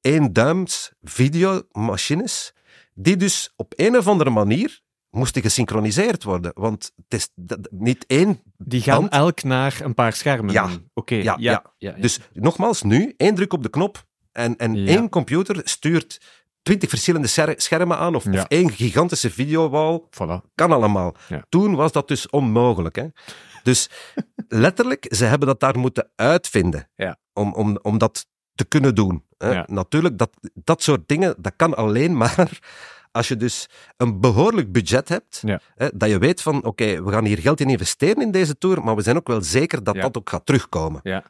één 0.00 0.32
duims 0.32 0.92
videomachines, 1.02 2.52
die 2.94 3.16
dus 3.16 3.52
op 3.56 3.72
een 3.76 3.96
of 3.96 4.06
andere 4.08 4.30
manier 4.30 4.80
moesten 5.14 5.42
gesynchroniseerd 5.42 6.22
worden. 6.24 6.50
Want 6.54 6.92
het 7.08 7.20
is 7.20 7.28
niet 7.70 8.04
één 8.06 8.40
Die 8.56 8.80
gaan 8.82 9.00
band. 9.00 9.12
elk 9.12 9.42
naar 9.42 9.78
een 9.82 9.94
paar 9.94 10.12
schermen. 10.12 10.52
Ja. 10.52 10.68
Oké. 10.94 11.14
Ja, 11.14 11.22
Ja, 11.22 11.34
ja. 11.38 11.50
ja, 11.78 11.90
ja. 11.96 12.00
Dus 12.02 12.20
nogmaals, 12.32 12.82
nu 12.82 13.14
één 13.16 13.34
druk 13.34 13.52
op 13.52 13.62
de 13.62 13.68
knop 13.70 14.04
en, 14.32 14.56
en 14.56 14.74
Ja. 14.74 14.86
één 14.96 15.08
computer 15.08 15.60
stuurt 15.64 16.20
twintig 16.62 16.88
verschillende 16.88 17.26
scher- 17.28 17.54
schermen 17.60 17.98
aan 17.98 18.14
of, 18.14 18.24
Ja. 18.24 18.30
of 18.40 18.44
één 18.48 18.70
gigantische 18.70 19.30
videowall. 19.30 20.00
Voilà. 20.10 20.50
Kan 20.54 20.72
allemaal. 20.72 21.14
Ja. 21.28 21.44
Toen 21.48 21.74
was 21.74 21.92
dat 21.92 22.08
dus 22.08 22.30
onmogelijk. 22.30 22.96
Hè? 22.96 23.06
Dus 23.62 23.90
letterlijk, 24.48 25.06
ze 25.08 25.24
hebben 25.24 25.48
dat 25.48 25.60
daar 25.60 25.78
moeten 25.78 26.10
uitvinden 26.16 26.90
Ja. 26.96 27.18
om, 27.32 27.52
om, 27.54 27.78
om 27.82 27.98
dat 27.98 28.26
te 28.54 28.64
kunnen 28.64 28.94
doen. 28.94 29.24
Hè? 29.38 29.50
Ja. 29.52 29.66
Natuurlijk, 29.70 30.18
dat, 30.18 30.30
dat 30.54 30.82
soort 30.82 31.08
dingen, 31.08 31.34
dat 31.38 31.52
kan 31.56 31.76
alleen 31.76 32.16
maar 32.22 32.58
als 33.14 33.28
je 33.28 33.36
dus 33.36 33.66
een 33.96 34.20
behoorlijk 34.20 34.72
budget 34.72 35.08
hebt, 35.08 35.42
Ja. 35.46 35.60
hè, 35.74 35.88
dat 35.94 36.08
je 36.08 36.18
weet 36.18 36.42
van, 36.42 36.64
oké, 36.64 37.02
we 37.04 37.10
gaan 37.12 37.24
hier 37.24 37.38
geld 37.38 37.60
in 37.60 37.68
investeren 37.70 38.22
in 38.22 38.30
deze 38.30 38.58
tour, 38.58 38.84
maar 38.84 38.96
we 38.96 39.02
zijn 39.02 39.16
ook 39.16 39.26
wel 39.26 39.42
zeker 39.42 39.84
dat 39.84 39.94
Ja. 39.94 40.00
dat 40.02 40.16
ook 40.16 40.30
gaat 40.30 40.46
terugkomen. 40.46 41.00
Ja. 41.02 41.24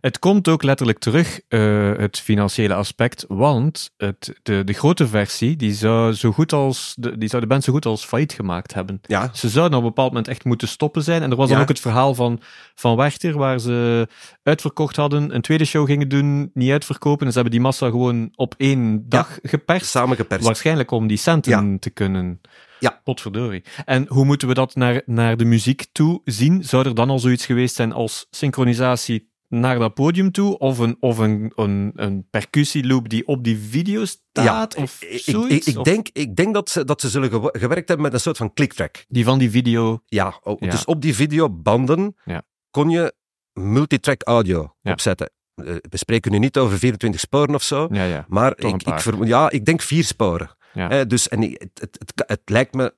Het 0.00 0.18
komt 0.18 0.48
ook 0.48 0.62
letterlijk 0.62 0.98
terug, 0.98 1.40
eh, 1.48 1.92
het 1.96 2.20
financiële 2.20 2.74
aspect, 2.74 3.24
want 3.28 3.90
het, 3.96 4.38
de, 4.42 4.64
de 4.64 4.72
grote 4.72 5.08
versie, 5.08 5.56
die 5.56 5.72
zou, 5.72 6.12
zo 6.12 6.32
goed 6.32 6.52
als 6.52 6.94
de, 6.98 7.18
die 7.18 7.28
zou 7.28 7.42
de 7.42 7.48
band 7.48 7.64
zo 7.64 7.72
goed 7.72 7.86
als 7.86 8.04
failliet 8.04 8.32
gemaakt 8.32 8.74
hebben. 8.74 9.00
Ja, 9.02 9.30
Ze 9.32 9.48
zouden 9.48 9.78
op 9.78 9.84
een 9.84 9.88
bepaald 9.88 10.08
moment 10.08 10.28
echt 10.28 10.44
moeten 10.44 10.68
stoppen 10.68 11.02
zijn. 11.02 11.22
En 11.22 11.30
er 11.30 11.36
was 11.36 11.48
dan 11.48 11.60
ook 11.60 11.68
het 11.68 11.80
verhaal 11.80 12.14
van, 12.14 12.40
van 12.74 12.96
Werchter, 12.96 13.38
waar 13.38 13.58
ze 13.58 14.08
uitverkocht 14.42 14.96
hadden, 14.96 15.34
een 15.34 15.42
tweede 15.42 15.64
show 15.64 15.86
gingen 15.86 16.08
doen, 16.08 16.50
niet 16.54 16.70
uitverkopen. 16.70 17.26
En 17.26 17.32
ze 17.32 17.38
hebben 17.38 17.56
die 17.56 17.64
massa 17.66 17.86
gewoon 17.90 18.32
op 18.34 18.54
één 18.56 19.08
dag 19.08 19.38
geperst. 19.42 19.86
samengeperst. 19.86 20.44
Waarschijnlijk 20.44 20.90
om 20.90 21.06
die 21.06 21.16
centen 21.16 21.78
te 21.78 21.90
kunnen. 21.90 22.40
Ja. 22.80 23.00
Potverdorie. 23.04 23.64
En 23.84 24.06
hoe 24.08 24.24
moeten 24.24 24.48
we 24.48 24.54
dat 24.54 24.74
naar, 24.74 25.02
naar 25.06 25.36
de 25.36 25.44
muziek 25.44 25.86
toe 25.92 26.20
zien? 26.24 26.64
Zou 26.64 26.86
er 26.86 26.94
dan 26.94 27.10
al 27.10 27.18
zoiets 27.18 27.46
geweest 27.46 27.74
zijn 27.74 27.92
als 27.92 28.26
synchronisatie 28.30 29.32
naar 29.60 29.78
dat 29.78 29.94
podium 29.94 30.32
toe, 30.32 30.58
of 30.58 30.78
een, 30.78 30.96
of 31.00 31.18
een, 31.18 31.52
een, 31.54 31.92
een 31.94 32.26
percussieloop 32.30 33.08
die 33.08 33.26
op 33.26 33.44
die 33.44 33.58
video 33.58 34.04
staat, 34.04 34.74
of 34.74 35.02
ik, 35.02 35.26
ik, 35.66 35.84
denk, 35.84 36.08
ik 36.12 36.36
denk 36.36 36.54
dat, 36.54 36.70
ze, 36.70 36.84
dat 36.84 37.00
ze 37.00 37.08
zullen 37.08 37.30
gewerkt 37.52 37.88
hebben 37.88 38.00
met 38.06 38.12
een 38.12 38.20
soort 38.20 38.36
van 38.36 38.52
clicktrack. 38.52 39.04
Die 39.08 39.24
van 39.24 39.38
die 39.38 39.50
video... 39.50 40.00
Ja, 40.06 40.40
o- 40.42 40.56
Ja. 40.58 40.70
dus 40.70 40.84
op 40.84 41.02
die 41.02 41.14
videobanden 41.14 42.16
Ja. 42.24 42.42
kon 42.70 42.88
je 42.90 43.14
multitrack 43.52 44.22
audio 44.22 44.74
opzetten. 44.82 45.30
Eh, 45.54 45.64
we 45.64 45.96
spreken 45.96 46.32
nu 46.32 46.38
niet 46.38 46.58
over 46.58 46.78
24 46.78 47.20
sporen 47.20 47.54
of 47.54 47.62
zo, 47.62 47.86
maar 48.28 48.52
ik, 48.58 48.82
ik, 48.82 49.24
ja, 49.24 49.50
ik 49.50 49.64
denk 49.64 49.82
vier 49.82 50.04
sporen. 50.04 50.56
Ja. 50.72 50.90
Eh, 50.90 51.06
dus, 51.06 51.28
en 51.28 51.40
het, 51.42 51.70
het, 51.98 52.12
het 52.26 52.40
lijkt 52.44 52.74
me 52.74 52.94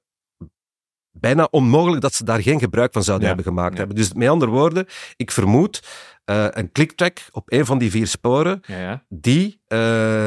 bijna 1.21 1.49
onmogelijk 1.51 2.03
dat 2.03 2.15
ze 2.15 2.25
daar 2.25 2.43
geen 2.43 2.59
gebruik 2.59 2.93
van 2.93 3.03
zouden 3.03 3.29
Ja. 3.29 3.35
hebben 3.35 3.53
gemaakt 3.53 3.73
Ja. 3.73 3.79
hebben. 3.79 3.97
Dus 3.97 4.13
met 4.13 4.29
andere 4.29 4.51
woorden, 4.51 4.87
ik 5.17 5.31
vermoed 5.31 5.83
eh, 6.25 6.47
een 6.51 6.73
clicktrack 6.73 7.19
op 7.31 7.53
een 7.53 7.67
van 7.67 7.79
die 7.79 7.91
vier 7.91 8.07
sporen 8.07 8.61
Ja, 8.67 9.03
die 9.09 9.61
eh, 9.67 9.79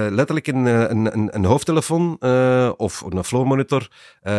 letterlijk 0.09 0.47
in 0.47 0.67
eh, 0.67 0.79
een, 0.81 1.13
een, 1.17 1.35
een 1.35 1.45
hoofdtelefoon 1.45 2.17
of 2.77 3.01
een 3.09 3.23
flow 3.23 3.45
monitor 3.45 3.87
eh, 4.21 4.33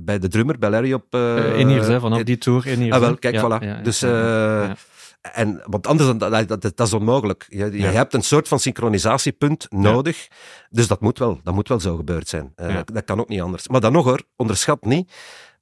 bij 0.00 0.18
de 0.18 0.28
drummer, 0.28 0.58
bij 0.58 0.70
Larry 0.70 0.92
op... 0.92 1.14
in 1.56 1.68
hier, 1.68 1.82
hè, 1.88 2.00
vanaf 2.00 2.22
die 2.22 2.38
tour 2.38 2.66
in 2.66 2.80
hier. 2.80 2.92
Ah, 2.92 3.00
wel, 3.00 3.16
kijk, 3.18 3.36
voilà. 3.40 3.82
dus. 3.82 4.02
En, 5.32 5.62
want 5.64 5.86
anders 5.86 6.08
dan, 6.18 6.18
dat, 6.30 6.48
dat, 6.48 6.62
dat 6.62 6.86
is 6.86 6.92
onmogelijk. 6.92 7.46
Je, 7.48 7.56
je 7.64 7.78
Ja. 7.78 7.90
hebt 7.90 8.14
een 8.14 8.22
soort 8.22 8.48
van 8.48 8.58
synchronisatiepunt 8.60 9.66
nodig. 9.70 10.28
Dus 10.70 10.86
dat 10.86 11.00
moet 11.00 11.18
wel, 11.18 11.40
dat 11.42 11.54
moet 11.54 11.68
wel 11.68 11.80
zo 11.80 11.96
gebeurd 11.96 12.28
zijn. 12.28 12.52
Ja. 12.56 12.72
dat, 12.72 12.90
dat 12.94 13.04
kan 13.04 13.20
ook 13.20 13.28
niet 13.28 13.40
anders. 13.40 13.68
Maar 13.68 13.80
dan 13.80 13.92
nog 13.92 14.04
hoor, 14.04 14.20
onderschat 14.36 14.84
niet. 14.84 15.12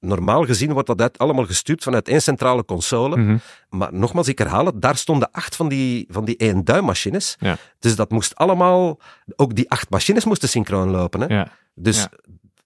Normaal 0.04 0.44
gezien 0.44 0.72
wordt 0.72 0.86
dat 0.88 1.00
uit- 1.00 1.18
allemaal 1.18 1.46
gestuurd 1.46 1.82
vanuit 1.82 2.08
één 2.08 2.22
centrale 2.22 2.64
console. 2.64 3.16
Mhm. 3.16 3.36
Maar 3.68 3.92
nogmaals, 3.94 4.28
ik 4.28 4.38
herhaal 4.38 4.66
het, 4.66 4.82
daar 4.82 4.96
stonden 4.96 5.30
acht 5.30 5.56
van 5.56 5.68
die, 5.68 6.06
van 6.10 6.24
die 6.24 6.36
één 6.36 6.64
duim 6.64 6.84
machines. 6.84 7.36
Ja. 7.38 7.56
Dus 7.78 7.96
dat 7.96 8.10
moest 8.10 8.34
allemaal, 8.34 8.98
ook 9.36 9.54
die 9.54 9.70
acht 9.70 9.90
machines 9.90 10.24
moesten 10.24 10.48
synchroon 10.48 10.90
lopen. 10.90 11.20
Hè? 11.20 11.26
Ja. 11.26 11.48
Dus 11.74 11.96
Ja. 11.96 12.10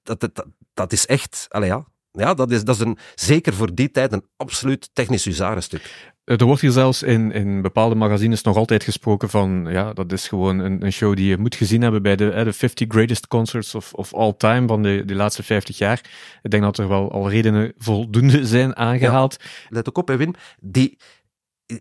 dat, 0.02 0.20
dat, 0.20 0.44
dat 0.74 0.92
is 0.92 1.06
echt, 1.06 1.46
allee, 1.48 1.68
ja, 1.68 1.84
ja 2.12 2.34
dat, 2.34 2.50
is, 2.50 2.64
dat 2.64 2.74
is 2.74 2.80
een, 2.80 2.98
zeker 3.14 3.54
voor 3.54 3.74
die 3.74 3.90
tijd 3.90 4.12
een 4.12 4.24
absoluut 4.36 4.90
technisch 4.92 5.24
huzarenstuk. 5.24 6.14
Er 6.24 6.44
wordt 6.44 6.60
hier 6.60 6.70
zelfs 6.70 7.02
in, 7.02 7.32
in 7.32 7.62
bepaalde 7.62 7.94
magazines 7.94 8.42
nog 8.42 8.56
altijd 8.56 8.84
gesproken 8.84 9.28
van, 9.28 9.66
ja, 9.70 9.92
dat 9.92 10.12
is 10.12 10.28
gewoon 10.28 10.58
een, 10.58 10.84
een 10.84 10.92
show 10.92 11.16
die 11.16 11.28
je 11.28 11.38
moet 11.38 11.54
gezien 11.54 11.82
hebben 11.82 12.02
bij 12.02 12.16
de, 12.16 12.30
eh, 12.30 12.44
de 12.44 12.52
50 12.52 12.88
Greatest 12.88 13.26
Concerts 13.26 13.74
of, 13.74 13.92
of 13.92 14.14
All 14.14 14.34
Time 14.36 14.66
van 14.66 14.82
de, 14.82 15.02
de 15.06 15.14
laatste 15.14 15.42
50 15.42 15.78
jaar. 15.78 16.00
Ik 16.42 16.50
denk 16.50 16.62
dat 16.62 16.78
er 16.78 16.88
wel 16.88 17.12
al 17.12 17.30
redenen 17.30 17.72
voldoende 17.78 18.46
zijn 18.46 18.76
aangehaald. 18.76 19.36
Let 19.68 19.88
ook 19.88 19.98
op, 19.98 20.08
hè, 20.08 20.16
Wim. 20.16 20.34
Die, 20.60 20.98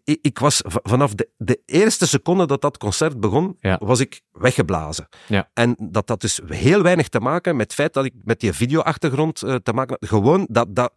ik, 0.04 0.20
ik 0.22 0.40
was 0.40 0.62
vanaf 0.66 1.14
de, 1.14 1.30
de 1.38 1.62
eerste 1.66 2.08
seconde 2.08 2.46
dat 2.46 2.62
dat 2.62 2.78
concert 2.78 3.20
begon, 3.20 3.58
Ja. 3.60 3.78
was 3.84 4.00
ik 4.00 4.22
weggeblazen. 4.32 5.08
Ja. 5.28 5.50
En 5.54 5.76
dat 5.80 6.10
had 6.10 6.22
dus 6.22 6.40
heel 6.46 6.82
weinig 6.82 7.08
te 7.10 7.20
maken 7.20 7.56
met 7.56 7.66
het 7.66 7.74
feit 7.74 7.94
dat 7.94 8.06
ik 8.06 8.14
met 8.24 8.40
die 8.40 8.54
videoachtergrond 8.54 9.44
eh, 9.44 9.56
te 9.56 9.74
maken 9.74 9.98
had. 10.00 10.10
Gewoon 10.10 10.48
dat, 10.50 10.76
dat, 10.76 10.94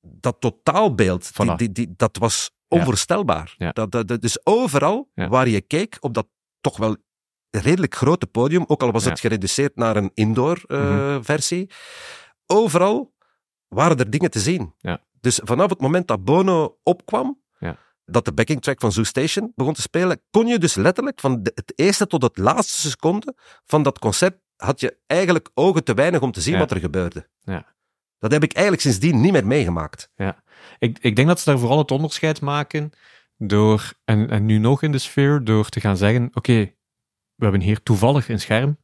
dat 0.00 0.40
totaalbeeld, 0.40 1.36
die, 1.36 1.56
die, 1.56 1.72
die, 1.72 1.94
dat 1.96 2.16
was 2.16 2.50
onvoorstelbaar. 2.68 3.54
Ja. 3.56 3.70
Dat, 3.72 3.90
dat, 3.90 4.08
dat- 4.08 4.20
dus 4.22 4.46
overal 4.46 5.10
waar 5.14 5.48
je 5.48 5.60
keek, 5.60 5.96
op 6.00 6.14
dat 6.14 6.26
toch 6.60 6.76
wel 6.76 6.96
redelijk 7.50 7.94
grote 7.94 8.26
podium, 8.26 8.64
ook 8.66 8.82
al 8.82 8.90
was 8.92 9.04
het 9.04 9.20
gereduceerd 9.20 9.76
naar 9.76 9.96
een 9.96 10.10
indoor 10.14 10.62
eh, 10.66 10.78
Mhm. 10.90 11.22
versie, 11.22 11.70
overal 12.46 13.14
waren 13.68 13.98
er 13.98 14.10
dingen 14.10 14.30
te 14.30 14.40
zien. 14.40 14.74
Ja. 14.78 15.04
Dus 15.20 15.40
vanaf 15.44 15.70
het 15.70 15.80
moment 15.80 16.08
dat 16.08 16.24
Bono 16.24 16.78
opkwam, 16.82 17.40
Ja. 17.58 17.76
dat 18.04 18.24
de 18.24 18.32
backing 18.32 18.62
track 18.62 18.80
van 18.80 18.92
Zoo 18.92 19.02
Station 19.04 19.52
begon 19.54 19.74
te 19.74 19.80
spelen, 19.80 20.20
kon 20.30 20.46
je 20.46 20.58
dus 20.58 20.74
letterlijk 20.74 21.20
van 21.20 21.42
de, 21.42 21.52
het 21.54 21.72
eerste 21.76 22.06
tot 22.06 22.22
het 22.22 22.38
laatste 22.38 22.88
seconde 22.90 23.34
van 23.66 23.82
dat 23.82 23.98
concert, 23.98 24.38
had 24.56 24.80
je 24.80 24.96
eigenlijk 25.06 25.50
ogen 25.54 25.84
te 25.84 25.94
weinig 25.94 26.20
om 26.20 26.32
te 26.32 26.40
zien 26.40 26.52
Ja. 26.54 26.58
wat 26.58 26.70
er 26.70 26.80
gebeurde. 26.80 27.28
Ja. 27.40 27.74
Dat 28.18 28.32
heb 28.32 28.42
ik 28.42 28.52
eigenlijk 28.52 28.82
sindsdien 28.84 29.20
niet 29.20 29.32
meer 29.32 29.46
meegemaakt. 29.46 30.10
Ik, 30.78 30.98
ik 31.00 31.16
denk 31.16 31.28
dat 31.28 31.40
ze 31.40 31.50
daar 31.50 31.58
vooral 31.58 31.78
het 31.78 31.90
onderscheid 31.90 32.40
maken 32.40 32.90
door, 33.36 33.92
en, 34.04 34.30
en 34.30 34.46
nu 34.46 34.58
nog 34.58 34.82
in 34.82 34.92
de 34.92 34.98
sfeer, 34.98 35.44
door 35.44 35.68
te 35.68 35.80
gaan 35.80 35.96
zeggen, 35.96 36.30
oké, 36.34 36.52
we 37.34 37.42
hebben 37.46 37.60
hier 37.60 37.82
toevallig 37.82 38.28
een 38.28 38.40
scherm, 38.40 38.78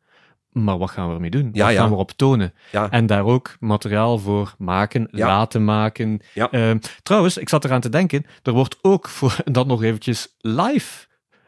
maar 0.64 0.78
wat 0.78 0.90
gaan 0.90 1.08
we 1.08 1.14
ermee 1.14 1.30
doen? 1.30 1.50
Ja, 1.52 1.64
wat 1.64 1.72
ja. 1.72 1.78
gaan 1.78 1.88
we 1.88 1.94
erop 1.94 2.10
tonen? 2.12 2.52
Ja. 2.72 2.90
En 2.90 3.06
daar 3.06 3.24
ook 3.24 3.56
materiaal 3.60 4.18
voor 4.18 4.54
maken, 4.58 5.08
laten 5.10 5.64
maken. 5.64 6.20
Ehm, 6.34 6.78
trouwens, 7.02 7.36
ik 7.36 7.48
zat 7.48 7.64
eraan 7.64 7.80
te 7.80 7.88
denken, 7.88 8.26
er 8.42 8.52
wordt 8.52 8.78
ook 8.82 9.08
voor 9.08 9.36
dat 9.44 9.66
nog 9.66 9.82
eventjes 9.82 10.34
live 10.38 11.06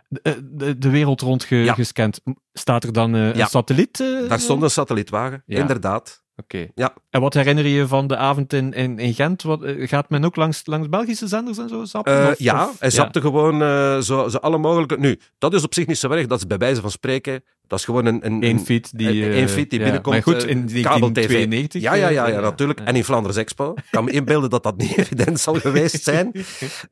de, 0.09 0.49
de, 0.57 0.79
de 0.79 0.91
wereld 0.91 1.21
rond 1.21 1.45
ge- 1.45 1.57
Ja. 1.57 1.75
gescand. 1.75 2.21
Staat 2.53 2.85
er 2.85 2.93
dan 2.93 3.15
eh, 3.15 3.35
Ja. 3.35 3.41
een 3.41 3.47
satelliet? 3.47 4.01
eh, 4.01 4.29
Daar 4.29 4.41
stond 4.41 4.63
een 4.63 4.71
satellietwagen, 4.71 5.43
Ja. 5.47 5.59
inderdaad. 5.59 6.23
Oké. 6.43 6.67
Ja. 6.75 6.95
En 7.11 7.21
wat 7.21 7.35
herinner 7.35 7.65
je 7.67 7.73
je 7.75 7.87
van 7.87 8.07
de 8.07 8.17
avond 8.17 8.53
in, 8.53 8.73
in, 8.73 8.99
in 8.99 9.15
Gent? 9.15 9.43
Wat, 9.43 9.63
eh, 9.63 9.89
gaat 9.89 10.11
men 10.11 10.25
ook 10.25 10.37
langs, 10.37 10.63
langs 10.65 10.89
Belgische 10.89 11.27
zenders 11.27 11.59
en 11.59 11.69
zo 11.69 11.85
zappen? 11.85 12.23
Eh, 12.25 12.29
Of- 12.31 12.39
ja, 12.39 12.69
of- 12.69 12.77
hij 12.81 12.91
zapte 12.91 13.21
gewoon 13.21 13.63
eh, 13.63 13.99
zo, 13.99 14.29
zo 14.29 14.37
alle 14.37 14.59
mogelijke... 14.59 14.99
Nu, 14.99 15.19
dat 15.39 15.55
is 15.55 15.65
op 15.65 15.75
zich 15.75 15.87
niet 15.87 15.99
zo 15.99 16.11
erg, 16.11 16.27
dat 16.27 16.39
is 16.39 16.47
bij 16.47 16.59
wijze 16.59 16.81
van 16.81 16.91
spreken, 16.91 17.45
dat 17.67 17.79
is 17.79 17.85
gewoon 17.85 18.07
een... 18.07 18.27
een, 18.27 18.33
Eén 18.33 18.43
een- 18.43 18.61
feed 18.65 18.99
die, 18.99 19.25
een- 19.37 19.49
feed 19.49 19.71
die 19.71 19.79
ja. 19.79 19.85
binnenkomt. 19.85 20.15
Maar 20.15 20.35
goed, 20.35 20.45
in 20.45 20.59
kabel-tv. 20.83 21.13
1992. 21.15 21.83
Ja, 21.83 21.95
ja, 21.95 22.09
ja, 22.09 22.27
ja, 22.29 22.41
natuurlijk. 22.41 22.81
En 22.81 22.97
in 22.97 23.05
Vlaanderen 23.05 23.37
Expo. 23.37 23.73
Ik 23.77 23.85
kan 23.91 24.05
me 24.05 24.11
inbeelden 24.11 24.51
dat 24.51 24.63
dat 24.63 24.77
niet 24.77 24.97
evident 24.99 25.41
zal 25.41 25.55
geweest 25.55 26.03
zijn. 26.03 26.33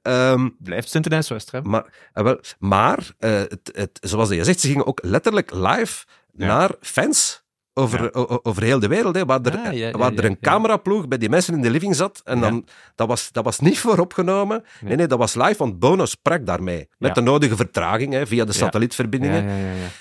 Ehm, 0.02 0.48
Blijft 0.58 0.90
Sint-Denijs-West, 0.90 1.50
hè? 1.50 1.62
maar, 1.62 1.84
wel, 2.12 2.40
maar 2.58 3.10
het, 3.18 3.70
het, 3.72 3.98
zoals 4.00 4.28
je 4.28 4.44
zegt, 4.44 4.60
ze 4.60 4.66
gingen 4.68 4.86
ook 4.86 5.00
letterlijk 5.04 5.50
live 5.54 6.04
naar 6.32 6.70
fans 6.80 7.44
over, 7.78 8.02
Ja. 8.02 8.08
o- 8.12 8.26
o- 8.28 8.40
over 8.42 8.62
heel 8.62 8.78
de 8.80 8.88
wereld. 8.88 9.14
Hè, 9.14 9.24
waar 9.24 9.40
er, 9.42 9.58
Ah, 9.58 9.72
ja, 9.72 9.90
waar 9.90 10.12
er 10.12 10.24
een 10.24 10.38
cameraploeg 10.40 11.08
bij 11.08 11.18
die 11.18 11.28
mensen 11.28 11.54
in 11.54 11.62
de 11.62 11.70
living 11.70 11.96
zat. 11.96 12.20
En 12.24 12.40
dan, 12.40 12.66
dat, 12.94 13.08
was, 13.08 13.32
dat 13.32 13.44
was 13.44 13.58
niet 13.60 13.78
voor 13.78 13.98
opgenomen. 13.98 14.60
Nee, 14.62 14.88
Nee. 14.88 14.96
nee, 14.96 15.06
dat 15.06 15.18
was 15.18 15.34
live, 15.34 15.54
want 15.56 15.78
Bono 15.78 16.04
sprak 16.04 16.46
daarmee. 16.46 16.88
Met 16.98 17.14
de 17.14 17.20
nodige 17.20 17.56
vertraging 17.56 18.12
hè, 18.12 18.26
via 18.26 18.44
de 18.44 18.52
satellietverbindingen. 18.52 19.44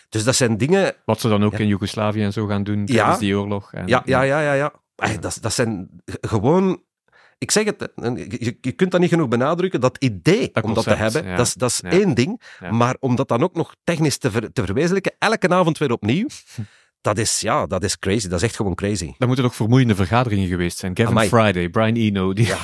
Dus 0.09 0.23
dat 0.23 0.35
zijn 0.35 0.57
dingen... 0.57 0.93
Wat 1.05 1.19
ze 1.19 1.29
dan 1.29 1.43
ook 1.43 1.59
in 1.59 1.67
Joegoslavië 1.67 2.23
en 2.23 2.33
zo 2.33 2.45
gaan 2.47 2.63
doen 2.63 2.85
tijdens 2.85 3.19
die 3.19 3.38
oorlog. 3.38 3.73
En, 3.73 3.88
Ja, 3.88 4.01
ja, 4.05 4.21
ja, 4.21 4.39
ja. 4.41 4.53
ja. 4.53 4.73
Dat, 5.19 5.38
dat 5.41 5.53
zijn 5.53 5.89
gewoon... 6.21 6.83
Ik 7.38 7.51
zeg 7.51 7.65
het, 7.65 7.91
je, 8.39 8.57
je 8.61 8.71
kunt 8.71 8.91
dat 8.91 8.99
niet 8.99 9.09
genoeg 9.09 9.27
benadrukken, 9.27 9.81
dat 9.81 9.97
idee 9.99 10.49
Dat 10.53 10.63
om 10.63 10.73
dat 10.73 10.83
te 10.83 10.93
hebben, 10.93 11.25
ja. 11.25 11.35
dat 11.35 11.45
is, 11.45 11.53
dat 11.53 11.69
is 11.69 11.79
Ja. 11.83 11.89
één 11.89 12.13
ding. 12.13 12.41
Ja. 12.59 12.71
Maar 12.71 12.95
om 12.99 13.15
dat 13.15 13.27
dan 13.27 13.43
ook 13.43 13.55
nog 13.55 13.75
technisch 13.83 14.17
te, 14.17 14.31
ver- 14.31 14.51
te 14.53 14.63
verwezenlijken, 14.65 15.13
elke 15.19 15.49
avond 15.49 15.77
weer 15.77 15.91
opnieuw, 15.91 16.27
dat 17.05 17.17
is, 17.17 17.39
ja, 17.39 17.65
dat 17.65 17.83
is 17.83 17.99
crazy. 17.99 18.27
Dat 18.27 18.37
is 18.37 18.43
echt 18.47 18.55
gewoon 18.55 18.75
crazy. 18.75 19.13
Dat 19.17 19.27
moeten 19.27 19.45
toch 19.45 19.55
vermoeiende 19.55 19.95
vergaderingen 19.95 20.47
geweest 20.47 20.77
zijn. 20.77 20.93
Kevin 20.93 21.11
Amai. 21.11 21.27
Friday, 21.27 21.69
Brian 21.69 21.95
Eno, 21.95 22.33
die, 22.33 22.45
Ja. 22.45 22.57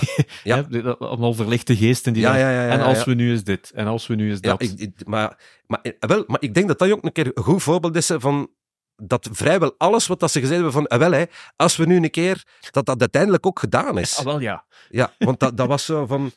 Ja. 0.70 0.94
Allemaal 1.00 1.34
verlichte 1.34 1.76
geesten. 1.76 2.14
Die 2.14 2.22
Ja, 2.22 2.36
ja, 2.38 2.68
en 2.70 2.82
als 2.82 3.04
we 3.04 3.14
nu 3.14 3.34
is 3.34 3.44
dit, 3.44 3.72
en 3.76 3.88
als 3.88 4.08
we 4.08 4.16
nu 4.16 4.32
is 4.32 4.42
dat. 4.42 4.62
ik, 4.62 4.72
ik- 4.76 5.06
maar, 5.08 5.38
maar, 5.68 5.80
eh, 5.82 5.92
wel, 6.00 6.24
maar 6.28 6.42
ik 6.42 6.54
denk 6.54 6.68
dat 6.68 6.80
dat 6.80 6.92
ook 6.92 7.04
een 7.04 7.12
keer 7.12 7.32
een 7.34 7.44
goed 7.44 7.64
voorbeeld 7.64 7.96
is 7.96 8.12
van 8.16 8.50
dat 8.96 9.30
vrijwel 9.32 9.76
alles 9.78 10.08
wat 10.08 10.20
dat 10.20 10.32
ze 10.32 10.40
gezegd 10.40 10.56
hebben 10.56 10.74
van, 10.74 10.86
eh, 10.88 10.98
wel, 10.98 11.12
hè, 11.12 11.24
als 11.56 11.76
we 11.76 11.86
nu 11.86 11.96
een 11.96 12.10
keer, 12.12 12.44
dat 12.72 12.86
dat 12.86 13.00
uiteindelijk 13.00 13.46
ook 13.46 13.60
gedaan 13.60 13.98
is. 14.00 14.18
Ah, 14.18 14.26
wel 14.26 14.40
ja. 14.40 14.66
Ja, 14.90 15.14
want 15.18 15.40
dat, 15.40 15.58
dat 15.58 15.68
was 15.68 15.86
zo 15.86 16.06
van... 16.06 16.32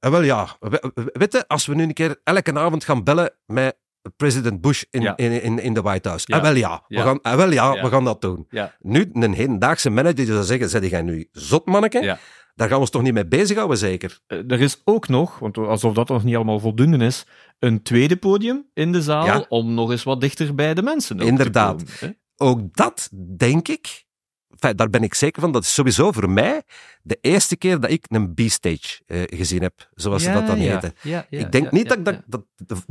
eh, 0.00 0.10
wel 0.10 0.22
ja, 0.22 0.56
we- 0.60 0.90
we- 0.94 1.10
weet 1.12 1.32
je, 1.32 1.48
als 1.48 1.66
we 1.66 1.74
nu 1.74 1.82
een 1.82 1.92
keer 1.92 2.20
elke 2.24 2.54
avond 2.58 2.84
gaan 2.84 3.04
bellen 3.04 3.32
met 3.46 3.76
president 4.16 4.60
Bush 4.60 4.82
in, 4.90 5.00
Ja. 5.02 5.16
in, 5.16 5.42
in, 5.42 5.58
in 5.58 5.74
de 5.74 5.82
White 5.82 6.08
House. 6.08 6.24
Ja. 6.28 6.36
Eh, 6.36 6.42
wel 6.42 6.54
ja, 6.54 6.84
we, 6.88 7.00
gaan, 7.00 7.18
eh, 7.22 7.34
wel 7.34 7.52
ja, 7.52 7.74
Ja. 7.74 7.82
we 7.82 7.88
gaan 7.88 8.04
dat 8.04 8.20
doen. 8.20 8.46
Ja. 8.50 8.74
Nu, 8.80 9.10
een 9.12 9.32
hedendaagse 9.34 9.90
manager 9.90 10.14
die 10.16 10.26
zou 10.26 10.44
zeggen, 10.44 10.68
zeg 10.68 10.90
jij 10.90 11.02
nu 11.02 11.28
zot, 11.32 11.66
manneke? 11.66 12.02
Ja. 12.02 12.18
Daar 12.54 12.66
gaan 12.68 12.76
we 12.76 12.82
ons 12.82 12.90
toch 12.90 13.02
niet 13.02 13.12
mee 13.14 13.26
bezighouden, 13.26 13.78
zeker? 13.78 14.18
Eh, 14.26 14.38
Er 14.50 14.60
is 14.60 14.80
ook 14.84 15.08
nog, 15.08 15.38
want 15.38 15.58
alsof 15.58 15.94
dat 15.94 16.08
nog 16.08 16.24
niet 16.24 16.34
allemaal 16.36 16.60
voldoende 16.60 17.04
is, 17.04 17.26
een 17.58 17.82
tweede 17.82 18.16
podium 18.16 18.66
in 18.74 18.92
de 18.92 19.02
zaal 19.02 19.24
Ja. 19.26 19.44
om 19.48 19.74
nog 19.74 19.90
eens 19.90 20.02
wat 20.02 20.20
dichter 20.20 20.54
bij 20.54 20.74
de 20.74 20.82
mensen 20.82 21.16
te 21.16 21.24
Inderdaad. 21.24 21.76
komen, 21.76 21.92
hè? 22.00 22.08
Ook 22.36 22.60
dat, 22.76 23.08
denk 23.36 23.68
ik, 23.68 24.04
enfin, 24.58 24.76
daar 24.76 24.90
ben 24.90 25.02
ik 25.02 25.14
zeker 25.14 25.40
van, 25.42 25.52
dat 25.52 25.62
is 25.62 25.74
sowieso 25.74 26.12
voor 26.12 26.30
mij 26.30 26.62
de 27.02 27.18
eerste 27.20 27.56
keer 27.56 27.80
dat 27.80 27.90
ik 27.90 28.04
een 28.08 28.34
B-stage 28.34 29.00
eh, 29.06 29.22
gezien 29.26 29.62
heb, 29.62 29.88
zoals 29.94 30.22
ze 30.22 30.32
dat 30.32 30.46
dan 30.46 30.60
ja. 30.60 30.72
heten. 30.72 30.94
Ja, 31.02 31.26
ik 31.30 31.52
denk 31.52 31.70
niet 31.70 31.88
dat 31.88 31.98
ik 31.98 32.04
dat. 32.26 32.44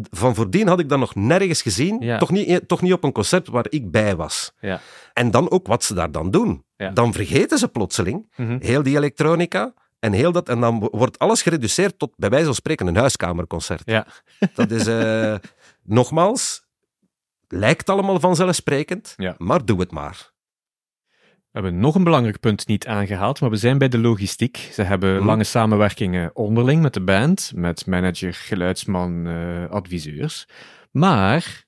Van 0.10 0.36
voordien 0.36 0.67
had 0.67 0.80
ik 0.80 0.89
dat 0.89 0.99
nog 0.99 1.15
nergens 1.15 1.62
gezien. 1.62 2.17
Toch, 2.19 2.32
niet, 2.32 2.67
toch 2.67 2.82
niet 2.82 2.93
op 2.93 3.04
een 3.04 3.12
concert 3.12 3.47
waar 3.47 3.65
ik 3.69 3.91
bij 3.91 4.15
was. 4.15 4.51
Ja. 4.60 4.80
En 5.13 5.32
dan 5.32 5.51
ook 5.51 5.67
wat 5.67 5.84
ze 5.84 5.93
daar 5.93 6.12
dan 6.12 6.32
doen. 6.32 6.63
Dan 6.93 7.13
vergeten 7.13 7.58
ze 7.58 7.67
plotseling 7.67 8.34
Mhm. 8.36 8.57
heel 8.59 8.84
die 8.84 8.97
elektronica 8.97 9.74
en 9.99 10.13
heel 10.13 10.32
dat. 10.32 10.49
En 10.49 10.59
dan 10.59 10.80
wo- 10.80 10.88
wordt 10.91 11.20
alles 11.20 11.41
gereduceerd 11.41 11.99
tot, 11.99 12.13
bij 12.16 12.30
wijze 12.30 12.45
van 12.45 12.55
spreken, 12.55 12.88
een 12.88 12.95
huiskamerconcert. 12.95 13.82
Ja. 13.86 14.07
Dat 14.55 14.72
is, 14.72 14.88
eh, 14.88 15.36
nogmaals, 15.84 16.63
lijkt 17.47 17.89
allemaal 17.89 18.20
vanzelfsprekend, 18.20 19.13
maar 19.38 19.66
doe 19.66 19.80
het 19.80 19.91
maar. 19.91 20.34
Hebben 21.62 21.80
nog 21.80 21.95
een 21.95 22.03
belangrijk 22.03 22.39
punt 22.39 22.68
niet 22.68 22.88
aangehaald, 22.88 23.41
maar 23.41 23.49
we 23.49 23.56
zijn 23.56 23.78
bij 23.78 23.88
de 23.88 23.97
logistiek. 23.99 24.70
Ze 24.74 24.82
hebben 24.82 25.16
Mhm. 25.16 25.26
lange 25.26 25.43
samenwerkingen 25.43 26.32
onderling 26.34 26.82
met 26.82 26.93
de 26.93 27.01
band, 27.01 27.51
met 27.56 27.86
manager, 27.86 28.34
geluidsman, 28.34 29.28
eh, 29.28 29.70
adviseurs. 29.70 30.47
Maar 30.91 31.64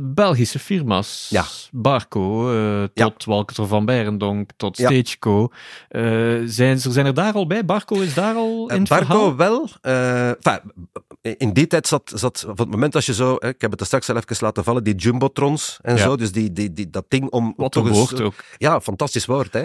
Belgische 0.00 0.58
firma's, 0.58 1.26
Ja. 1.30 1.44
Barco, 1.72 2.52
eh, 2.52 2.84
tot 2.94 3.24
Walker 3.24 3.66
van 3.66 3.84
Berendonk, 3.84 4.50
tot 4.56 4.76
Ja. 4.76 4.88
Stageco, 4.90 5.48
eh, 5.88 6.02
zijn, 6.44 6.78
ze- 6.80 6.92
zijn 6.92 7.06
er 7.06 7.14
daar 7.14 7.32
al 7.32 7.46
bij? 7.46 7.64
Barco 7.64 8.00
is 8.00 8.14
daar 8.14 8.34
al 8.34 8.70
in 8.70 8.82
Eh, 8.82 8.88
Barco 8.88 9.04
verhaal? 9.06 9.36
wel. 9.36 9.68
eh, 9.80 10.30
in 11.38 11.52
die 11.52 11.66
tijd 11.66 11.86
zat, 11.86 12.12
zat, 12.14 12.44
op 12.48 12.58
het 12.58 12.70
moment 12.70 12.94
als 12.94 13.06
je 13.06 13.14
zo, 13.14 13.36
hè, 13.38 13.48
ik 13.48 13.60
heb 13.60 13.70
het 13.70 13.80
er 13.80 13.86
straks 13.86 14.08
al 14.10 14.16
even 14.16 14.36
laten 14.40 14.64
vallen, 14.64 14.84
die 14.84 14.94
jumbotrons 14.94 15.78
en 15.82 15.96
Ja. 15.96 16.02
zo, 16.02 16.16
dus 16.16 16.32
die, 16.32 16.52
die, 16.52 16.72
die, 16.72 16.90
dat 16.90 17.04
ding 17.08 17.30
om... 17.30 17.54
Wat 17.56 17.74
een 17.74 17.88
woord 17.88 18.20
ook. 18.20 18.34
Ja, 18.58 18.80
fantastisch 18.80 19.26
woord. 19.26 19.52
Hè? 19.52 19.64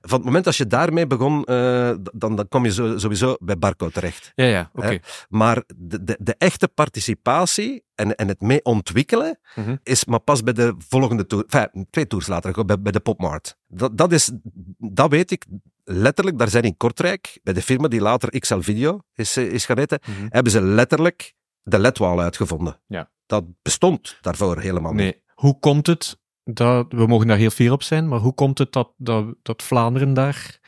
Van 0.00 0.16
het 0.18 0.24
moment 0.24 0.46
als 0.46 0.56
je 0.56 0.66
daarmee 0.66 1.06
begon, 1.06 1.44
eh, 1.44 1.90
dan, 2.12 2.36
dan 2.36 2.48
kom 2.48 2.64
je 2.64 2.72
zo, 2.72 2.98
sowieso 2.98 3.36
bij 3.40 3.58
Barco 3.58 3.88
terecht. 3.88 4.32
Ja, 4.34 4.44
ja, 4.44 4.70
oké. 4.74 4.98
Maar 5.28 5.62
de, 5.76 6.04
de, 6.04 6.16
de 6.20 6.34
echte 6.38 6.68
participatie 6.68 7.82
en, 7.94 8.14
en 8.14 8.28
het 8.28 8.40
mee 8.40 8.64
ontwikkelen 8.64 9.38
Mhm. 9.54 9.76
is 9.82 10.04
maar 10.04 10.18
pas 10.20 10.42
bij 10.42 10.52
de 10.52 10.74
volgende 10.78 11.26
tour, 11.26 11.44
enfin, 11.48 11.86
twee 11.90 12.06
tours 12.06 12.26
later, 12.26 12.64
bij, 12.64 12.80
bij 12.80 12.92
de 12.92 13.00
Popmart. 13.00 13.56
Dat, 13.66 13.96
dat, 13.98 14.12
is, 14.12 14.30
dat 14.78 15.10
weet 15.10 15.30
ik 15.30 15.44
letterlijk. 15.84 16.38
Daar 16.38 16.48
zijn 16.48 16.62
in 16.64 16.76
Kortrijk, 16.76 17.40
bij 17.42 17.54
de 17.54 17.62
firma 17.62 17.88
die 17.88 18.00
later 18.00 18.38
XL 18.38 18.60
Video 18.60 19.00
is, 19.14 19.36
eh, 19.36 19.52
is 19.52 19.64
gaan 19.64 19.78
heten, 19.78 19.98
Mhm. 20.06 20.26
hebben 20.28 20.52
ze 20.52 20.62
letterlijk 20.62 21.34
de 21.62 21.78
ledwaal 21.78 22.20
uitgevonden. 22.20 22.80
Ja. 22.86 23.10
Dat 23.26 23.44
bestond 23.62 24.18
daarvoor 24.20 24.58
helemaal 24.58 24.92
niet. 24.92 25.20
Hoe 25.34 25.58
komt 25.58 25.86
het 25.86 26.20
dat, 26.44 26.86
we 26.88 27.06
mogen 27.06 27.26
daar 27.26 27.36
heel 27.36 27.50
fier 27.50 27.72
op 27.72 27.82
zijn, 27.82 28.08
maar 28.08 28.18
hoe 28.18 28.34
komt 28.34 28.58
het 28.58 28.72
dat, 28.72 28.92
dat, 28.96 29.34
dat 29.42 29.62
Vlaanderen 29.62 30.14
daar 30.14 30.58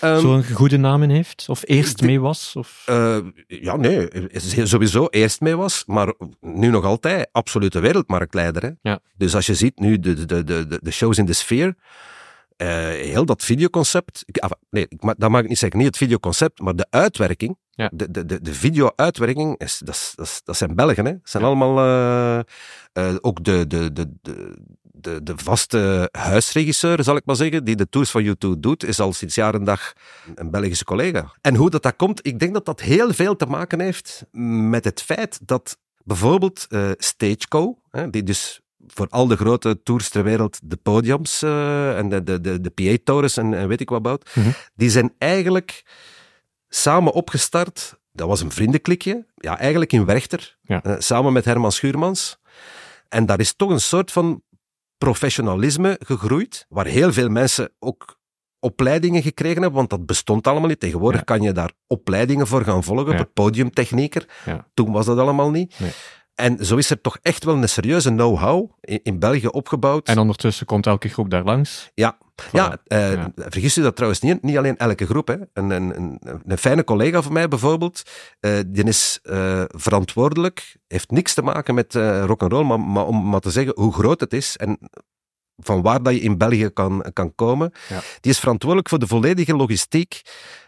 Ehm, 0.00 0.20
zo'n 0.20 0.44
goede 0.44 0.76
naam 0.76 1.02
in 1.02 1.10
heeft? 1.10 1.44
Of 1.48 1.62
eerst 1.64 2.00
mee 2.02 2.20
was? 2.20 2.52
Of... 2.56 2.82
Eh, 2.86 3.18
ja, 3.46 3.76
nee, 3.76 4.08
is 4.10 4.70
sowieso 4.70 5.06
eerst 5.10 5.40
mee 5.40 5.56
was, 5.56 5.82
maar 5.86 6.14
nu 6.40 6.68
nog 6.68 6.84
altijd 6.84 7.28
absolute 7.32 7.80
wereldmarktleider. 7.80 8.62
Hè? 8.62 8.70
Ja. 8.90 8.98
Dus 9.16 9.34
als 9.34 9.46
je 9.46 9.54
ziet 9.54 9.78
nu 9.78 9.98
de, 9.98 10.14
de, 10.24 10.44
de, 10.44 10.66
de, 10.66 10.78
de 10.82 10.90
shows 10.90 11.18
in 11.18 11.24
de 11.24 11.32
sfeer, 11.32 11.74
eh, 12.56 12.68
heel 12.88 13.24
dat 13.24 13.44
videoconcept, 13.44 14.24
ah, 14.40 14.50
nee, 14.70 14.86
dat 15.16 15.30
mag 15.30 15.42
ik 15.42 15.48
niet 15.48 15.58
zeggen, 15.58 15.78
niet 15.78 15.88
het 15.88 15.96
videoconcept, 15.96 16.60
maar 16.60 16.76
de 16.76 16.86
uitwerking, 16.90 17.56
Ja. 17.70 17.90
de, 17.94 18.10
de, 18.10 18.24
de, 18.24 18.42
de 18.42 18.54
video-uitwerking, 18.54 19.58
is, 19.58 19.80
dat, 19.84 20.12
dat, 20.44 20.56
zijn 20.56 20.74
Belgen. 20.74 21.04
Hè? 21.04 21.12
Dat 21.12 21.20
zijn 21.30 21.44
allemaal 21.44 21.78
eh, 21.78 22.38
eh, 22.92 23.14
ook 23.20 23.44
de, 23.44 23.66
de, 23.66 23.92
de, 23.92 24.12
de, 24.22 24.56
de, 25.00 25.22
de 25.22 25.32
vaste 25.36 26.08
huisregisseur, 26.12 27.04
zal 27.04 27.16
ik 27.16 27.24
maar 27.24 27.36
zeggen, 27.36 27.64
die 27.64 27.76
de 27.76 27.88
tours 27.88 28.10
van 28.10 28.24
U2 28.24 28.58
doet, 28.58 28.84
is 28.84 29.00
al 29.00 29.12
sinds 29.12 29.34
jaar 29.34 29.54
en 29.54 29.64
dag 29.64 29.92
een 30.34 30.50
Belgische 30.50 30.84
collega. 30.84 31.32
En 31.40 31.54
hoe 31.54 31.70
dat, 31.70 31.82
dat 31.82 31.96
komt, 31.96 32.26
ik 32.26 32.38
denk 32.38 32.54
dat 32.54 32.64
dat 32.64 32.80
heel 32.80 33.12
veel 33.12 33.36
te 33.36 33.46
maken 33.46 33.80
heeft 33.80 34.24
met 34.70 34.84
het 34.84 35.02
feit 35.02 35.38
dat 35.42 35.78
bijvoorbeeld 36.04 36.66
eh 36.68 36.90
Stageco, 36.96 37.78
hè, 37.90 38.10
die 38.10 38.22
dus 38.22 38.60
voor 38.86 39.06
al 39.10 39.26
de 39.26 39.36
grote 39.36 39.80
tours 39.82 40.08
ter 40.08 40.22
wereld 40.24 40.58
de 40.62 40.76
podiums 40.76 41.42
eh, 41.42 41.98
en 41.98 42.08
de, 42.08 42.22
de, 42.22 42.40
de, 42.40 42.60
de 42.60 42.70
PA-torens 42.70 43.36
en, 43.36 43.54
en 43.54 43.68
weet 43.68 43.80
ik 43.80 43.88
wat 43.90 44.02
bouwt, 44.02 44.30
Mhm. 44.34 44.48
die 44.74 44.90
zijn 44.90 45.14
eigenlijk 45.18 45.82
samen 46.68 47.12
opgestart. 47.12 47.98
Dat 48.12 48.28
was 48.28 48.40
een 48.40 48.50
vriendenklikje, 48.52 49.26
ja, 49.34 49.58
eigenlijk 49.58 49.92
in 49.92 50.04
Werchter, 50.04 50.56
Ja. 50.62 50.82
eh, 50.82 50.94
samen 50.98 51.32
met 51.32 51.44
Herman 51.44 51.72
Schuurmans. 51.72 52.38
En 53.08 53.26
daar 53.26 53.40
is 53.40 53.54
toch 53.54 53.70
een 53.70 53.80
soort 53.80 54.12
van 54.12 54.42
professionalisme 54.98 55.96
gegroeid, 56.04 56.66
waar 56.68 56.86
heel 56.86 57.12
veel 57.12 57.28
mensen 57.28 57.72
ook 57.78 58.18
opleidingen 58.60 59.22
gekregen 59.22 59.56
hebben, 59.62 59.78
want 59.78 59.90
dat 59.90 60.06
bestond 60.06 60.46
allemaal 60.46 60.68
niet. 60.68 60.80
Tegenwoordig 60.80 61.18
Ja. 61.20 61.24
kan 61.24 61.42
je 61.42 61.52
daar 61.52 61.72
opleidingen 61.86 62.46
voor 62.46 62.64
gaan 62.64 62.84
volgen, 62.84 63.16
Ja. 63.16 63.24
podiumtechnieker. 63.24 64.26
Ja. 64.44 64.66
Toen 64.74 64.92
was 64.92 65.06
dat 65.06 65.18
allemaal 65.18 65.50
niet. 65.50 65.78
Nee. 65.78 65.90
En 66.34 66.64
zo 66.66 66.76
is 66.76 66.90
er 66.90 67.00
toch 67.00 67.18
echt 67.22 67.44
wel 67.44 67.56
een 67.56 67.68
serieuze 67.68 68.08
know-how 68.10 68.70
in, 68.80 69.00
in 69.02 69.18
België 69.18 69.46
opgebouwd. 69.46 70.08
En 70.08 70.18
ondertussen 70.18 70.66
komt 70.66 70.86
elke 70.86 71.08
groep 71.08 71.30
daar 71.30 71.44
langs. 71.44 71.90
Ja, 71.94 72.18
ja, 72.52 72.76
eh, 72.84 73.12
Ja. 73.12 73.32
vergis 73.36 73.76
u 73.76 73.82
dat 73.82 73.94
trouwens 73.94 74.20
niet. 74.20 74.42
Niet 74.42 74.56
alleen 74.56 74.76
elke 74.76 75.06
groep. 75.06 75.28
Hè. 75.28 75.36
Een, 75.52 75.70
een, 75.70 75.96
een, 75.96 76.20
een 76.46 76.58
fijne 76.58 76.84
collega 76.84 77.22
van 77.22 77.32
mij 77.32 77.48
bijvoorbeeld, 77.48 78.02
eh, 78.40 78.58
die 78.66 78.84
is 78.84 79.18
eh, 79.22 79.62
verantwoordelijk, 79.66 80.76
heeft 80.86 81.10
niks 81.10 81.34
te 81.34 81.42
maken 81.42 81.74
met 81.74 81.94
eh 81.94 82.24
rock'n'roll, 82.24 82.64
maar, 82.64 82.80
maar 82.80 83.06
om 83.06 83.28
maar 83.28 83.40
te 83.40 83.50
zeggen 83.50 83.72
hoe 83.76 83.92
groot 83.92 84.20
het 84.20 84.32
is 84.32 84.56
en 84.56 84.78
van 85.56 85.82
waar 85.82 86.02
dat 86.02 86.14
je 86.14 86.20
in 86.20 86.38
België 86.38 86.68
kan, 86.68 87.04
kan 87.12 87.34
komen. 87.34 87.72
Ja. 87.88 88.00
Die 88.20 88.32
is 88.32 88.38
verantwoordelijk 88.38 88.88
voor 88.88 88.98
de 88.98 89.06
volledige 89.06 89.56
logistiek 89.56 90.20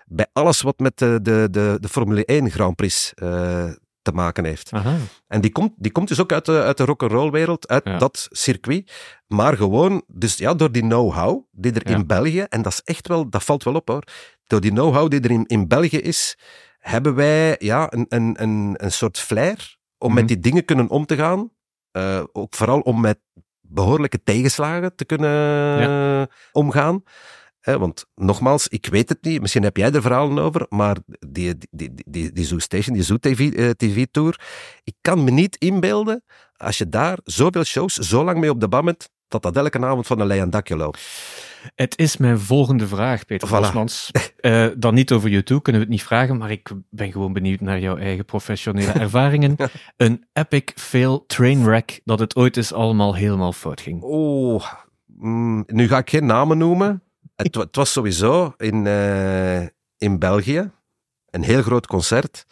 bij 0.07 0.27
alles 0.33 0.61
wat 0.61 0.79
met 0.79 0.99
de, 0.99 1.19
de, 1.23 1.49
de, 1.51 1.77
de 1.81 1.89
Formule 1.89 2.25
1 2.25 2.51
Grand 2.51 2.77
Prix 2.77 3.13
te 4.09 4.15
maken 4.15 4.45
heeft. 4.45 4.73
Aha. 4.73 4.97
En 5.27 5.41
die 5.41 5.53
komt, 5.53 5.73
die 5.77 5.93
komt 5.93 6.09
dus 6.09 6.21
ook 6.21 6.33
uit 6.33 6.45
de, 6.45 6.63
uit 6.63 6.77
de 6.77 6.85
rock'n'roll 6.85 7.31
wereld, 7.31 7.69
uit 7.69 7.85
Ja. 7.85 7.99
dat 7.99 8.27
circuit. 8.31 8.93
Maar 9.27 9.57
gewoon, 9.57 10.03
dus 10.07 10.37
ja, 10.37 10.55
door 10.55 10.73
die 10.73 10.83
know-how 10.83 11.43
die 11.51 11.73
er 11.73 11.89
Ja. 11.89 11.97
in 11.97 12.07
België, 12.07 12.41
en 12.49 12.63
dat 12.63 12.73
is 12.73 12.81
echt 12.85 13.09
wel, 13.09 13.31
dat 13.31 13.45
valt 13.45 13.65
wel 13.65 13.75
op 13.75 13.89
hoor. 13.89 14.03
Door 14.47 14.61
die 14.61 14.71
know-how 14.71 15.11
die 15.11 15.21
er 15.21 15.31
in, 15.31 15.47
in 15.47 15.69
België 15.69 15.99
is, 15.99 16.39
hebben 16.79 17.15
wij 17.15 17.57
ja, 17.59 17.87
een, 17.93 18.07
een, 18.09 18.43
een, 18.43 18.75
een 18.77 18.93
soort 18.93 19.19
flair 19.19 19.77
om 19.99 20.09
Mhm. 20.09 20.17
met 20.19 20.29
die 20.29 20.39
dingen 20.39 20.65
kunnen 20.65 20.89
om 20.89 21.07
te 21.07 21.17
gaan. 21.17 21.51
Eh, 21.91 22.23
ook 22.33 22.55
vooral 22.55 22.81
om 22.81 23.01
met 23.01 23.19
behoorlijke 23.61 24.23
tegenslagen 24.23 24.95
te 24.95 25.05
kunnen 25.05 26.29
omgaan. 26.53 27.03
Eh, 27.69 27.75
want 27.75 28.07
nogmaals, 28.15 28.69
ik 28.69 28.87
weet 28.87 29.09
het 29.09 29.23
niet, 29.23 29.41
misschien 29.41 29.63
heb 29.63 29.77
jij 29.77 29.93
er 29.93 30.03
verhalen 30.03 30.39
over, 30.39 30.67
maar 30.69 30.97
die, 31.29 31.55
die, 31.71 31.95
die, 32.07 32.33
die, 32.33 32.45
Zoo 32.45 32.59
Station, 32.59 32.95
die 32.95 33.05
Zoo 33.05 33.17
TV, 33.17 33.53
eh, 33.53 33.71
TV-tour, 33.71 34.41
ik 34.85 34.95
kan 35.01 35.25
me 35.25 35.31
niet 35.31 35.57
inbeelden, 35.57 36.23
als 36.57 36.79
je 36.79 36.89
daar 36.89 37.19
zoveel 37.25 37.65
shows 37.65 37.95
zo 37.95 38.25
lang 38.25 38.39
mee 38.39 38.51
op 38.51 38.61
de 38.61 38.69
bam 38.69 38.85
bent, 38.85 39.09
dat 39.29 39.43
dat 39.43 39.57
elke 39.57 39.79
avond 39.79 40.07
van 40.07 40.21
een 40.21 40.27
leien 40.27 40.51
dakje 40.51 40.77
loopt. 40.77 41.01
Het 41.75 41.99
is 41.99 42.17
mijn 42.17 42.39
volgende 42.39 42.87
vraag, 42.87 43.25
Peter 43.25 43.49
Voilà. 43.49 43.51
Bosmans. 43.51 44.11
Eh, 44.39 44.67
dan 44.77 44.95
niet 44.95 45.13
over 45.13 45.29
YouTube, 45.31 45.63
kunnen 45.63 45.83
we 45.83 45.87
het 45.87 45.97
niet 45.97 46.07
vragen, 46.07 46.37
maar 46.37 46.51
ik 46.51 46.71
ben 46.91 47.13
gewoon 47.13 47.33
benieuwd 47.33 47.61
naar 47.61 47.81
jouw 47.81 47.97
eigen 47.97 48.25
professionele 48.25 48.93
ervaringen. 49.07 49.57
Een 49.97 50.27
epic 50.33 50.73
fail 50.75 51.25
trainwreck 51.27 52.01
dat 52.05 52.19
het 52.19 52.37
ooit 52.37 52.57
eens 52.57 52.73
allemaal 52.73 53.15
helemaal 53.15 53.53
fout 53.53 53.81
ging. 53.81 54.03
Oh, 54.03 54.65
mm, 55.07 55.65
nu 55.67 55.89
ga 55.89 55.99
ik 55.99 56.11
geen 56.11 56.27
namen 56.27 56.59
noemen. 56.59 57.03
Het, 57.43 57.55
wa- 57.55 57.63
het 57.63 57.77
was 57.77 57.93
sowieso 57.93 58.55
in, 58.57 58.87
eh, 58.87 59.61
in 59.99 60.19
België 60.19 60.71
een 61.31 61.43
heel 61.43 61.63
groot 61.63 61.87
concert 61.87 62.47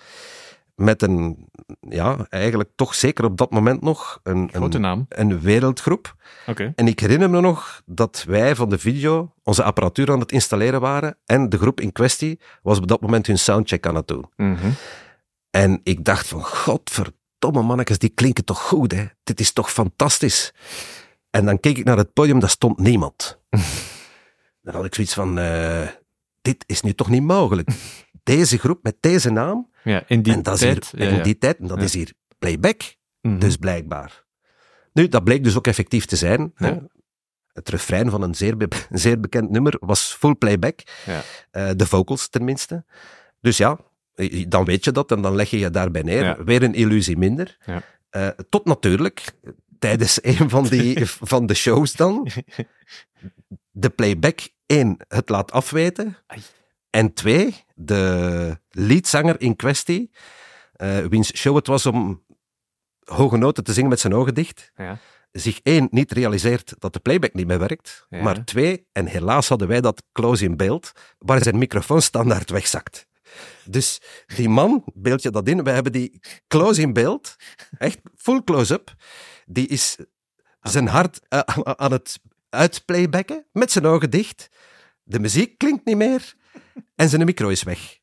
met 0.74 1.02
een, 1.02 1.48
ja, 1.80 2.26
eigenlijk 2.28 2.70
toch 2.74 2.94
zeker 2.94 3.24
op 3.24 3.36
dat 3.36 3.50
moment 3.50 3.80
nog 3.82 4.20
een, 4.22 4.48
Grote 4.52 4.76
een, 4.76 4.82
naam. 4.82 5.06
een 5.08 5.40
wereldgroep. 5.40 6.14
Oké. 6.46 6.72
En 6.76 6.86
ik 6.86 7.00
herinner 7.00 7.30
me 7.30 7.40
nog 7.40 7.82
dat 7.86 8.24
wij 8.28 8.54
van 8.56 8.68
de 8.68 8.78
video 8.78 9.32
onze 9.42 9.62
apparatuur 9.62 10.10
aan 10.10 10.20
het 10.20 10.32
installeren 10.32 10.80
waren 10.80 11.18
en 11.24 11.48
de 11.48 11.58
groep 11.58 11.80
in 11.80 11.92
kwestie 11.92 12.40
was 12.62 12.78
op 12.78 12.86
dat 12.88 13.00
moment 13.00 13.26
hun 13.26 13.38
soundcheck 13.38 13.86
aan 13.86 13.94
het 13.94 14.08
doen. 14.08 14.24
Mhm. 14.36 14.70
En 15.50 15.80
ik 15.82 16.04
dacht 16.04 16.26
van, 16.26 16.42
godverdomme 16.44 17.62
mannetjes, 17.62 17.98
die 17.98 18.08
klinken 18.10 18.44
toch 18.44 18.62
goed, 18.62 18.92
hè? 18.92 19.04
Dit 19.22 19.40
is 19.40 19.52
toch 19.52 19.72
fantastisch? 19.72 20.54
En 21.30 21.44
dan 21.44 21.60
keek 21.60 21.78
ik 21.78 21.84
naar 21.84 21.96
het 21.96 22.12
podium, 22.12 22.38
daar 22.40 22.50
stond 22.50 22.78
niemand. 22.78 23.38
dan 24.66 24.74
had 24.74 24.84
ik 24.84 24.94
zoiets 24.94 25.14
van, 25.14 25.38
eh, 25.38 25.88
dit 26.42 26.64
is 26.66 26.80
nu 26.82 26.92
toch 26.92 27.08
niet 27.10 27.22
mogelijk. 27.22 27.68
Deze 28.22 28.58
groep 28.58 28.82
met 28.82 28.96
deze 29.00 29.30
naam, 29.30 29.70
Ja, 29.84 30.02
in 30.06 30.22
die 30.22 30.32
en 30.32 30.42
dat 30.42 30.58
tijd. 30.58 30.82
is 30.82 30.90
hier, 30.90 31.02
ja, 31.10 31.16
in 31.16 31.22
die 31.22 31.38
tijd, 31.38 31.58
en 31.58 31.66
dat 31.66 31.82
is 31.82 31.94
hier 31.94 32.12
playback, 32.38 32.96
Mhm. 33.20 33.38
dus 33.38 33.56
blijkbaar. 33.56 34.24
Nu, 34.92 35.08
dat 35.08 35.24
bleek 35.24 35.44
dus 35.44 35.56
ook 35.56 35.66
effectief 35.66 36.04
te 36.04 36.16
zijn. 36.16 36.52
Hè? 36.54 36.76
Het 37.52 37.68
refrein 37.68 38.10
van 38.10 38.22
een 38.22 38.34
zeer, 38.34 38.56
be- 38.56 38.68
een 38.90 38.98
zeer 39.06 39.20
bekend 39.20 39.50
nummer 39.50 39.76
was 39.80 40.14
full 40.18 40.34
playback. 40.34 40.80
Ja. 41.06 41.22
Eh, 41.50 41.70
de 41.76 41.86
vocals 41.86 42.28
tenminste. 42.28 42.84
Dus 43.40 43.56
ja, 43.56 43.78
dan 44.48 44.64
weet 44.64 44.84
je 44.84 44.92
dat 44.92 45.10
en 45.10 45.20
dan 45.22 45.34
leg 45.34 45.50
je 45.50 45.58
je 45.58 45.70
daarbij 45.70 46.02
neer. 46.02 46.44
Weer 46.44 46.62
een 46.62 46.74
illusie 46.74 47.16
minder. 47.18 47.56
Ja. 47.66 47.82
Eh, 48.10 48.28
tot 48.48 48.64
natuurlijk, 48.64 49.32
tijdens 49.78 50.18
een 50.38 50.50
van, 50.50 50.64
die, 50.64 51.06
van 51.06 51.46
de 51.46 51.54
shows 51.54 51.92
dan, 51.92 52.28
de 53.70 53.90
playback 53.90 54.40
één, 54.66 54.96
het 55.08 55.28
laat 55.28 55.52
afweten. 55.52 56.16
Ai. 56.26 56.40
En 56.90 57.12
twee, 57.12 57.64
de 57.74 58.58
leadzanger 58.70 59.40
in 59.40 59.56
kwestie, 59.56 60.10
eh, 60.72 60.98
wiens 60.98 61.36
show 61.36 61.56
het 61.56 61.66
was 61.66 61.86
om 61.86 62.24
hoge 63.04 63.36
noten 63.36 63.64
te 63.64 63.72
zingen 63.72 63.90
met 63.90 64.00
zijn 64.00 64.14
ogen 64.14 64.34
dicht, 64.34 64.70
Ja. 64.76 64.98
zich 65.32 65.60
één, 65.62 65.88
niet 65.90 66.12
realiseert 66.12 66.74
dat 66.78 66.92
de 66.92 66.98
playback 67.00 67.34
niet 67.34 67.46
meer 67.46 67.58
werkt, 67.58 68.06
Ja. 68.08 68.22
maar 68.22 68.44
twee, 68.44 68.86
en 68.92 69.06
helaas 69.06 69.48
hadden 69.48 69.68
wij 69.68 69.80
dat 69.80 70.02
close 70.12 70.44
in 70.44 70.56
beeld, 70.56 70.92
waar 71.18 71.42
zijn 71.42 71.58
microfoon 71.58 72.02
standaard 72.02 72.50
wegzakt. 72.50 73.06
Dus 73.64 74.00
die 74.36 74.48
man, 74.48 74.84
beeld 74.94 75.22
je 75.22 75.30
dat 75.30 75.48
in, 75.48 75.62
wij 75.64 75.74
hebben 75.74 75.92
die 75.92 76.20
close 76.46 76.80
in 76.80 76.92
beeld, 76.92 77.36
echt 77.78 77.98
full 78.16 78.42
close-up, 78.44 78.94
die 79.46 79.66
is 79.66 79.96
zijn 80.60 80.88
hart 80.88 81.20
eh, 81.28 81.40
aan 81.62 81.92
het 81.92 82.20
uitplaybacken 82.50 83.46
met 83.52 83.72
zijn 83.72 83.86
ogen 83.86 84.10
dicht. 84.10 84.48
De 85.02 85.18
muziek 85.18 85.58
klinkt 85.58 85.84
niet 85.84 85.96
meer 85.96 86.34
en 86.94 87.08
zijn 87.08 87.24
micro 87.24 87.48
is 87.48 87.62
weg. 87.62 87.98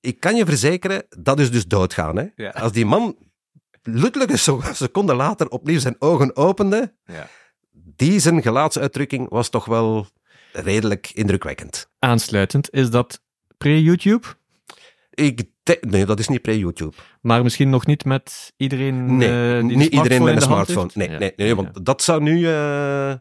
Ik 0.00 0.20
kan 0.20 0.36
je 0.36 0.44
verzekeren, 0.44 1.06
dat 1.18 1.38
is 1.40 1.50
dus 1.50 1.66
doodgaan. 1.66 2.16
Hè? 2.16 2.26
Ja. 2.36 2.50
Als 2.50 2.72
die 2.72 2.86
man 2.86 3.16
luttelijke 3.82 4.36
seconde 4.72 5.14
later 5.14 5.48
opnieuw 5.48 5.78
zijn 5.78 5.96
ogen 5.98 6.36
opende, 6.36 6.94
Ja. 7.04 7.28
die 7.72 8.18
zijn 8.18 8.42
gelaatsuitdrukking 8.42 9.28
was 9.28 9.48
toch 9.48 9.64
wel 9.64 10.06
redelijk 10.52 11.10
indrukwekkend. 11.14 11.90
Aansluitend, 11.98 12.70
is 12.70 12.90
dat 12.90 13.22
pre-YouTube? 13.58 14.26
Ik 15.26 15.44
nee, 15.80 16.06
dat 16.06 16.18
is 16.18 16.28
niet 16.28 16.42
pre-YouTube. 16.42 16.96
Maar 17.20 17.42
misschien 17.42 17.70
nog 17.70 17.86
niet 17.86 18.04
met 18.04 18.52
iedereen 18.56 19.16
Nee, 19.16 19.56
eh, 19.58 19.66
die 19.68 19.76
niet 19.76 19.92
iedereen 19.92 20.22
met 20.22 20.34
een 20.36 20.42
smartphone. 20.42 20.90
Nee, 20.94 21.10
Ja. 21.10 21.18
nee, 21.18 21.32
nee, 21.36 21.54
want 21.54 21.84
dat 21.84 22.02
zou 22.02 22.22
nu... 22.22 22.46
eh, 22.46 23.10
eh, 23.10 23.16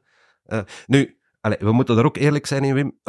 nu, 0.85 1.17
allee, 1.41 1.57
we 1.59 1.71
moeten 1.71 1.97
er 1.97 2.05
ook 2.05 2.17
eerlijk 2.17 2.45
zijn 2.45 2.63
in, 2.63 2.73
Wim. 2.73 2.99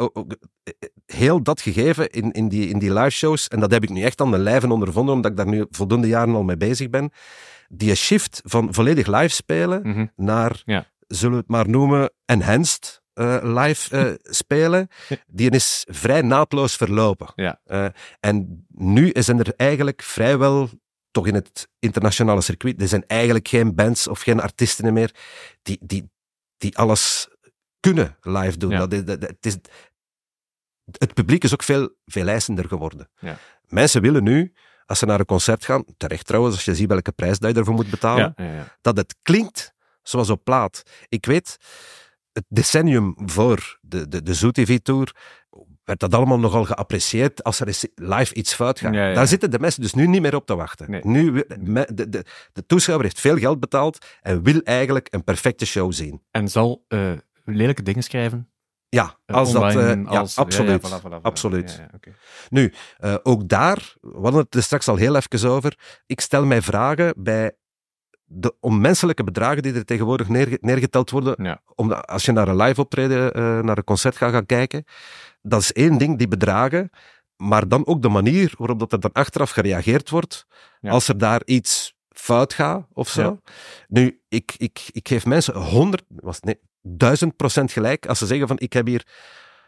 Heel 1.05 1.43
dat 1.43 1.61
gegeven 1.61 2.09
in, 2.09 2.31
in 2.31 2.49
die, 2.49 2.67
in 2.67 2.79
die 2.79 2.93
live 2.93 3.09
shows, 3.09 3.47
en 3.47 3.59
dat 3.59 3.71
heb 3.71 3.83
ik 3.83 3.89
nu 3.89 4.01
echt 4.01 4.21
aan 4.21 4.31
de 4.31 4.37
lijve 4.37 4.71
ondervonden, 4.71 5.13
omdat 5.15 5.31
ik 5.31 5.37
daar 5.37 5.47
nu 5.47 5.65
voldoende 5.69 6.07
jaren 6.07 6.35
al 6.35 6.43
mee 6.43 6.57
bezig 6.57 6.89
ben, 6.89 7.11
die 7.69 7.95
shift 7.95 8.41
van 8.43 8.73
volledig 8.73 9.07
live 9.07 9.27
spelen 9.35 9.81
Mhm. 9.87 10.05
naar, 10.15 10.61
Ja. 10.65 10.85
zullen 11.07 11.33
we 11.33 11.39
het 11.39 11.49
maar 11.49 11.69
noemen, 11.69 12.11
enhanced 12.25 13.00
eh, 13.21 13.55
live 13.63 13.97
eh, 13.97 14.13
spelen, 14.33 14.87
die 15.27 15.49
is 15.49 15.85
vrij 15.89 16.21
naadloos 16.21 16.75
verlopen. 16.75 17.31
Ja. 17.35 17.59
Eh, 17.63 17.85
en 18.19 18.65
nu 18.67 19.11
zijn 19.13 19.39
er 19.39 19.53
eigenlijk 19.55 20.01
vrijwel, 20.01 20.69
toch 21.11 21.27
in 21.27 21.33
het 21.33 21.67
internationale 21.79 22.41
circuit, 22.41 22.81
er 22.81 22.87
zijn 22.87 23.03
eigenlijk 23.07 23.47
geen 23.47 23.75
bands 23.75 24.07
of 24.07 24.21
geen 24.21 24.41
artiesten 24.41 24.93
meer 24.93 25.15
die, 25.61 25.77
die, 25.81 26.09
die 26.57 26.77
alles 26.77 27.27
kunnen 27.79 28.17
live 28.21 28.57
doen. 28.57 28.71
Ja. 28.71 28.79
Dat 28.79 28.93
is, 28.93 29.03
dat, 29.03 29.21
het, 29.21 29.45
is, 29.45 29.57
het 30.97 31.13
publiek 31.13 31.43
is 31.43 31.53
ook 31.53 31.63
veel, 31.63 31.95
veel 32.05 32.27
eisender 32.27 32.67
geworden. 32.67 33.09
Ja. 33.19 33.37
Mensen 33.67 34.01
willen 34.01 34.23
nu, 34.23 34.53
als 34.85 34.99
ze 34.99 35.05
naar 35.05 35.19
een 35.19 35.25
concert 35.25 35.65
gaan, 35.65 35.83
terecht 35.97 36.25
trouwens, 36.25 36.55
als 36.55 36.65
je 36.65 36.75
ziet 36.75 36.89
welke 36.89 37.11
prijs 37.11 37.39
dat 37.39 37.51
je 37.51 37.57
ervoor 37.59 37.73
moet 37.73 37.89
betalen, 37.89 38.33
Ja, 38.35 38.43
ja, 38.43 38.53
ja. 38.53 38.77
dat 38.81 38.97
het 38.97 39.15
klinkt 39.21 39.73
zoals 40.03 40.29
op 40.29 40.43
plaat. 40.43 40.83
Ik 41.09 41.25
weet, 41.25 41.57
het 42.33 42.45
decennium 42.47 43.13
voor 43.25 43.79
de, 43.81 44.07
de, 44.07 44.23
de 44.23 44.33
Zoo-TV-tour 44.33 45.15
werd 45.83 45.99
dat 45.99 46.13
allemaal 46.13 46.39
nogal 46.39 46.65
geapprecieerd 46.65 47.43
als 47.43 47.59
er 47.59 47.79
live 47.95 48.33
iets 48.33 48.53
fout 48.53 48.79
gaat. 48.79 48.93
Ja, 48.93 49.07
ja. 49.07 49.13
Daar 49.13 49.27
zitten 49.27 49.51
de 49.51 49.59
mensen 49.59 49.81
dus 49.81 49.93
nu 49.93 50.07
niet 50.07 50.21
meer 50.21 50.35
op 50.35 50.45
te 50.45 50.55
wachten. 50.55 50.91
Nee. 50.91 51.01
Nu, 51.05 51.43
de, 51.59 52.09
de, 52.09 52.25
de 52.53 52.65
toeschouwer 52.65 53.05
heeft 53.05 53.19
veel 53.19 53.37
geld 53.37 53.59
betaald 53.59 54.05
en 54.21 54.43
wil 54.43 54.61
eigenlijk 54.63 55.07
een 55.09 55.23
perfecte 55.23 55.65
show 55.65 55.93
zien. 55.93 56.21
En 56.31 56.47
zal 56.47 56.85
eh, 56.87 57.11
lelijke 57.45 57.83
dingen 57.83 58.03
schrijven? 58.03 58.49
Ja, 58.89 59.17
eh, 59.25 59.35
als 59.35 59.51
dat... 59.51 59.75
eh, 59.75 60.03
ja, 60.03 60.25
absoluut. 60.35 60.81
ja, 60.81 60.89
ja, 60.89 60.99
voilà, 60.99 61.01
voilà, 61.01 61.19
voilà. 61.19 61.21
Absoluut. 61.21 61.71
Ja, 61.71 61.81
ja, 61.81 61.89
oké. 61.95 62.15
Nu, 62.49 62.73
ook 63.23 63.47
daar, 63.47 63.95
we 64.01 64.19
hadden 64.21 64.41
het 64.41 64.55
er 64.55 64.63
straks 64.63 64.87
al 64.87 64.95
heel 64.95 65.15
even 65.15 65.49
over, 65.49 65.77
ik 66.05 66.21
stel 66.21 66.45
mij 66.45 66.61
vragen 66.61 67.13
bij 67.17 67.55
de 68.33 68.55
onmenselijke 68.59 69.23
bedragen 69.23 69.61
die 69.63 69.73
er 69.73 69.85
tegenwoordig 69.85 70.27
neerge- 70.29 70.57
neergeteld 70.61 71.09
worden, 71.09 71.43
Ja. 71.43 71.61
omdat 71.75 72.07
als 72.07 72.25
je 72.25 72.31
naar 72.31 72.47
een 72.47 72.55
live 72.55 72.81
optreden, 72.81 73.33
eh, 73.33 73.59
naar 73.59 73.77
een 73.77 73.83
concert 73.83 74.17
gaat 74.17 74.31
gaan 74.31 74.45
kijken, 74.45 74.83
dat 75.41 75.61
is 75.61 75.71
één 75.73 75.97
ding, 75.97 76.17
die 76.17 76.27
bedragen, 76.27 76.89
maar 77.35 77.67
dan 77.67 77.85
ook 77.87 78.01
de 78.01 78.09
manier 78.09 78.53
waarop 78.57 78.79
dat 78.79 78.91
er 78.91 78.99
dan 78.99 79.11
achteraf 79.13 79.51
gereageerd 79.51 80.09
wordt, 80.09 80.45
Ja. 80.79 80.91
als 80.91 81.07
er 81.07 81.17
daar 81.17 81.41
iets 81.45 81.93
fout 82.09 82.53
gaat 82.53 82.85
of 82.93 83.09
zo. 83.09 83.21
Ja. 83.21 83.37
Nu, 83.87 84.21
ik, 84.29 84.53
ik, 84.57 84.87
ik 84.91 85.07
geef 85.07 85.25
mensen 85.25 85.55
100, 85.55 86.03
was, 86.07 86.39
nee, 86.39 86.59
1000 86.81 87.35
procent 87.35 87.71
gelijk 87.71 88.05
als 88.05 88.17
ze 88.19 88.25
zeggen 88.25 88.47
van 88.47 88.59
ik 88.59 88.73
heb 88.73 88.85
hier 88.87 89.05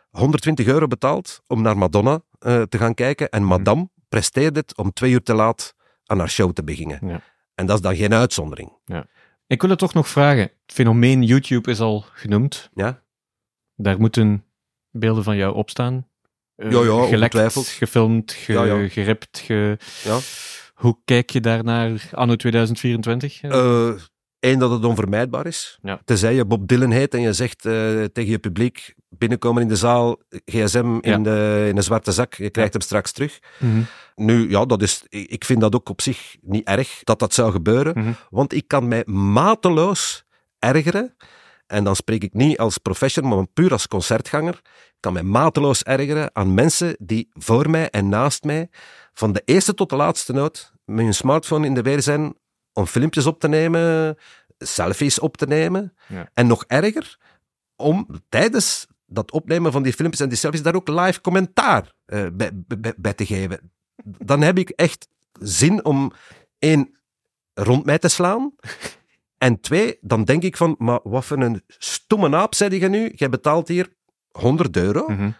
120 0.09 0.66
euro 0.68 0.88
betaald 0.88 1.41
om 1.47 1.61
naar 1.61 1.78
Madonna 1.78 2.22
eh, 2.39 2.61
te 2.61 2.78
gaan 2.78 2.93
kijken 2.93 3.28
Mhm. 3.32 3.36
en 3.41 3.47
Madame 3.47 3.89
presteert 4.09 4.55
het 4.55 4.78
om 4.78 4.93
twee 4.93 5.11
uur 5.11 5.24
te 5.24 5.34
laat 5.34 5.74
aan 6.05 6.20
haar 6.20 6.30
show 6.30 6.51
te 6.51 6.64
beginnen. 6.64 6.99
Ja. 7.07 7.22
En 7.56 7.66
dat 7.66 7.76
is 7.76 7.82
dan 7.82 7.95
geen 7.95 8.14
uitzondering. 8.14 8.72
Ik 9.47 9.62
wil 9.62 9.70
het 9.70 9.80
toch 9.80 9.93
nog 9.93 10.08
vragen. 10.08 10.41
Het 10.41 10.74
fenomeen 10.74 11.24
YouTube 11.24 11.72
is 11.72 11.80
al 11.80 12.06
genoemd. 12.14 12.70
Ja? 12.74 13.04
Daar 13.76 13.99
moeten 13.99 14.45
beelden 14.91 15.24
van 15.24 15.36
jou 15.36 15.56
op 15.56 15.70
staan. 15.70 16.08
Eh, 16.56 16.72
Ja, 16.72 16.84
ja, 16.84 17.06
gelekt, 17.08 17.58
gefilmd, 17.58 18.32
ge, 18.32 18.54
Ja, 18.54 18.64
ja. 18.64 18.88
geript. 18.88 19.39
Ge... 19.39 19.78
Ja. 20.04 20.20
Hoe 20.74 20.97
kijk 21.06 21.30
je 21.30 21.39
daarnaar 21.41 22.10
anno 22.12 22.36
2024? 22.36 23.43
Eén, 23.43 23.51
Eh, 24.39 24.60
dat 24.60 24.72
het 24.72 24.86
onvermijdbaar 24.86 25.45
is. 25.45 25.80
Ja. 25.82 26.01
Tenzij 26.06 26.34
je 26.36 26.45
Bob 26.45 26.68
Dylan 26.68 26.91
heet 26.91 27.14
en 27.14 27.22
je 27.22 27.34
zegt 27.34 27.66
eh, 27.66 28.04
tegen 28.04 28.32
je 28.32 28.39
publiek, 28.39 28.95
binnenkomen 29.18 29.61
in 29.61 29.68
de 29.68 29.76
zaal, 29.76 30.18
gsm 30.45 30.97
Ja. 31.01 31.14
in, 31.16 31.24
de, 31.24 31.66
in 31.70 31.78
een 31.78 31.84
zwarte 31.84 32.11
zak, 32.11 32.34
je 32.34 32.49
krijgt 32.49 32.74
hem 32.74 32.82
straks 32.82 33.11
terug. 33.11 33.39
Mhm. 33.59 33.82
Nu, 34.16 34.49
ja, 34.49 34.66
dat 34.66 34.82
is, 34.82 35.03
ik 35.09 35.45
vind 35.45 35.61
dat 35.61 35.76
ook 35.76 35.89
op 35.89 36.01
zich 36.01 36.36
niet 36.41 36.68
erg 36.68 36.99
dat 37.03 37.20
dat 37.20 37.34
zou 37.34 37.51
gebeuren, 37.51 37.99
Mhm. 37.99 38.11
want 38.30 38.53
ik 38.53 38.68
kan 38.68 38.88
mij 38.88 39.03
mateloos 39.05 40.24
ergeren. 40.59 41.16
En 41.68 41.84
dan 41.84 41.95
spreek 41.95 42.24
ik 42.24 42.34
niet 42.34 42.57
als 42.57 42.78
professional, 42.78 43.36
maar 43.38 43.47
puur 43.53 43.72
als 43.72 43.88
concertganger. 43.88 44.53
Ik 44.64 44.99
kan 44.99 45.14
mij 45.14 45.24
mateloos 45.24 45.84
ergeren 45.84 46.30
aan 46.36 46.53
mensen 46.53 46.95
die 46.99 47.30
voor 47.34 47.70
mij 47.70 47.89
en 47.89 48.09
naast 48.09 48.43
mij, 48.43 48.70
van 49.14 49.32
de 49.34 49.41
eerste 49.45 49.74
tot 49.74 49.89
de 49.89 49.95
laatste 49.95 50.34
noot, 50.34 50.72
met 50.86 51.03
hun 51.05 51.14
smartphone 51.14 51.66
in 51.66 51.74
de 51.74 51.82
weer 51.82 52.01
zijn 52.01 52.36
om 52.74 52.86
filmpjes 52.86 53.26
op 53.26 53.39
te 53.39 53.47
nemen, 53.47 54.18
selfies 54.57 55.20
op 55.20 55.38
te 55.38 55.45
nemen. 55.45 55.93
Ja. 56.07 56.30
En 56.34 56.47
nog 56.47 56.64
erger, 56.68 57.18
om 57.76 58.07
tijdens 58.30 58.88
dat 59.14 59.32
opnemen 59.32 59.72
van 59.72 59.84
die 59.84 59.93
filmpjes 59.93 60.22
en 60.22 60.30
die 60.30 60.38
selfies 60.38 60.61
daar 60.61 60.76
ook 60.76 60.88
live 60.88 61.22
commentaar 61.22 61.93
eh, 62.05 62.26
bij, 62.34 62.51
bij, 62.53 62.93
bij 62.97 63.14
te 63.14 63.26
geven. 63.26 63.72
Dan 64.03 64.41
heb 64.41 64.57
ik 64.57 64.70
echt 64.70 65.07
zin 65.39 65.86
om 65.86 66.11
één 66.59 66.97
rond 67.53 67.86
mij 67.86 67.99
te 67.99 68.07
slaan. 68.07 68.55
En 69.38 69.59
twee, 69.59 69.97
dan 70.01 70.24
denk 70.24 70.43
ik 70.43 70.57
van, 70.57 70.76
maar 70.78 70.99
wat 71.03 71.26
voor 71.26 71.38
een 71.41 71.61
stomme 71.68 72.28
naap 72.30 72.55
zei 72.55 72.80
je 72.80 72.88
nu? 72.89 73.11
Jij 73.16 73.30
betaalt 73.30 73.68
hier 73.68 73.93
100 74.32 74.78
euro 74.78 75.07
Mhm. 75.07 75.32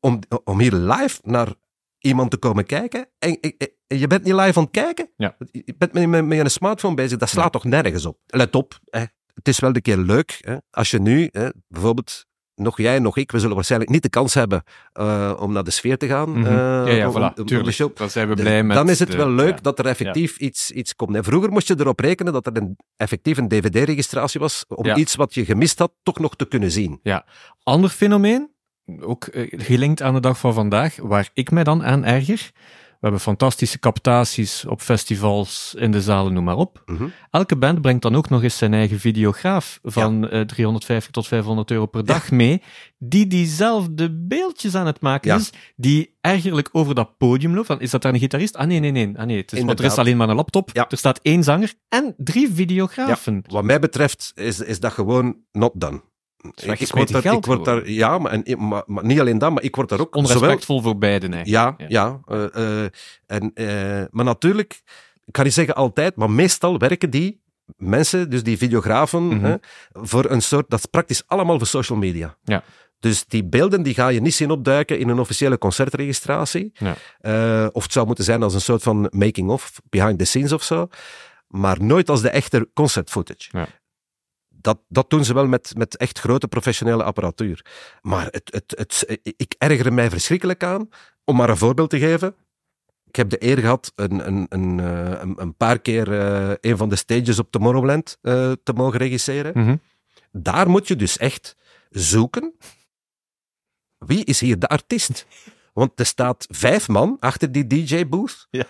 om, 0.00 0.18
om 0.44 0.60
hier 0.60 0.72
live 0.74 1.20
naar 1.22 1.54
iemand 1.98 2.30
te 2.30 2.36
komen 2.36 2.66
kijken. 2.66 3.08
En, 3.18 3.40
en- 3.40 3.54
en 3.86 3.98
je 3.98 4.06
bent 4.06 4.24
niet 4.24 4.34
live 4.34 4.58
aan 4.58 4.62
het 4.64 4.72
kijken. 4.72 5.10
Ja. 5.16 5.36
Je 5.50 5.74
bent 5.78 5.92
met, 5.92 6.08
met, 6.08 6.24
met 6.26 6.38
een 6.38 6.50
smartphone 6.50 6.94
bezig. 6.94 7.18
Dat 7.18 7.28
slaat 7.28 7.52
toch 7.52 7.64
nergens 7.64 8.06
op. 8.06 8.18
Let 8.26 8.54
op, 8.54 8.78
hè. 8.84 9.00
het 9.34 9.48
is 9.48 9.58
wel 9.58 9.74
een 9.74 9.82
keer 9.82 9.96
leuk. 9.96 10.38
Hè. 10.40 10.56
Als 10.70 10.90
je 10.90 10.98
nu, 11.00 11.28
hè, 11.32 11.48
bijvoorbeeld, 11.68 12.25
nog 12.56 12.76
jij, 12.78 12.98
nog 12.98 13.16
ik, 13.16 13.32
we 13.32 13.38
zullen 13.38 13.54
waarschijnlijk 13.54 13.90
niet 13.90 14.02
de 14.02 14.08
kans 14.08 14.34
hebben 14.34 14.62
eh, 14.92 15.32
om 15.38 15.52
naar 15.52 15.64
de 15.64 15.70
sfeer 15.70 15.98
te 15.98 16.06
gaan. 16.06 16.36
Eh, 16.46 16.52
ja, 16.52 16.86
ja, 16.86 17.08
om- 17.08 17.14
om- 17.14 17.32
voilà. 17.32 17.34
om 17.38 17.62
de 17.64 17.72
show. 17.72 17.96
Dan 17.96 18.10
zijn 18.10 18.28
we 18.28 18.34
blij 18.34 18.62
met... 18.62 18.76
dan 18.76 18.88
is 18.90 18.98
het 18.98 19.10
de- 19.10 19.16
wel 19.16 19.30
leuk 19.30 19.54
ja. 19.54 19.60
dat 19.62 19.78
er 19.78 19.86
effectief 19.86 20.36
iets, 20.38 20.70
iets 20.70 20.94
komt. 20.96 21.14
En 21.16 21.24
vroeger 21.24 21.50
moest 21.50 21.68
je 21.68 21.74
erop 21.78 22.00
rekenen 22.00 22.32
dat 22.32 22.46
er 22.46 22.56
een, 22.56 22.76
effectief 22.96 23.36
een 23.36 23.48
dvd-registratie 23.48 24.40
was 24.40 24.64
om 24.68 24.84
Ja. 24.86 24.96
iets 24.96 25.14
wat 25.14 25.34
je 25.34 25.44
gemist 25.44 25.78
had 25.78 25.92
toch 26.02 26.18
nog 26.18 26.36
te 26.36 26.48
kunnen 26.48 26.70
zien. 26.70 27.00
Ander 27.62 27.90
fenomeen, 27.90 28.50
ook 29.00 29.24
eh, 29.24 29.46
gelinkt 29.64 30.02
aan 30.02 30.14
de 30.14 30.20
dag 30.20 30.38
van 30.38 30.54
vandaag, 30.54 30.96
waar 31.02 31.30
ik 31.32 31.50
mij 31.50 31.64
dan 31.64 31.84
aan 31.84 32.04
erger. 32.04 32.50
We 33.06 33.12
hebben 33.12 33.32
fantastische 33.32 33.78
captaties 33.78 34.64
op 34.64 34.80
festivals, 34.80 35.74
in 35.78 35.90
de 35.90 36.02
zalen, 36.02 36.32
noem 36.32 36.44
maar 36.44 36.56
op. 36.56 36.82
Mhm. 36.86 37.08
Elke 37.30 37.56
band 37.56 37.80
brengt 37.80 38.02
dan 38.02 38.16
ook 38.16 38.28
nog 38.28 38.42
eens 38.42 38.56
zijn 38.56 38.74
eigen 38.74 39.00
videograaf 39.00 39.78
van 39.82 40.28
eh, 40.28 40.40
350 40.40 41.10
tot 41.12 41.26
500 41.26 41.70
euro 41.70 41.86
per 41.86 42.04
dag 42.04 42.30
mee, 42.30 42.62
die 42.98 43.26
diezelfde 43.26 44.26
beeldjes 44.26 44.74
aan 44.74 44.86
het 44.86 45.00
maken 45.00 45.30
Ja. 45.30 45.36
is, 45.36 45.50
die 45.76 46.16
ergerlijk 46.20 46.68
over 46.72 46.94
dat 46.94 47.16
podium 47.16 47.54
loopt. 47.54 47.66
Van, 47.66 47.80
is 47.80 47.90
dat 47.90 48.02
daar 48.02 48.14
een 48.14 48.18
gitarist? 48.18 48.56
Ah 48.56 48.66
nee, 48.66 48.80
nee, 48.80 48.90
nee. 48.90 49.18
Ah, 49.18 49.26
nee 49.26 49.36
het 49.36 49.52
is, 49.52 49.62
want 49.62 49.78
er 49.78 49.84
is 49.84 49.98
alleen 49.98 50.16
maar 50.16 50.28
een 50.28 50.36
laptop, 50.36 50.70
er 50.90 50.98
staat 50.98 51.20
één 51.22 51.44
zanger 51.44 51.74
en 51.88 52.14
drie 52.16 52.50
videografen. 52.52 53.44
Wat 53.46 53.64
mij 53.64 53.78
betreft 53.78 54.32
is, 54.34 54.60
is 54.60 54.80
dat 54.80 54.92
gewoon 54.92 55.36
not 55.52 55.72
done. 55.74 56.02
Ik, 56.54 56.80
ik 56.80 56.92
word 56.92 57.12
daar, 57.12 57.22
geld 57.22 57.36
ik 57.38 57.44
word 57.44 57.64
daar, 57.64 57.76
gewoon. 57.78 57.92
ja, 57.92 58.18
maar, 58.18 58.32
en, 58.32 58.68
maar, 58.68 58.82
maar 58.86 59.04
niet 59.04 59.20
alleen 59.20 59.38
dat, 59.38 59.52
maar 59.52 59.62
ik 59.62 59.76
word 59.76 59.88
daar 59.88 60.00
ook 60.00 60.14
zowel... 60.14 60.32
Onrespectvol 60.32 60.80
voor 60.80 60.98
beiden 60.98 61.34
eigenlijk. 61.34 61.78
Ja, 61.78 61.86
ja. 61.88 62.20
eh, 62.26 62.82
eh, 62.84 62.90
en, 63.26 63.50
eh, 63.54 64.04
maar 64.10 64.24
natuurlijk, 64.24 64.82
ik 65.24 65.32
kan 65.32 65.44
niet 65.44 65.52
zeggen 65.54 65.74
altijd, 65.74 66.16
maar 66.16 66.30
meestal 66.30 66.78
werken 66.78 67.10
die 67.10 67.40
mensen, 67.76 68.30
dus 68.30 68.42
die 68.42 68.56
videografen, 68.56 69.26
Mhm. 69.26 69.44
hè, 69.44 69.54
voor 69.92 70.30
een 70.30 70.42
soort, 70.42 70.70
dat 70.70 70.78
is 70.78 70.86
praktisch 70.86 71.22
allemaal 71.26 71.58
voor 71.58 71.66
social 71.66 71.98
media. 71.98 72.36
Ja. 72.44 72.62
Dus 73.00 73.24
die 73.26 73.44
beelden 73.44 73.82
die 73.82 73.94
ga 73.94 74.08
je 74.08 74.20
niet 74.20 74.34
zien 74.34 74.50
opduiken 74.50 74.98
in 74.98 75.08
een 75.08 75.18
officiële 75.18 75.58
concertregistratie. 75.58 76.72
Ja. 76.74 76.94
Eh, 77.20 77.66
of 77.72 77.82
het 77.82 77.92
zou 77.92 78.06
moeten 78.06 78.24
zijn 78.24 78.42
als 78.42 78.54
een 78.54 78.60
soort 78.60 78.82
van 78.82 79.08
making-of, 79.10 79.72
behind 79.88 80.18
the 80.18 80.24
scenes 80.24 80.52
of 80.52 80.62
zo. 80.62 80.88
Maar 81.46 81.82
nooit 81.82 82.08
als 82.10 82.22
de 82.22 82.28
echte 82.30 82.68
concert 82.74 83.10
footage. 83.10 83.48
Ja. 83.52 83.66
Dat, 84.66 84.78
dat 84.88 85.10
doen 85.10 85.24
ze 85.24 85.34
wel 85.34 85.46
met, 85.46 85.72
met 85.76 85.96
echt 85.96 86.18
grote 86.18 86.48
professionele 86.48 87.02
apparatuur. 87.02 87.64
Maar 88.02 88.28
het, 88.30 88.50
het, 88.52 88.74
het, 88.76 89.20
ik 89.36 89.54
erger 89.58 89.92
mij 89.92 90.10
verschrikkelijk 90.10 90.64
aan. 90.64 90.88
Om 91.24 91.36
maar 91.36 91.48
een 91.48 91.56
voorbeeld 91.56 91.90
te 91.90 91.98
geven. 91.98 92.34
Ik 93.04 93.16
heb 93.16 93.30
de 93.30 93.44
eer 93.44 93.58
gehad 93.58 93.92
een, 93.94 94.26
een, 94.26 94.46
een, 94.48 94.80
eh, 94.80 95.20
een, 95.36 95.54
paar 95.56 95.78
keer 95.78 96.20
eh, 96.20 96.54
een 96.60 96.76
van 96.76 96.88
de 96.88 96.96
stages 96.96 97.38
op 97.38 97.50
Tomorrowland 97.50 98.18
eh, 98.22 98.52
te 98.62 98.72
mogen 98.72 98.98
regisseren. 98.98 99.52
Mhm. 99.54 99.76
Daar 100.32 100.68
moet 100.68 100.88
je 100.88 100.96
dus 100.96 101.18
echt 101.18 101.56
zoeken. 101.90 102.54
Wie 103.98 104.24
is 104.24 104.40
hier 104.40 104.58
de 104.58 104.68
artiest? 104.68 105.26
Want 105.72 106.00
er 106.00 106.06
staat 106.06 106.46
vijf 106.50 106.88
man 106.88 107.16
achter 107.20 107.52
die 107.52 107.66
DJ-booth. 107.66 108.46
Ja. 108.50 108.64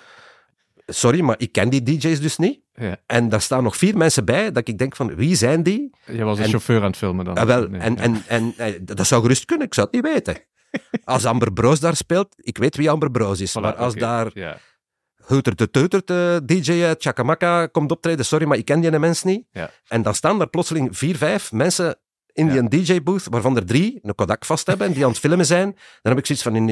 Sorry, 0.87 1.21
maar 1.21 1.35
ik 1.39 1.53
ken 1.53 1.69
die 1.69 1.83
DJ's 1.83 2.21
dus 2.21 2.37
niet. 2.37 2.61
Ja. 2.75 2.97
En 3.07 3.29
daar 3.29 3.41
staan 3.41 3.63
nog 3.63 3.77
vier 3.77 3.97
mensen 3.97 4.25
bij 4.25 4.53
dat 4.53 4.69
ik 4.69 4.79
denk 4.79 4.97
van, 4.97 5.15
wie 5.15 5.35
zijn 5.35 5.63
die? 5.63 5.91
Je 6.07 6.25
was 6.25 6.39
een 6.39 6.45
En- 6.45 6.51
chauffeur 6.51 6.81
aan 6.81 6.87
het 6.87 6.97
filmen 6.97 7.25
dan. 7.25 7.35
Ah, 7.37 7.47
wel, 7.47 7.69
Nee, 7.69 7.81
en, 7.81 7.95
ja. 7.95 8.01
en, 8.01 8.23
en, 8.27 8.55
eh, 8.57 8.73
dat 8.83 9.07
zou 9.07 9.23
gerust 9.23 9.45
kunnen, 9.45 9.67
ik 9.67 9.75
zou 9.75 9.89
het 9.91 10.03
niet 10.03 10.13
weten. 10.13 10.37
Als 11.05 11.25
Amber 11.25 11.53
Broos 11.53 11.81
daar 11.81 11.97
speelt, 11.97 12.35
ik 12.37 12.59
weet 12.59 12.77
wie 12.77 12.91
Amber 12.91 13.11
Broos 13.11 13.41
is. 13.41 13.51
Voilà, 13.59 13.61
maar 13.63 13.75
als 13.75 13.95
daar 13.95 14.31
Ja. 14.35 14.59
Heutert 15.27 15.59
de 15.59 15.71
Teutert, 15.71 16.11
eh, 16.11 16.37
DJ 16.45 16.83
uit 16.85 17.03
Chakamaka 17.03 17.67
komt 17.67 17.91
optreden, 17.91 18.25
sorry, 18.25 18.47
maar 18.47 18.59
ik 18.59 18.65
ken 18.65 18.81
die 18.81 18.99
mens 18.99 19.23
niet. 19.23 19.47
Ja. 19.51 19.71
En 19.89 20.03
dan 20.03 20.15
staan 20.15 20.39
daar 20.39 20.49
plotseling 20.49 20.97
vier, 20.97 21.17
vijf 21.17 21.53
mensen 21.53 21.97
in 22.33 22.53
Ja. 22.53 22.63
die 22.63 22.83
DJ-booth, 22.85 23.27
waarvan 23.31 23.57
er 23.57 23.67
drie 23.67 23.99
een 24.03 24.15
Kodak 24.15 24.45
vast 24.45 24.67
hebben 24.67 24.87
en 24.87 24.93
die 24.93 25.05
aan 25.05 25.11
het 25.11 25.19
filmen 25.19 25.47
zijn. 25.47 25.71
Dan 26.03 26.13
heb 26.15 26.19
ik 26.19 26.27
zoiets 26.27 26.45
van, 26.45 26.69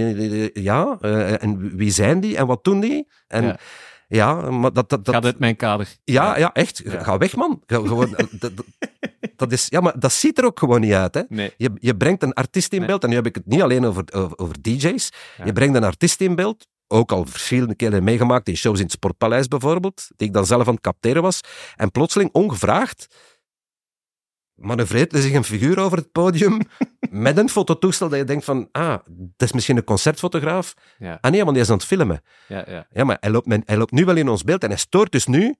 ja, 0.62 0.96
eh, 1.00 1.42
en 1.42 1.76
wie 1.76 1.90
zijn 1.90 2.20
die 2.20 2.36
en 2.36 2.46
wat 2.46 2.64
doen 2.64 2.80
die? 2.80 3.08
En 3.26 3.56
Ja. 4.14 4.50
maar 4.50 4.72
dat... 4.72 4.88
dat, 4.88 5.04
dat 5.04 5.14
Gaat 5.14 5.24
uit 5.24 5.38
mijn 5.38 5.56
kader. 5.56 5.96
ja, 6.04 6.38
ja, 6.38 6.52
echt. 6.52 6.82
Ja. 6.84 7.02
Ga 7.02 7.18
weg, 7.18 7.36
man. 7.36 7.62
Ga, 7.66 7.76
gewoon, 7.76 8.10
dat, 8.16 8.52
dat, 8.52 8.64
dat 9.36 9.52
is, 9.52 9.66
ja, 9.68 9.80
maar 9.80 9.98
dat 9.98 10.12
ziet 10.12 10.38
er 10.38 10.44
ook 10.44 10.58
gewoon 10.58 10.80
niet 10.80 10.92
uit, 10.92 11.14
hè. 11.14 11.22
Nee. 11.28 11.52
Je, 11.56 11.70
je 11.74 11.96
brengt 11.96 12.22
een 12.22 12.32
artiest 12.32 12.72
in 12.72 12.78
Nee. 12.78 12.88
beeld, 12.88 13.02
en 13.02 13.08
nu 13.08 13.14
heb 13.14 13.26
ik 13.26 13.34
het 13.34 13.46
niet 13.46 13.62
alleen 13.62 13.84
over, 13.84 14.04
over, 14.12 14.38
over 14.38 14.62
DJ's. 14.62 15.12
Ja. 15.38 15.44
Je 15.44 15.52
brengt 15.52 15.76
een 15.76 15.84
artiest 15.84 16.20
in 16.20 16.34
beeld, 16.34 16.66
ook 16.88 17.12
al 17.12 17.26
verschillende 17.26 17.74
keren 17.74 18.04
meegemaakt, 18.04 18.48
in 18.48 18.56
shows 18.56 18.76
in 18.78 18.84
het 18.84 18.92
Sportpaleis 18.92 19.48
bijvoorbeeld, 19.48 20.08
die 20.16 20.28
ik 20.28 20.34
dan 20.34 20.46
zelf 20.46 20.66
aan 20.66 20.74
het 20.74 20.82
capteren 20.82 21.22
was. 21.22 21.40
En 21.76 21.90
plotseling, 21.90 22.30
ongevraagd, 22.32 23.06
manoeuvreert 24.64 25.12
er 25.12 25.22
zich 25.22 25.32
een 25.32 25.44
figuur 25.44 25.78
over 25.78 25.98
het 25.98 26.12
podium 26.12 26.60
met 27.26 27.36
een 27.38 27.48
fototoestel 27.48 28.08
dat 28.08 28.18
je 28.18 28.24
denkt 28.24 28.44
van, 28.44 28.68
ah, 28.72 28.96
dat 29.06 29.48
is 29.48 29.52
misschien 29.52 29.76
een 29.76 29.84
concertfotograaf. 29.84 30.74
Ja. 30.98 31.18
Ah 31.20 31.30
nee, 31.30 31.40
want 31.40 31.52
die 31.52 31.62
is 31.62 31.70
aan 31.70 31.76
het 31.76 31.86
filmen. 31.86 32.22
Ja, 32.48 32.64
ja. 32.68 32.86
Ja, 32.90 33.04
maar 33.04 33.16
hij 33.20 33.30
loopt, 33.30 33.46
men- 33.46 33.62
hij 33.66 33.76
loopt 33.76 33.92
nu 33.92 34.04
wel 34.04 34.16
in 34.16 34.28
ons 34.28 34.44
beeld 34.44 34.62
en 34.62 34.68
hij 34.68 34.78
stoort 34.78 35.12
dus 35.12 35.26
nu 35.26 35.54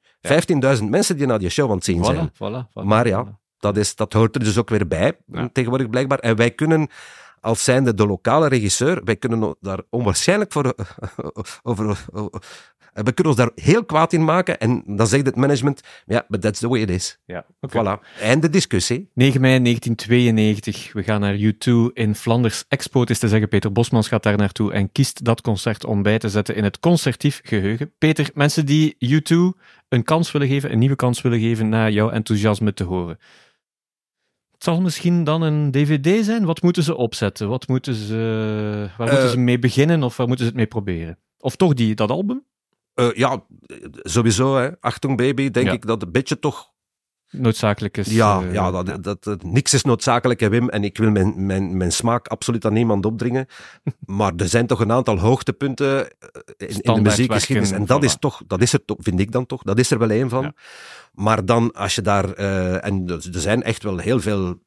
15.000 0.78 0.84
mensen 0.88 1.16
die 1.16 1.26
naar 1.26 1.38
die 1.38 1.48
show 1.48 1.70
aan 1.70 1.76
het 1.76 1.84
zien 1.84 2.04
zijn. 2.04 2.28
Voilà, 2.28 2.32
voilà, 2.32 2.68
voilà, 2.68 2.82
Maar 2.84 3.06
ja. 3.08 3.38
Dat, 3.58 3.76
is, 3.76 3.94
dat 3.94 4.12
hoort 4.12 4.34
er 4.34 4.44
dus 4.44 4.58
ook 4.58 4.68
weer 4.68 4.86
bij, 4.88 5.16
tegenwoordig 5.52 5.90
blijkbaar. 5.90 6.18
En 6.18 6.36
wij 6.36 6.50
kunnen, 6.50 6.88
als 7.40 7.64
zijnde 7.64 7.94
de 7.94 8.06
lokale 8.06 8.48
regisseur, 8.48 9.00
wij 9.04 9.16
kunnen 9.16 9.56
daar 9.60 9.80
onwaarschijnlijk 9.90 10.52
voor... 10.52 10.74
over, 11.62 12.04
we 12.94 13.12
kunnen 13.12 13.26
ons 13.32 13.36
daar 13.36 13.50
heel 13.54 13.84
kwaad 13.84 14.12
in 14.12 14.24
maken. 14.24 14.58
En 14.60 14.82
dan 14.86 15.06
zegt 15.06 15.26
het 15.26 15.36
management, 15.36 15.80
ja, 16.06 16.24
but 16.28 16.40
that's 16.40 16.60
the 16.60 16.68
way 16.68 16.80
it 16.80 16.90
is. 16.90 17.18
Ja, 17.24 17.46
oké. 17.60 17.78
Voilà. 17.78 18.20
Einde 18.20 18.48
discussie. 18.50 19.10
9 19.14 19.40
mei 19.40 19.62
1992. 19.62 20.92
We 20.92 21.02
gaan 21.02 21.20
naar 21.20 21.36
U2 21.36 21.92
in 21.92 22.14
Flanders 22.14 22.64
Expo. 22.68 23.00
Het 23.00 23.10
is 23.10 23.18
te 23.18 23.28
zeggen, 23.28 23.48
Peter 23.48 23.72
Bosmans 23.72 24.08
gaat 24.08 24.22
daar 24.22 24.36
naartoe 24.36 24.72
en 24.72 24.92
kiest 24.92 25.24
dat 25.24 25.40
concert 25.40 25.84
om 25.84 26.02
bij 26.02 26.18
te 26.18 26.28
zetten 26.28 26.56
in 26.56 26.64
het 26.64 26.78
concertief 26.80 27.40
geheugen. 27.44 27.92
Peter, 27.98 28.30
mensen 28.34 28.66
die 28.66 28.96
U2 29.06 29.36
een 29.88 30.02
kans 30.04 30.32
willen 30.32 30.48
geven, 30.48 30.72
een 30.72 30.78
nieuwe 30.78 30.96
kans 30.96 31.22
willen 31.22 31.40
geven 31.40 31.68
na 31.68 31.88
jouw 31.88 32.10
enthousiasme 32.10 32.74
te 32.74 32.84
horen. 32.84 33.18
Het 34.52 34.62
zal 34.72 34.80
misschien 34.80 35.24
dan 35.24 35.42
een 35.42 35.70
dvd 35.70 36.24
zijn. 36.24 36.44
Wat 36.44 36.62
moeten 36.62 36.82
ze 36.82 36.96
opzetten? 36.96 37.48
Wat 37.48 37.68
moeten 37.68 37.94
ze, 37.94 38.14
waar 38.96 39.08
moeten 39.08 39.26
Eh. 39.26 39.30
ze 39.32 39.38
mee 39.38 39.58
beginnen 39.58 40.02
of 40.02 40.16
waar 40.16 40.26
moeten 40.26 40.44
ze 40.44 40.50
het 40.50 40.60
mee 40.60 40.68
proberen? 40.68 41.18
Of 41.38 41.56
toch 41.56 41.74
die, 41.74 41.94
dat 41.94 42.10
album? 42.10 42.44
Eh, 42.94 43.12
ja, 43.12 43.44
sowieso, 44.02 44.56
hè. 44.56 44.70
Achtung 44.80 45.16
baby, 45.16 45.50
denk 45.50 45.66
Ja. 45.66 45.72
ik 45.72 45.86
dat 45.86 46.02
een 46.02 46.12
beetje 46.12 46.38
toch 46.38 46.72
Noodzakelijk 47.36 47.96
is. 47.96 48.06
Ja, 48.06 48.42
eh, 48.42 48.52
ja, 48.52 48.70
dat, 48.70 49.04
dat, 49.04 49.24
dat- 49.24 49.42
niks 49.42 49.74
is 49.74 49.82
noodzakelijk, 49.82 50.40
hè, 50.40 50.48
Wim. 50.48 50.68
En 50.68 50.84
ik 50.84 50.96
wil 50.98 51.10
mijn, 51.10 51.46
mijn, 51.46 51.76
mijn 51.76 51.92
smaak 51.92 52.28
absoluut 52.28 52.64
aan 52.64 52.72
niemand 52.72 53.06
opdringen. 53.06 53.46
Maar 54.06 54.32
er 54.36 54.48
zijn 54.48 54.66
toch 54.66 54.80
een 54.80 54.92
aantal 54.92 55.18
hoogtepunten 55.18 56.10
eh, 56.10 56.10
in, 56.56 56.80
in 56.80 56.94
de 56.94 57.00
muziekgeschiedenis. 57.00 57.70
En 57.70 57.86
dat 57.86 58.00
voilà. 58.00 58.04
is 58.04 58.16
toch, 58.18 58.42
dat 58.46 58.60
is 58.62 58.72
er 58.72 58.84
toch, 58.84 58.96
vind 59.00 59.20
ik 59.20 59.32
dan 59.32 59.46
toch, 59.46 59.62
dat 59.62 59.78
is 59.78 59.90
er 59.90 59.98
wel 59.98 60.10
één 60.10 60.28
van. 60.28 60.42
Ja. 60.42 60.54
Maar 61.12 61.44
dan, 61.44 61.72
als 61.72 61.94
je 61.94 62.02
daar, 62.02 62.32
en 62.32 63.06
er 63.06 63.20
zijn 63.40 63.62
echt 63.62 63.82
wel 63.82 63.98
heel 63.98 64.20
veel 64.20 64.58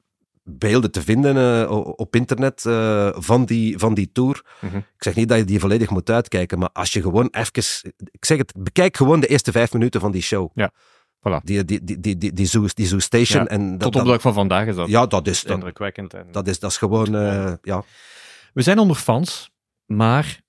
beelden 0.50 0.92
te 0.92 1.02
vinden 1.02 1.36
eh, 1.36 1.72
op 1.96 2.16
internet 2.16 2.66
eh, 2.66 3.10
van, 3.14 3.46
die, 3.46 3.78
van 3.78 3.94
die 3.94 4.10
tour. 4.12 4.42
Mhm. 4.60 4.78
Ik 4.78 5.04
zeg 5.04 5.16
niet 5.16 5.30
dat 5.30 5.38
je 5.38 5.44
die 5.44 5.60
volledig 5.60 5.90
moet 5.90 6.10
uitkijken, 6.10 6.60
maar 6.60 6.70
als 6.74 6.94
je 6.94 7.02
gewoon 7.02 7.28
even, 7.32 7.84
ik 8.12 8.26
zeg 8.26 8.38
het, 8.38 8.54
bekijk 8.58 8.98
gewoon 8.98 9.20
de 9.20 9.28
eerste 9.28 9.52
vijf 9.52 9.74
minuten 9.74 10.02
van 10.02 10.12
die 10.12 10.22
show. 10.22 10.52
Ja, 10.54 10.72
voilà. 11.20 11.44
Die, 11.44 11.66
die, 11.66 11.84
die, 11.84 12.00
die, 12.00 12.18
die, 12.18 12.34
die, 12.34 12.46
Zoo, 12.46 12.66
die 12.74 12.88
Zoo 12.88 13.00
Station. 13.00 13.44
Ja, 13.44 13.50
en 13.50 13.72
dat, 13.72 13.80
Tot 13.80 13.96
op 13.96 14.04
de 14.04 14.12
dag 14.12 14.22
van 14.22 14.34
vandaag 14.34 14.68
is 14.68 14.76
dat 14.76 14.88
ja, 14.88 15.06
dat 15.06 15.28
is, 15.28 15.42
dat, 15.42 15.52
indrukwekkend. 15.52 16.14
En... 16.14 16.28
dat 16.32 16.48
is, 16.48 16.60
dat 16.60 16.72
is 16.72 16.78
gewoon, 16.78 17.16
eh, 17.16 17.54
ja. 17.62 17.84
We 18.54 18.62
zijn 18.62 18.80
onder 18.80 18.96
fans, 18.96 19.50
maar 19.86 20.42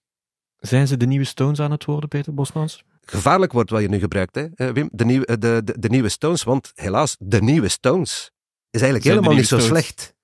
zijn 0.57 0.87
ze 0.87 0.97
de 0.97 1.07
nieuwe 1.07 1.25
Stones 1.25 1.61
aan 1.61 1.71
het 1.71 1.85
worden, 1.85 2.09
Peter 2.09 2.35
Bosmans? 2.35 2.85
Gevaarlijk 3.01 3.53
wordt 3.53 3.71
wat 3.71 3.81
je 3.81 3.89
nu 3.89 3.99
gebruikt, 3.99 4.35
hè, 4.35 4.73
Wim. 4.73 4.89
De, 4.93 5.05
nieuwe, 5.05 5.39
de, 5.39 5.61
de, 5.65 5.79
de 5.79 5.89
nieuwe 5.89 6.09
Stones, 6.09 6.43
want 6.43 6.73
helaas, 6.75 7.17
de 7.19 7.43
nieuwe 7.43 7.69
Stones 7.69 8.33
is 8.79 8.83
eigenlijk 8.89 9.03
Zijn 9.05 9.17
helemaal 9.17 9.37
niet 9.39 9.49
zo 9.49 9.59
slecht. 9.59 10.17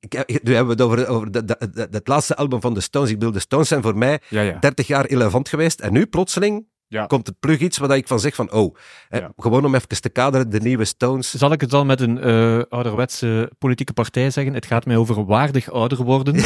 Ik, 0.00 0.42
nu 0.42 0.54
hebben 0.54 0.76
we 0.76 0.82
het 0.82 0.92
over, 0.92 1.08
over 1.08 1.30
de, 1.30 1.44
de, 1.44 1.70
de- 1.72 1.88
het 1.90 2.08
laatste 2.08 2.36
album 2.36 2.60
van 2.60 2.74
de 2.74 2.80
Stones. 2.80 3.10
Ik 3.10 3.18
bedoel, 3.18 3.32
de 3.32 3.38
Stones 3.40 3.68
zijn 3.68 3.82
voor 3.82 3.96
mij 3.98 4.20
Ja, 4.28 4.40
ja. 4.40 4.58
30 4.58 4.86
jaar 4.86 5.06
relevant 5.06 5.48
geweest. 5.48 5.80
En 5.80 5.92
nu 5.92 6.06
plotseling 6.06 6.66
Ja. 6.86 7.06
komt 7.06 7.26
het 7.26 7.38
plug 7.40 7.58
iets 7.60 7.78
waar 7.78 7.96
ik 7.96 8.06
van 8.06 8.20
zeg 8.20 8.34
van, 8.34 8.52
oh, 8.52 8.76
hè, 9.08 9.18
Ja. 9.18 9.32
gewoon 9.36 9.64
om 9.64 9.74
even 9.74 9.88
te 10.00 10.08
kaderen, 10.08 10.50
de 10.50 10.60
nieuwe 10.60 10.84
Stones. 10.84 11.34
Zal 11.34 11.52
ik 11.52 11.60
het 11.60 11.70
dan 11.70 11.86
met 11.86 12.00
een 12.00 12.18
eh, 12.20 12.60
ouderwetse 12.68 13.50
politieke 13.58 13.92
partij 13.92 14.30
zeggen? 14.30 14.54
Het 14.54 14.66
gaat 14.66 14.86
mij 14.86 14.96
over 14.96 15.24
waardig 15.24 15.70
ouder 15.70 16.02
worden. 16.04 16.36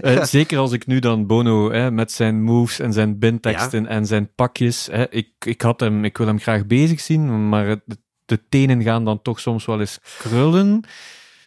Eh, 0.00 0.24
Zeker 0.24 0.58
als 0.58 0.72
ik 0.72 0.86
nu 0.86 0.98
dan 0.98 1.26
Bono 1.26 1.70
hè, 1.72 1.90
met 1.90 2.12
zijn 2.12 2.42
moves 2.42 2.78
en 2.78 2.92
zijn 2.92 3.18
binteksten 3.18 3.86
en 3.86 4.06
zijn 4.06 4.34
pakjes. 4.34 4.86
Hè, 4.90 5.10
ik, 5.10 5.28
ik, 5.46 5.60
had 5.62 5.80
hem, 5.80 6.04
ik 6.04 6.18
wil 6.18 6.26
hem 6.26 6.38
graag 6.38 6.66
bezig 6.66 7.00
zien, 7.00 7.48
maar 7.48 7.66
het- 7.66 7.82
de 8.28 8.48
tenen 8.48 8.82
gaan 8.82 9.04
dan 9.04 9.22
toch 9.22 9.40
soms 9.40 9.64
wel 9.64 9.80
eens 9.80 9.98
krullen. 10.18 10.84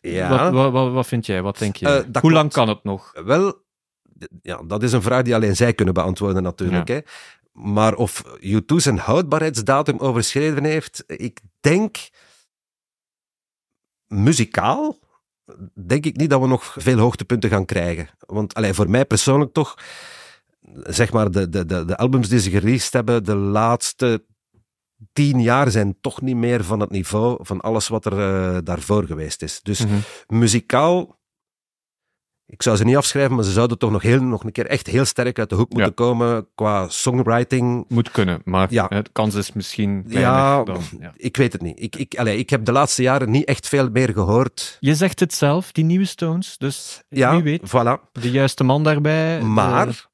Ja. 0.01 0.29
Wat, 0.29 0.53
wat, 0.53 0.71
wat, 0.71 0.91
wat 0.91 1.07
vind 1.07 1.25
jij? 1.25 1.41
Wat 1.41 1.57
denk 1.57 1.75
je? 1.75 1.88
Eh, 1.88 1.93
Hoe 1.93 2.11
klopt. 2.11 2.34
lang 2.34 2.51
kan 2.51 2.69
het 2.69 2.84
nog? 2.84 3.11
Wel, 3.25 3.63
ja, 4.41 4.61
dat 4.63 4.84
is 4.84 4.91
een 4.91 5.01
vraag 5.01 5.23
die 5.23 5.36
alleen 5.36 5.55
zij 5.55 5.73
kunnen 5.73 5.93
beantwoorden 5.93 6.43
natuurlijk. 6.43 6.88
Hè. 6.88 6.99
Maar 7.51 7.95
of 7.95 8.23
U2 8.39 8.75
zijn 8.75 8.97
houdbaarheidsdatum 8.97 9.97
overschreden 9.97 10.63
heeft, 10.63 11.03
ik 11.07 11.39
denk 11.59 11.97
muzikaal 14.07 14.99
denk 15.73 16.05
ik 16.05 16.15
niet 16.15 16.29
dat 16.29 16.41
we 16.41 16.47
nog 16.47 16.75
veel 16.77 16.97
hoogtepunten 16.97 17.49
gaan 17.49 17.65
krijgen. 17.65 18.09
Want 18.19 18.53
allee, 18.53 18.73
voor 18.73 18.89
mij 18.89 19.05
persoonlijk 19.05 19.53
toch, 19.53 19.77
zeg 20.84 21.11
maar, 21.11 21.32
de, 21.32 21.49
de, 21.49 21.65
de, 21.65 21.86
de 21.86 21.97
albums 21.97 22.29
die 22.29 22.39
ze 22.39 22.49
gereleased 22.49 22.93
hebben 22.93 23.23
de 23.23 23.36
laatste 23.36 24.23
tien 25.13 25.41
jaar 25.41 25.71
zijn 25.71 25.97
toch 26.01 26.21
niet 26.21 26.35
meer 26.35 26.63
van 26.63 26.79
het 26.79 26.89
niveau 26.89 27.37
van 27.45 27.61
alles 27.61 27.87
wat 27.87 28.05
er 28.05 28.19
eh, 28.19 28.57
daarvoor 28.63 29.05
geweest 29.05 29.41
is. 29.41 29.61
Dus 29.61 29.85
Mhm. 29.85 29.95
muzikaal, 30.27 31.19
ik 32.45 32.61
zou 32.61 32.77
ze 32.77 32.83
niet 32.83 32.95
afschrijven, 32.95 33.35
maar 33.35 33.43
ze 33.43 33.51
zouden 33.51 33.77
toch 33.77 33.91
nog, 33.91 34.01
heel, 34.01 34.21
nog 34.23 34.43
een 34.43 34.51
keer 34.51 34.65
echt 34.67 34.87
heel 34.87 35.05
sterk 35.05 35.39
uit 35.39 35.49
de 35.49 35.55
hoek 35.55 35.73
moeten 35.73 35.93
komen 35.93 36.47
qua 36.55 36.89
songwriting. 36.89 37.85
Moet 37.87 38.11
kunnen, 38.11 38.41
maar 38.43 38.67
Ja. 38.73 38.87
de 38.87 39.03
kans 39.11 39.35
is 39.35 39.51
misschien 39.53 40.03
Ja, 40.07 40.63
dan. 40.63 40.81
Ja. 40.99 41.13
ik 41.15 41.37
weet 41.37 41.53
het 41.53 41.61
niet. 41.61 41.81
Ik, 41.81 41.95
ik, 41.95 42.15
allee, 42.17 42.37
ik 42.37 42.49
heb 42.49 42.65
de 42.65 42.71
laatste 42.71 43.01
jaren 43.01 43.31
niet 43.31 43.45
echt 43.45 43.67
veel 43.67 43.89
meer 43.89 44.09
gehoord. 44.13 44.77
Je 44.79 44.95
zegt 44.95 45.19
het 45.19 45.33
zelf, 45.33 45.71
die 45.71 45.83
nieuwe 45.83 46.05
Stones. 46.05 46.57
Dus 46.57 47.03
Ja, 47.09 47.31
wie 47.33 47.43
weet, 47.43 47.67
voilà. 47.69 48.11
de 48.11 48.31
juiste 48.31 48.63
man 48.63 48.83
daarbij. 48.83 49.39
de- 49.39 49.45
Maar, 49.45 50.09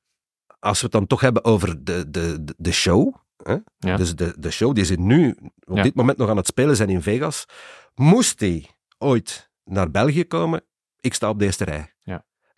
als 0.59 0.77
we 0.77 0.83
het 0.83 0.91
dan 0.91 1.07
toch 1.07 1.21
hebben 1.21 1.43
over 1.43 1.83
de, 1.83 2.09
de- 2.09 2.43
de 2.57 2.71
show, 2.71 3.15
hè? 3.47 3.55
Ja. 3.89 3.97
dus 3.97 4.15
de, 4.15 4.35
de 4.39 4.51
show 4.51 4.75
die 4.75 4.85
ze 4.85 4.95
nu 4.99 5.35
op 5.65 5.75
Ja. 5.77 5.83
dit 5.83 5.95
moment 5.95 6.17
nog 6.17 6.29
aan 6.29 6.37
het 6.37 6.47
spelen 6.47 6.75
zijn 6.75 6.89
in 6.89 7.01
Vegas, 7.01 7.45
moest 7.95 8.39
die 8.39 8.69
ooit 8.97 9.49
naar 9.63 9.91
België 9.91 10.23
komen, 10.25 10.63
ik 10.99 11.13
sta 11.13 11.29
op 11.29 11.39
de 11.39 11.45
eerste 11.45 11.63
rij. 11.63 11.91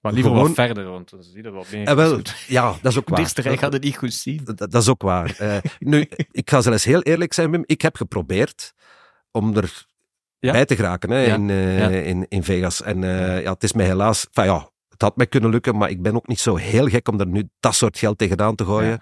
maar 0.02 0.14
liever 0.14 0.32
gewoon- 0.32 0.46
wat 0.48 0.56
verder, 0.56 0.86
want 0.90 1.10
dan 1.10 1.24
zie 1.24 1.44
je 1.44 1.52
wat 1.52 1.72
meer. 1.72 1.88
En 1.88 1.96
wel, 1.96 2.22
ja, 2.48 2.74
dat 2.82 2.92
is 2.92 2.98
ook 2.98 3.06
De 3.08 3.12
waar. 3.12 3.20
eerste 3.20 3.42
rij 3.42 3.58
gaat 3.58 3.74
het 3.74 3.84
niet 3.84 3.98
goed 3.98 4.14
zien. 4.14 4.42
Dat, 4.44 4.58
dat 4.58 4.74
is 4.82 4.88
ook 4.90 5.02
waar. 5.02 5.36
Eh, 5.38 5.58
nu, 5.80 6.08
ik 6.32 6.50
ga 6.50 6.62
zelfs 6.62 6.84
heel 6.84 7.02
eerlijk 7.02 7.34
zijn, 7.34 7.52
Wim. 7.52 7.64
Ik 7.66 7.82
heb 7.82 7.96
geprobeerd 7.96 8.74
om 9.32 9.56
er 9.58 9.86
Ja. 10.40 10.52
bij 10.52 10.66
te 10.66 10.76
geraken 10.76 11.10
hè, 11.10 11.20
Ja. 11.26 11.34
in, 11.36 11.50
eh, 11.50 11.80
Ja. 11.80 11.88
in, 11.90 12.26
in 12.30 12.44
Vegas. 12.44 12.82
En 12.82 13.04
eh, 13.04 13.42
ja, 13.42 13.52
het 13.54 13.64
is 13.64 13.74
mij 13.74 13.86
helaas... 13.86 14.28
Ja, 14.32 14.70
het 14.90 15.02
had 15.02 15.18
mij 15.18 15.28
kunnen 15.28 15.50
lukken, 15.50 15.78
maar 15.78 15.90
ik 15.90 16.02
ben 16.02 16.16
ook 16.16 16.28
niet 16.28 16.40
zo 16.40 16.56
heel 16.56 16.88
gek 16.88 17.08
om 17.08 17.20
er 17.20 17.28
nu 17.28 17.50
dat 17.60 17.76
soort 17.76 17.98
geld 17.98 18.18
tegenaan 18.18 18.56
te 18.56 18.66
gooien. 18.66 19.02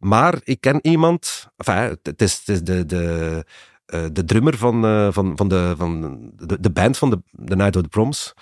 Maar 0.00 0.40
ik 0.44 0.60
ken 0.60 0.78
iemand... 0.86 1.48
Enfin, 1.56 1.98
het, 2.02 2.22
is, 2.22 2.38
het 2.38 2.48
is 2.48 2.62
de... 2.62 2.86
de 2.86 3.44
eh, 3.86 4.04
de 4.12 4.24
drummer 4.24 4.56
van, 4.58 4.84
eh, 4.84 5.08
van, 5.12 5.36
van, 5.36 5.48
de, 5.48 5.74
van 5.76 6.00
de, 6.36 6.60
de 6.60 6.70
band 6.70 6.98
van 6.98 7.10
de, 7.10 7.22
de 7.30 7.56
Night 7.56 7.76
of 7.76 7.82
the 7.82 7.88
Proms. 7.88 8.32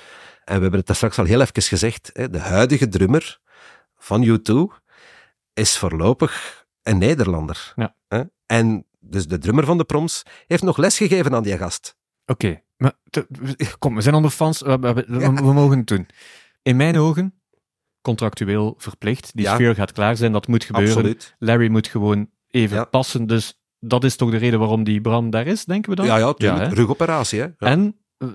En 0.45 0.55
we 0.55 0.61
hebben 0.61 0.79
het 0.79 0.87
daar 0.87 0.97
straks 0.97 1.19
al 1.19 1.25
heel 1.25 1.41
even 1.41 1.63
gezegd. 1.63 2.11
Hè, 2.13 2.31
de 2.31 2.39
huidige 2.39 2.89
drummer 2.89 3.39
van 3.97 4.25
U2 4.41 4.55
is 5.55 5.79
voorlopig 5.79 6.65
een 6.83 6.99
Nederlander. 6.99 7.73
Ja. 7.77 7.95
Hè? 8.09 8.23
En 8.47 8.85
dus 9.01 9.27
de 9.27 9.39
drummer 9.39 9.65
van 9.65 9.79
de 9.79 9.85
Proms 9.85 10.23
heeft 10.47 10.63
nog 10.63 10.77
les 10.77 10.97
gegeven 10.97 11.35
aan 11.35 11.43
die 11.43 11.57
gast. 11.59 11.97
Oké, 12.27 12.63
Maar, 12.77 12.93
kom, 13.79 13.95
we 13.95 14.01
zijn 14.01 14.15
onder 14.15 14.31
fans. 14.31 14.61
We, 14.61 14.79
we- 14.79 14.95
we- 15.09 15.33
we 15.33 15.53
mogen 15.53 15.79
het 15.79 15.87
doen. 15.87 16.07
In 16.63 16.77
mijn 16.77 16.99
ogen, 16.99 17.35
contractueel 18.09 18.75
verplicht. 18.79 19.31
Die 19.35 19.45
Ja. 19.45 19.55
sfeer 19.55 19.75
gaat 19.75 19.93
klaar 19.93 20.17
zijn, 20.17 20.33
dat 20.33 20.47
moet 20.47 20.65
gebeuren. 20.65 20.95
Absoluut. 20.95 21.35
Larry 21.39 21.69
moet 21.69 21.87
gewoon 21.87 22.31
even 22.51 22.77
Ja. 22.77 22.85
passen. 22.85 23.27
Dus 23.27 23.61
dat 23.81 24.05
is 24.05 24.17
toch 24.17 24.31
de 24.31 24.37
reden 24.37 24.59
waarom 24.59 24.85
die 24.85 25.01
Bram 25.01 25.31
daar 25.31 25.47
is, 25.47 25.65
denken 25.65 25.91
we 25.91 25.97
dan? 25.97 26.07
Ja, 26.07 26.17
ja, 26.17 26.33
tuurlijk. 26.33 26.69
hè? 26.69 26.75
Rugoperatie, 26.75 27.41
hè. 27.41 27.45
Ja. 27.45 27.55
En 27.59 27.97
eh, 28.19 28.29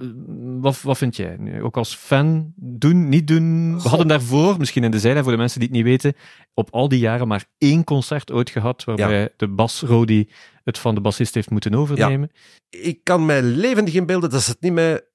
wat, 0.62 0.82
wat 0.82 0.98
vind 0.98 1.16
jij? 1.16 1.36
nu? 1.40 1.64
Ook 1.64 1.78
als 1.78 1.96
fan, 1.96 2.54
doen, 2.56 3.10
niet 3.10 3.28
doen? 3.28 3.82
We 3.82 3.90
hadden 3.90 4.08
daarvoor, 4.08 4.58
misschien 4.58 4.84
in 4.84 4.92
de 4.92 5.00
zijlijn 5.00 5.24
voor 5.24 5.34
de 5.34 5.40
mensen 5.40 5.60
die 5.60 5.68
het 5.68 5.78
niet 5.78 5.86
weten, 5.86 6.14
op 6.54 6.68
al 6.72 6.88
die 6.88 7.00
jaren 7.00 7.28
maar 7.28 7.46
één 7.58 7.84
concert 7.84 8.32
ooit 8.32 8.50
gehad 8.50 8.84
waarbij 8.84 9.30
de 9.38 9.48
bas 9.48 9.82
Rodi 9.82 10.30
het 10.64 10.78
van 10.78 10.96
de 10.96 11.02
bassist 11.02 11.34
heeft 11.34 11.50
moeten 11.50 11.76
overnemen. 11.76 12.32
Ik 12.70 13.04
kan 13.04 13.26
mij 13.26 13.42
levendig 13.42 13.94
inbeelden 13.94 14.30
dat 14.30 14.42
ze 14.42 14.52
het 14.52 14.62
niet 14.62 14.74
met 14.74 15.12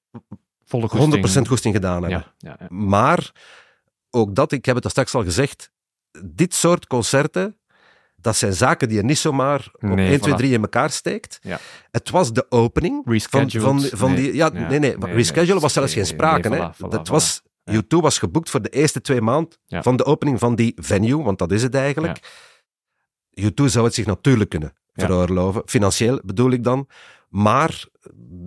Volle 0.65 0.89
100% 0.89 1.49
goesting 1.49 1.75
gedaan 1.75 2.03
hebben. 2.03 2.11
Ja, 2.11 2.33
ja, 2.39 2.57
ja. 2.61 2.67
Maar 2.75 3.33
ook 4.11 4.35
dat, 4.35 4.53
ik 4.53 4.65
heb 4.65 4.75
het 4.75 4.85
al 4.85 4.91
straks 4.91 5.15
al 5.15 5.25
gezegd, 5.25 5.71
dit 6.25 6.55
soort 6.55 6.87
concerten, 6.87 7.57
dat 8.17 8.37
zijn 8.37 8.53
zaken 8.55 8.89
die 8.89 8.97
je 8.97 9.03
niet 9.05 9.19
zomaar 9.19 9.69
op 9.75 9.81
Nee, 9.83 10.09
1, 10.11 10.21
2, 10.21 10.33
voilà. 10.33 10.37
3 10.37 10.53
in 10.53 10.61
elkaar 10.63 10.91
steekt. 10.91 11.39
Ja. 11.43 11.59
Het 11.91 12.11
was 12.11 12.33
de 12.33 12.47
opening 12.49 13.03
van, 13.05 13.13
Rescheduled. 13.13 13.63
van, 13.63 13.99
van 13.99 14.13
Nee. 14.13 14.23
die... 14.23 14.35
Ja, 14.35 14.51
Ja, 14.53 14.69
nee, 14.69 14.79
nee. 14.79 14.97
nee, 14.97 15.13
reschedule 15.15 15.61
was 15.61 15.73
zelfs 15.73 15.93
geen 15.93 16.07
sprake. 16.07 16.49
hè. 16.49 16.57
voilà, 16.73 16.89
dat 16.89 17.09
voilà. 17.09 17.13
was. 17.13 17.43
U2 17.71 17.81
was 17.89 18.19
geboekt 18.19 18.51
voor 18.51 18.63
de 18.63 18.69
eerste 18.69 19.01
twee 19.01 19.21
maanden 19.21 19.59
van 19.67 19.97
de 19.97 20.05
opening 20.05 20.39
van 20.39 20.55
die 20.55 20.73
venue, 20.77 21.23
want 21.23 21.39
dat 21.39 21.53
is 21.53 21.63
het 21.63 21.75
eigenlijk. 21.75 22.21
U2 23.41 23.65
zou 23.65 23.85
het 23.85 23.95
zich 23.95 24.07
natuurlijk 24.07 24.51
kunnen 24.51 24.73
veroorloven. 24.95 25.63
Financieel 25.67 26.21
bedoel 26.25 26.51
ik 26.51 26.65
dan. 26.65 26.89
Maar 27.29 27.85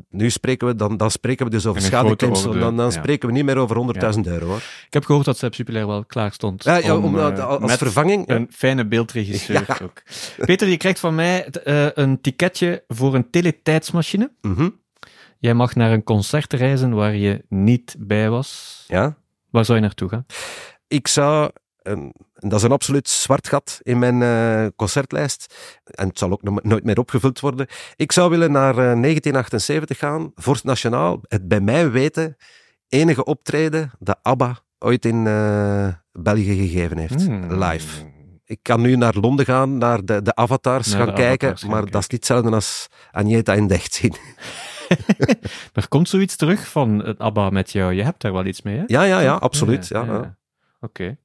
nu 0.09 0.29
spreken 0.29 0.67
we, 0.67 0.75
dan, 0.75 0.97
dan 0.97 1.11
spreken 1.11 1.45
we 1.45 1.51
dus 1.51 1.65
over 1.65 1.81
schadeclaims. 1.81 2.43
Dan, 2.43 2.75
dan 2.75 2.85
ja. 2.85 2.89
spreken 2.89 3.27
we 3.27 3.33
niet 3.33 3.45
meer 3.45 3.57
over 3.57 3.95
100.000 4.15 4.19
euro. 4.21 4.45
Hoor. 4.45 4.57
Ik 4.87 4.93
heb 4.93 5.05
gehoord 5.05 5.25
dat 5.25 5.37
Sepp 5.37 5.53
Jupiler 5.53 5.87
wel 5.87 6.05
klaar 6.05 6.31
stond. 6.31 6.63
Ja, 6.63 6.75
ja, 6.77 6.97
om, 6.97 7.17
eh, 7.17 7.47
als 7.47 7.59
met 7.59 7.77
vervanging. 7.77 8.29
een 8.29 8.47
fijne 8.51 8.85
beeldregisseur 8.85 9.65
Ja. 9.67 9.77
ook. 9.83 10.01
Peter, 10.37 10.67
je 10.67 10.77
krijgt 10.77 10.99
van 10.99 11.15
mij 11.15 11.45
eh, 11.45 11.87
een 11.93 12.21
ticketje 12.21 12.83
voor 12.87 13.15
een 13.15 13.29
teletijdsmachine. 13.29 14.31
Mhm. 14.41 14.69
Jij 15.39 15.53
mag 15.53 15.75
naar 15.75 15.91
een 15.91 16.03
concert 16.03 16.53
reizen 16.53 16.93
waar 16.93 17.15
je 17.15 17.45
niet 17.49 17.95
bij 17.99 18.29
was. 18.29 18.83
Ja. 18.87 19.17
Waar 19.49 19.65
zou 19.65 19.77
je 19.77 19.83
naartoe 19.83 20.09
gaan? 20.09 20.25
Ik 20.87 21.07
zou, 21.07 21.51
en 22.41 22.49
dat 22.49 22.59
is 22.59 22.65
een 22.65 22.71
absoluut 22.71 23.09
zwart 23.09 23.47
gat 23.47 23.79
in 23.81 23.99
mijn 23.99 24.21
eh, 24.21 24.67
concertlijst, 24.75 25.55
en 25.83 26.07
het 26.07 26.17
zal 26.17 26.31
ook 26.31 26.41
no- 26.43 26.59
nooit 26.61 26.83
meer 26.83 26.99
opgevuld 26.99 27.39
worden. 27.39 27.67
Ik 27.95 28.11
zou 28.11 28.29
willen 28.29 28.51
naar 28.51 28.69
eh, 28.69 28.75
1978 28.75 29.97
gaan, 29.97 30.31
Vorst 30.35 30.63
Nationaal. 30.63 31.19
Het 31.27 31.47
bij 31.47 31.59
mij 31.61 31.91
weten 31.91 32.35
enige 32.87 33.23
optreden 33.23 33.91
dat 33.99 34.19
ABBA 34.21 34.59
ooit 34.79 35.05
in 35.05 35.27
eh, 35.27 35.87
België 36.11 36.55
gegeven 36.67 36.97
heeft, 36.97 37.25
Hmm. 37.25 37.63
live. 37.63 38.03
Ik 38.45 38.59
kan 38.61 38.81
nu 38.81 38.95
naar 38.95 39.13
Londen 39.15 39.45
gaan, 39.45 39.77
naar 39.77 40.05
de, 40.05 40.21
de 40.21 40.35
avatars 40.35 40.87
Naar 40.87 40.97
gaan 40.97 41.07
de 41.07 41.13
kijken, 41.21 41.47
avatars 41.47 41.71
maar 41.71 41.85
dat 41.85 42.01
is 42.01 42.07
niet 42.07 42.19
hetzelfde 42.27 42.51
als 42.51 42.87
Agneta 43.11 43.53
in 43.53 43.67
Decht 43.67 43.93
zien. 43.93 44.15
Er 45.73 45.87
komt 45.87 46.09
zoiets 46.09 46.35
terug 46.35 46.67
van 46.67 47.05
het 47.05 47.19
ABBA 47.19 47.49
met 47.49 47.71
jou. 47.71 47.93
Je 47.93 48.03
hebt 48.03 48.21
daar 48.21 48.33
wel 48.33 48.45
iets 48.45 48.61
mee, 48.61 48.77
hè? 48.77 48.83
Ja, 48.87 49.03
ja, 49.03 49.19
ja, 49.19 49.33
absoluut. 49.33 49.87
Ja, 49.87 50.03
ja. 50.03 50.37
Oké. 50.79 51.17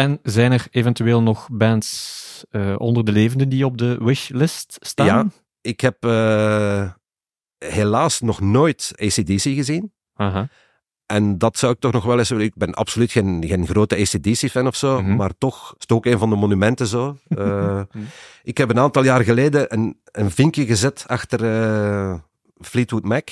En 0.00 0.18
zijn 0.22 0.52
er 0.52 0.66
eventueel 0.70 1.22
nog 1.22 1.48
bands 1.52 2.44
eh, 2.50 2.74
onder 2.78 3.04
de 3.04 3.12
levenden 3.12 3.48
die 3.48 3.64
op 3.64 3.78
de 3.78 3.96
wishlist 4.00 4.76
staan? 4.80 5.06
Ja. 5.06 5.26
Ik 5.60 5.80
heb 5.80 6.04
eh, 6.04 6.90
helaas 7.58 8.20
nog 8.20 8.40
nooit 8.40 8.92
ACDC 8.96 9.40
gezien. 9.40 9.92
Aha. 10.14 10.48
En 11.06 11.38
dat 11.38 11.58
zou 11.58 11.72
ik 11.72 11.80
toch 11.80 11.92
nog 11.92 12.04
wel 12.04 12.18
eens 12.18 12.28
willen. 12.28 12.44
Ik 12.44 12.54
ben 12.54 12.74
absoluut 12.74 13.12
geen, 13.12 13.44
geen 13.46 13.66
grote 13.66 13.96
ACDC-fan 13.96 14.66
of 14.66 14.76
zo, 14.76 15.02
Mhm. 15.02 15.16
maar 15.16 15.32
toch 15.38 15.64
is 15.68 15.74
het 15.78 15.92
ook 15.92 16.06
een 16.06 16.18
van 16.18 16.30
de 16.30 16.36
monumenten 16.36 16.86
zo. 16.86 17.16
Eh, 17.28 17.82
ik 18.42 18.58
heb 18.58 18.70
een 18.70 18.78
aantal 18.78 19.04
jaar 19.04 19.24
geleden 19.24 19.72
een, 19.74 20.00
een 20.04 20.30
vinkje 20.30 20.66
gezet 20.66 21.04
achter 21.06 21.40
Fleetwood 22.60 23.04
Mac. 23.04 23.28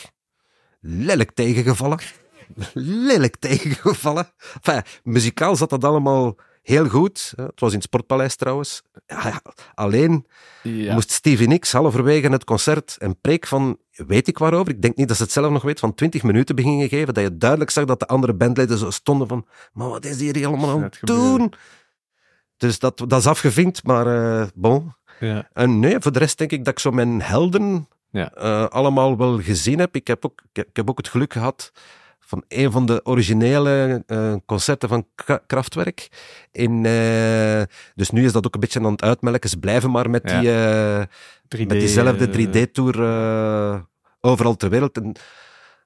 Lelijk 0.81 1.31
tegengevallen. 1.31 1.99
Lelijk 3.09 3.37
tegengevallen. 3.37 4.33
Enfin, 4.62 4.83
muzikaal 5.03 5.57
zat 5.57 5.71
dat 5.71 5.85
allemaal 5.85 6.37
heel 6.69 6.89
goed. 6.89 7.33
Het 7.37 7.61
was 7.61 7.69
in 7.71 7.75
het 7.77 7.85
Sportpaleis 7.87 8.37
trouwens. 8.37 8.83
Ja, 9.07 9.43
alleen 9.75 10.27
Ja. 10.62 10.95
moest 10.95 11.11
Stevie 11.11 11.47
Nicks 11.49 11.73
halverwege 11.73 12.29
het 12.29 12.45
concert 12.45 12.97
een 12.99 13.21
preek 13.21 13.47
van, 13.47 13.79
weet 13.91 14.29
ik 14.29 14.39
waarover, 14.39 14.73
ik 14.73 14.83
denk 14.83 14.97
niet 14.97 15.09
dat 15.09 15.16
ze 15.16 15.23
het 15.23 15.33
zelf 15.33 15.51
nog 15.51 15.62
weet, 15.62 15.81
van 15.81 15.95
20 15.95 16.23
minuten 16.23 16.55
beginnen 16.55 16.89
geven, 16.89 17.14
dat 17.14 17.23
je 17.23 17.37
duidelijk 17.37 17.71
zag 17.71 17.85
dat 17.85 17.99
de 18.01 18.07
andere 18.07 18.35
bandleden 18.35 18.79
zo 18.79 18.91
stonden 18.91 19.29
van, 19.29 19.47
maar 19.73 19.89
wat 19.89 20.05
is 20.05 20.21
hier 20.21 20.47
allemaal 20.47 20.71
aan 20.71 20.83
Het 20.83 20.99
doen? 21.03 21.53
Dus 22.57 22.79
dat, 22.79 22.99
dat 23.07 23.19
is 23.21 23.27
afgevinkt, 23.27 23.85
maar 23.85 24.07
eh, 24.41 24.47
bon. 24.55 24.95
Ja. 25.21 25.49
En 25.53 25.79
nee, 25.79 25.97
voor 26.01 26.12
de 26.12 26.19
rest 26.19 26.39
denk 26.39 26.51
ik 26.53 26.64
dat 26.64 26.73
ik 26.73 26.79
zo 26.79 26.91
mijn 26.91 27.23
helden 27.23 27.89
Ja. 28.11 28.33
eh, 28.35 28.66
allemaal 28.69 29.16
wel 29.16 29.41
gezien 29.43 29.79
heb. 29.79 29.95
Ik 29.95 30.07
heb, 30.07 30.25
ook, 30.25 30.43
ik 30.53 30.64
heb 30.73 30.91
ook 30.91 30.99
het 30.99 31.09
geluk 31.09 31.33
gehad 31.33 31.73
van 32.29 32.45
een 32.49 32.70
van 32.72 32.87
de 32.87 33.01
originele 33.05 34.03
eh, 34.07 34.35
concerten 34.47 34.89
van 34.89 35.07
Kra- 35.14 35.41
Kraftwerk. 35.47 36.09
In, 36.53 36.87
eh, 36.87 37.62
dus 37.95 38.11
nu 38.11 38.24
is 38.24 38.33
dat 38.33 38.47
ook 38.47 38.55
een 38.55 38.61
beetje 38.61 38.81
aan 38.81 38.93
het 38.93 39.03
uitmelken. 39.03 39.51
Ze 39.51 39.59
blijven 39.59 39.91
maar 39.91 40.11
met, 40.11 40.31
Ja. 40.31 40.41
die, 40.41 40.51
eh, 40.51 41.03
3D, 41.49 41.68
met 41.68 41.79
diezelfde 41.81 42.24
eh, 42.26 42.33
3D-tour 42.33 43.03
eh, 43.03 43.81
overal 44.20 44.57
ter 44.57 44.70
wereld. 44.70 44.97
En 44.97 45.12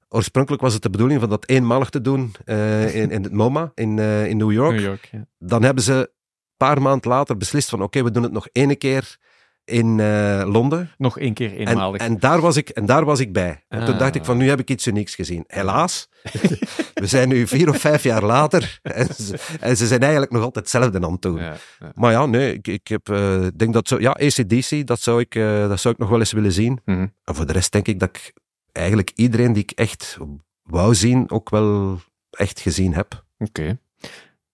oorspronkelijk 0.09 0.63
was 0.63 0.73
het 0.73 0.83
de 0.83 0.91
bedoeling 0.91 1.21
van 1.21 1.29
dat 1.29 1.49
eenmalig 1.49 1.91
te 1.91 2.01
doen 2.01 2.33
eh, 2.45 2.95
in, 2.95 3.11
in 3.11 3.23
het 3.23 3.33
MoMA 3.33 3.73
in, 3.75 3.99
eh, 3.99 4.27
in 4.27 4.37
New 4.37 4.53
York 4.53 4.75
New 4.75 4.85
York, 4.85 5.09
ja. 5.13 5.27
dan 5.39 5.63
hebben 5.63 5.85
ze 5.85 5.93
een 5.95 6.09
paar 6.57 6.83
maanden 6.83 7.11
later 7.11 7.37
beslist 7.37 7.69
van 7.69 7.83
oké, 7.83 8.03
we 8.03 8.11
doen 8.11 8.23
het 8.23 8.33
nog 8.33 8.49
één 8.53 8.79
keer 8.79 9.17
in 9.65 10.01
eh, 10.01 10.43
Londen. 10.47 10.91
Nog 10.99 11.19
één 11.19 11.35
keer 11.35 11.59
En, 11.59 11.67
eenmalig. 11.69 12.01
en, 12.01 12.19
daar 12.19 12.41
was 12.41 12.57
ik, 12.57 12.69
en 12.69 12.87
daar 12.87 13.05
was 13.05 13.21
ik 13.21 13.33
bij. 13.33 13.65
En 13.69 13.85
toen 13.85 13.95
Ah. 13.95 13.99
dacht 14.01 14.15
ik 14.15 14.25
van, 14.25 14.37
nu 14.37 14.49
heb 14.49 14.61
ik 14.61 14.71
iets 14.71 14.87
unieks 14.87 15.15
gezien. 15.15 15.45
Helaas, 15.47 16.09
we 16.95 17.07
zijn 17.07 17.29
nu 17.29 17.47
vier 17.47 17.69
of 17.69 17.77
vijf 17.79 18.03
jaar 18.03 18.23
later 18.25 18.79
en 18.83 19.15
ze, 19.15 19.39
en 19.61 19.77
ze 19.77 19.87
zijn 19.87 20.01
eigenlijk 20.01 20.33
nog 20.33 20.43
altijd 20.43 20.65
hetzelfde 20.73 21.01
aan 21.07 21.13
het 21.13 21.23
doen. 21.23 21.39
ja, 21.41 21.55
ja. 21.79 21.93
Maar 21.95 22.13
ja, 22.13 22.27
nee, 22.27 22.53
ik, 22.55 22.69
ik 22.69 22.89
heb, 22.89 23.09
eh, 23.09 23.47
denk 23.57 23.73
dat 23.73 23.89
zo, 23.89 24.01
ja, 24.01 24.11
ACDC, 24.11 24.87
dat 24.87 25.01
zou, 25.01 25.21
ik, 25.21 25.35
eh, 25.35 25.69
dat 25.69 25.81
zou 25.81 25.95
ik 25.95 26.01
nog 26.01 26.09
wel 26.09 26.19
eens 26.19 26.33
willen 26.33 26.53
zien. 26.53 26.81
Mhm. 26.85 27.07
En 27.25 27.35
voor 27.35 27.47
de 27.47 27.53
rest 27.53 27.73
denk 27.73 27.89
ik 27.89 27.99
dat 28.01 28.09
ik 28.09 28.33
eigenlijk 28.73 29.11
iedereen 29.15 29.53
die 29.53 29.63
ik 29.63 29.71
echt 29.71 30.19
wou 30.63 30.95
zien, 30.95 31.31
ook 31.31 31.51
wel 31.51 32.01
echt 32.31 32.61
gezien 32.61 32.95
heb. 32.95 33.25
Oké. 33.39 33.79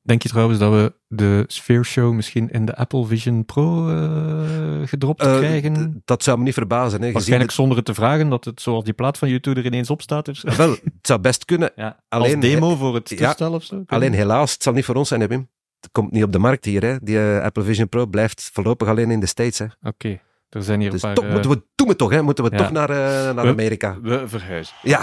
Denk 0.08 0.22
je 0.22 0.28
trouwens 0.28 0.58
dat 0.58 0.72
we 0.72 0.92
de 1.08 1.44
Sphere 1.46 1.82
Show 1.84 2.12
misschien 2.14 2.50
in 2.50 2.64
de 2.64 2.76
Apple 2.76 3.06
Vision 3.06 3.44
Pro 3.44 3.88
eh, 3.88 4.88
gedropt 4.88 5.22
Eh, 5.22 5.36
krijgen? 5.36 6.02
dat 6.04 6.22
zou 6.22 6.38
me 6.38 6.44
niet 6.44 6.54
verbazen. 6.54 7.02
Hè, 7.02 7.12
Waarschijnlijk 7.12 7.50
zonder 7.50 7.76
het 7.76 7.86
te 7.86 7.94
vragen, 7.94 8.28
dat 8.28 8.44
het 8.44 8.60
zoals 8.60 8.84
die 8.84 8.92
plaat 8.92 9.18
van 9.18 9.28
YouTube 9.28 9.60
er 9.60 9.66
ineens 9.66 9.90
op 9.90 10.02
staat. 10.02 10.24
Dus. 10.24 10.42
het- 10.42 10.56
wel, 10.56 10.70
het 10.70 10.80
zou 11.02 11.20
best 11.20 11.44
kunnen. 11.44 11.70
Ja, 11.76 12.00
Alleen- 12.08 12.34
als 12.36 12.44
demo 12.44 12.76
voor 12.76 12.94
het 12.94 13.08
Ja, 13.08 13.16
toestel 13.26 13.52
of 13.52 13.64
zo? 13.64 13.82
Alleen 13.86 14.12
helaas, 14.12 14.52
het 14.52 14.62
zal 14.62 14.72
niet 14.72 14.84
voor 14.84 14.94
ons 14.94 15.08
zijn, 15.08 15.20
hè, 15.20 15.26
Wim. 15.26 15.48
Het 15.80 15.90
komt 15.92 16.12
niet 16.12 16.22
op 16.24 16.32
de 16.32 16.38
markt 16.38 16.64
hier. 16.64 16.82
Hè. 16.82 16.96
Die 17.02 17.18
eh, 17.18 17.42
Apple 17.44 17.62
Vision 17.62 17.88
Pro 17.88 18.06
blijft 18.06 18.50
voorlopig 18.52 18.88
alleen 18.88 19.10
in 19.10 19.20
de 19.20 19.26
States. 19.26 19.60
Oké, 19.82 20.18
er 20.48 20.62
zijn 20.62 20.80
hier 20.80 20.90
Dus 20.90 21.02
een 21.02 21.14
paar... 21.14 21.24
toch, 21.24 21.32
moeten 21.32 21.50
we, 21.50 21.62
doen 21.74 21.88
we 21.88 21.96
toch, 21.96 22.10
hè? 22.10 22.22
moeten 22.22 22.44
we 22.44 22.50
ja. 22.50 22.56
toch 22.56 22.70
naar, 22.70 22.88
naar 23.34 23.44
We- 23.44 23.50
Amerika. 23.50 23.96
We 24.02 24.22
verhuizen. 24.26 24.74
Ja, 24.82 25.00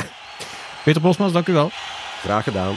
Peter 0.84 1.02
Bosmans, 1.02 1.32
dank 1.34 1.48
u 1.48 1.54
wel. 1.54 1.70
graag 2.22 2.44
gedaan. 2.44 2.74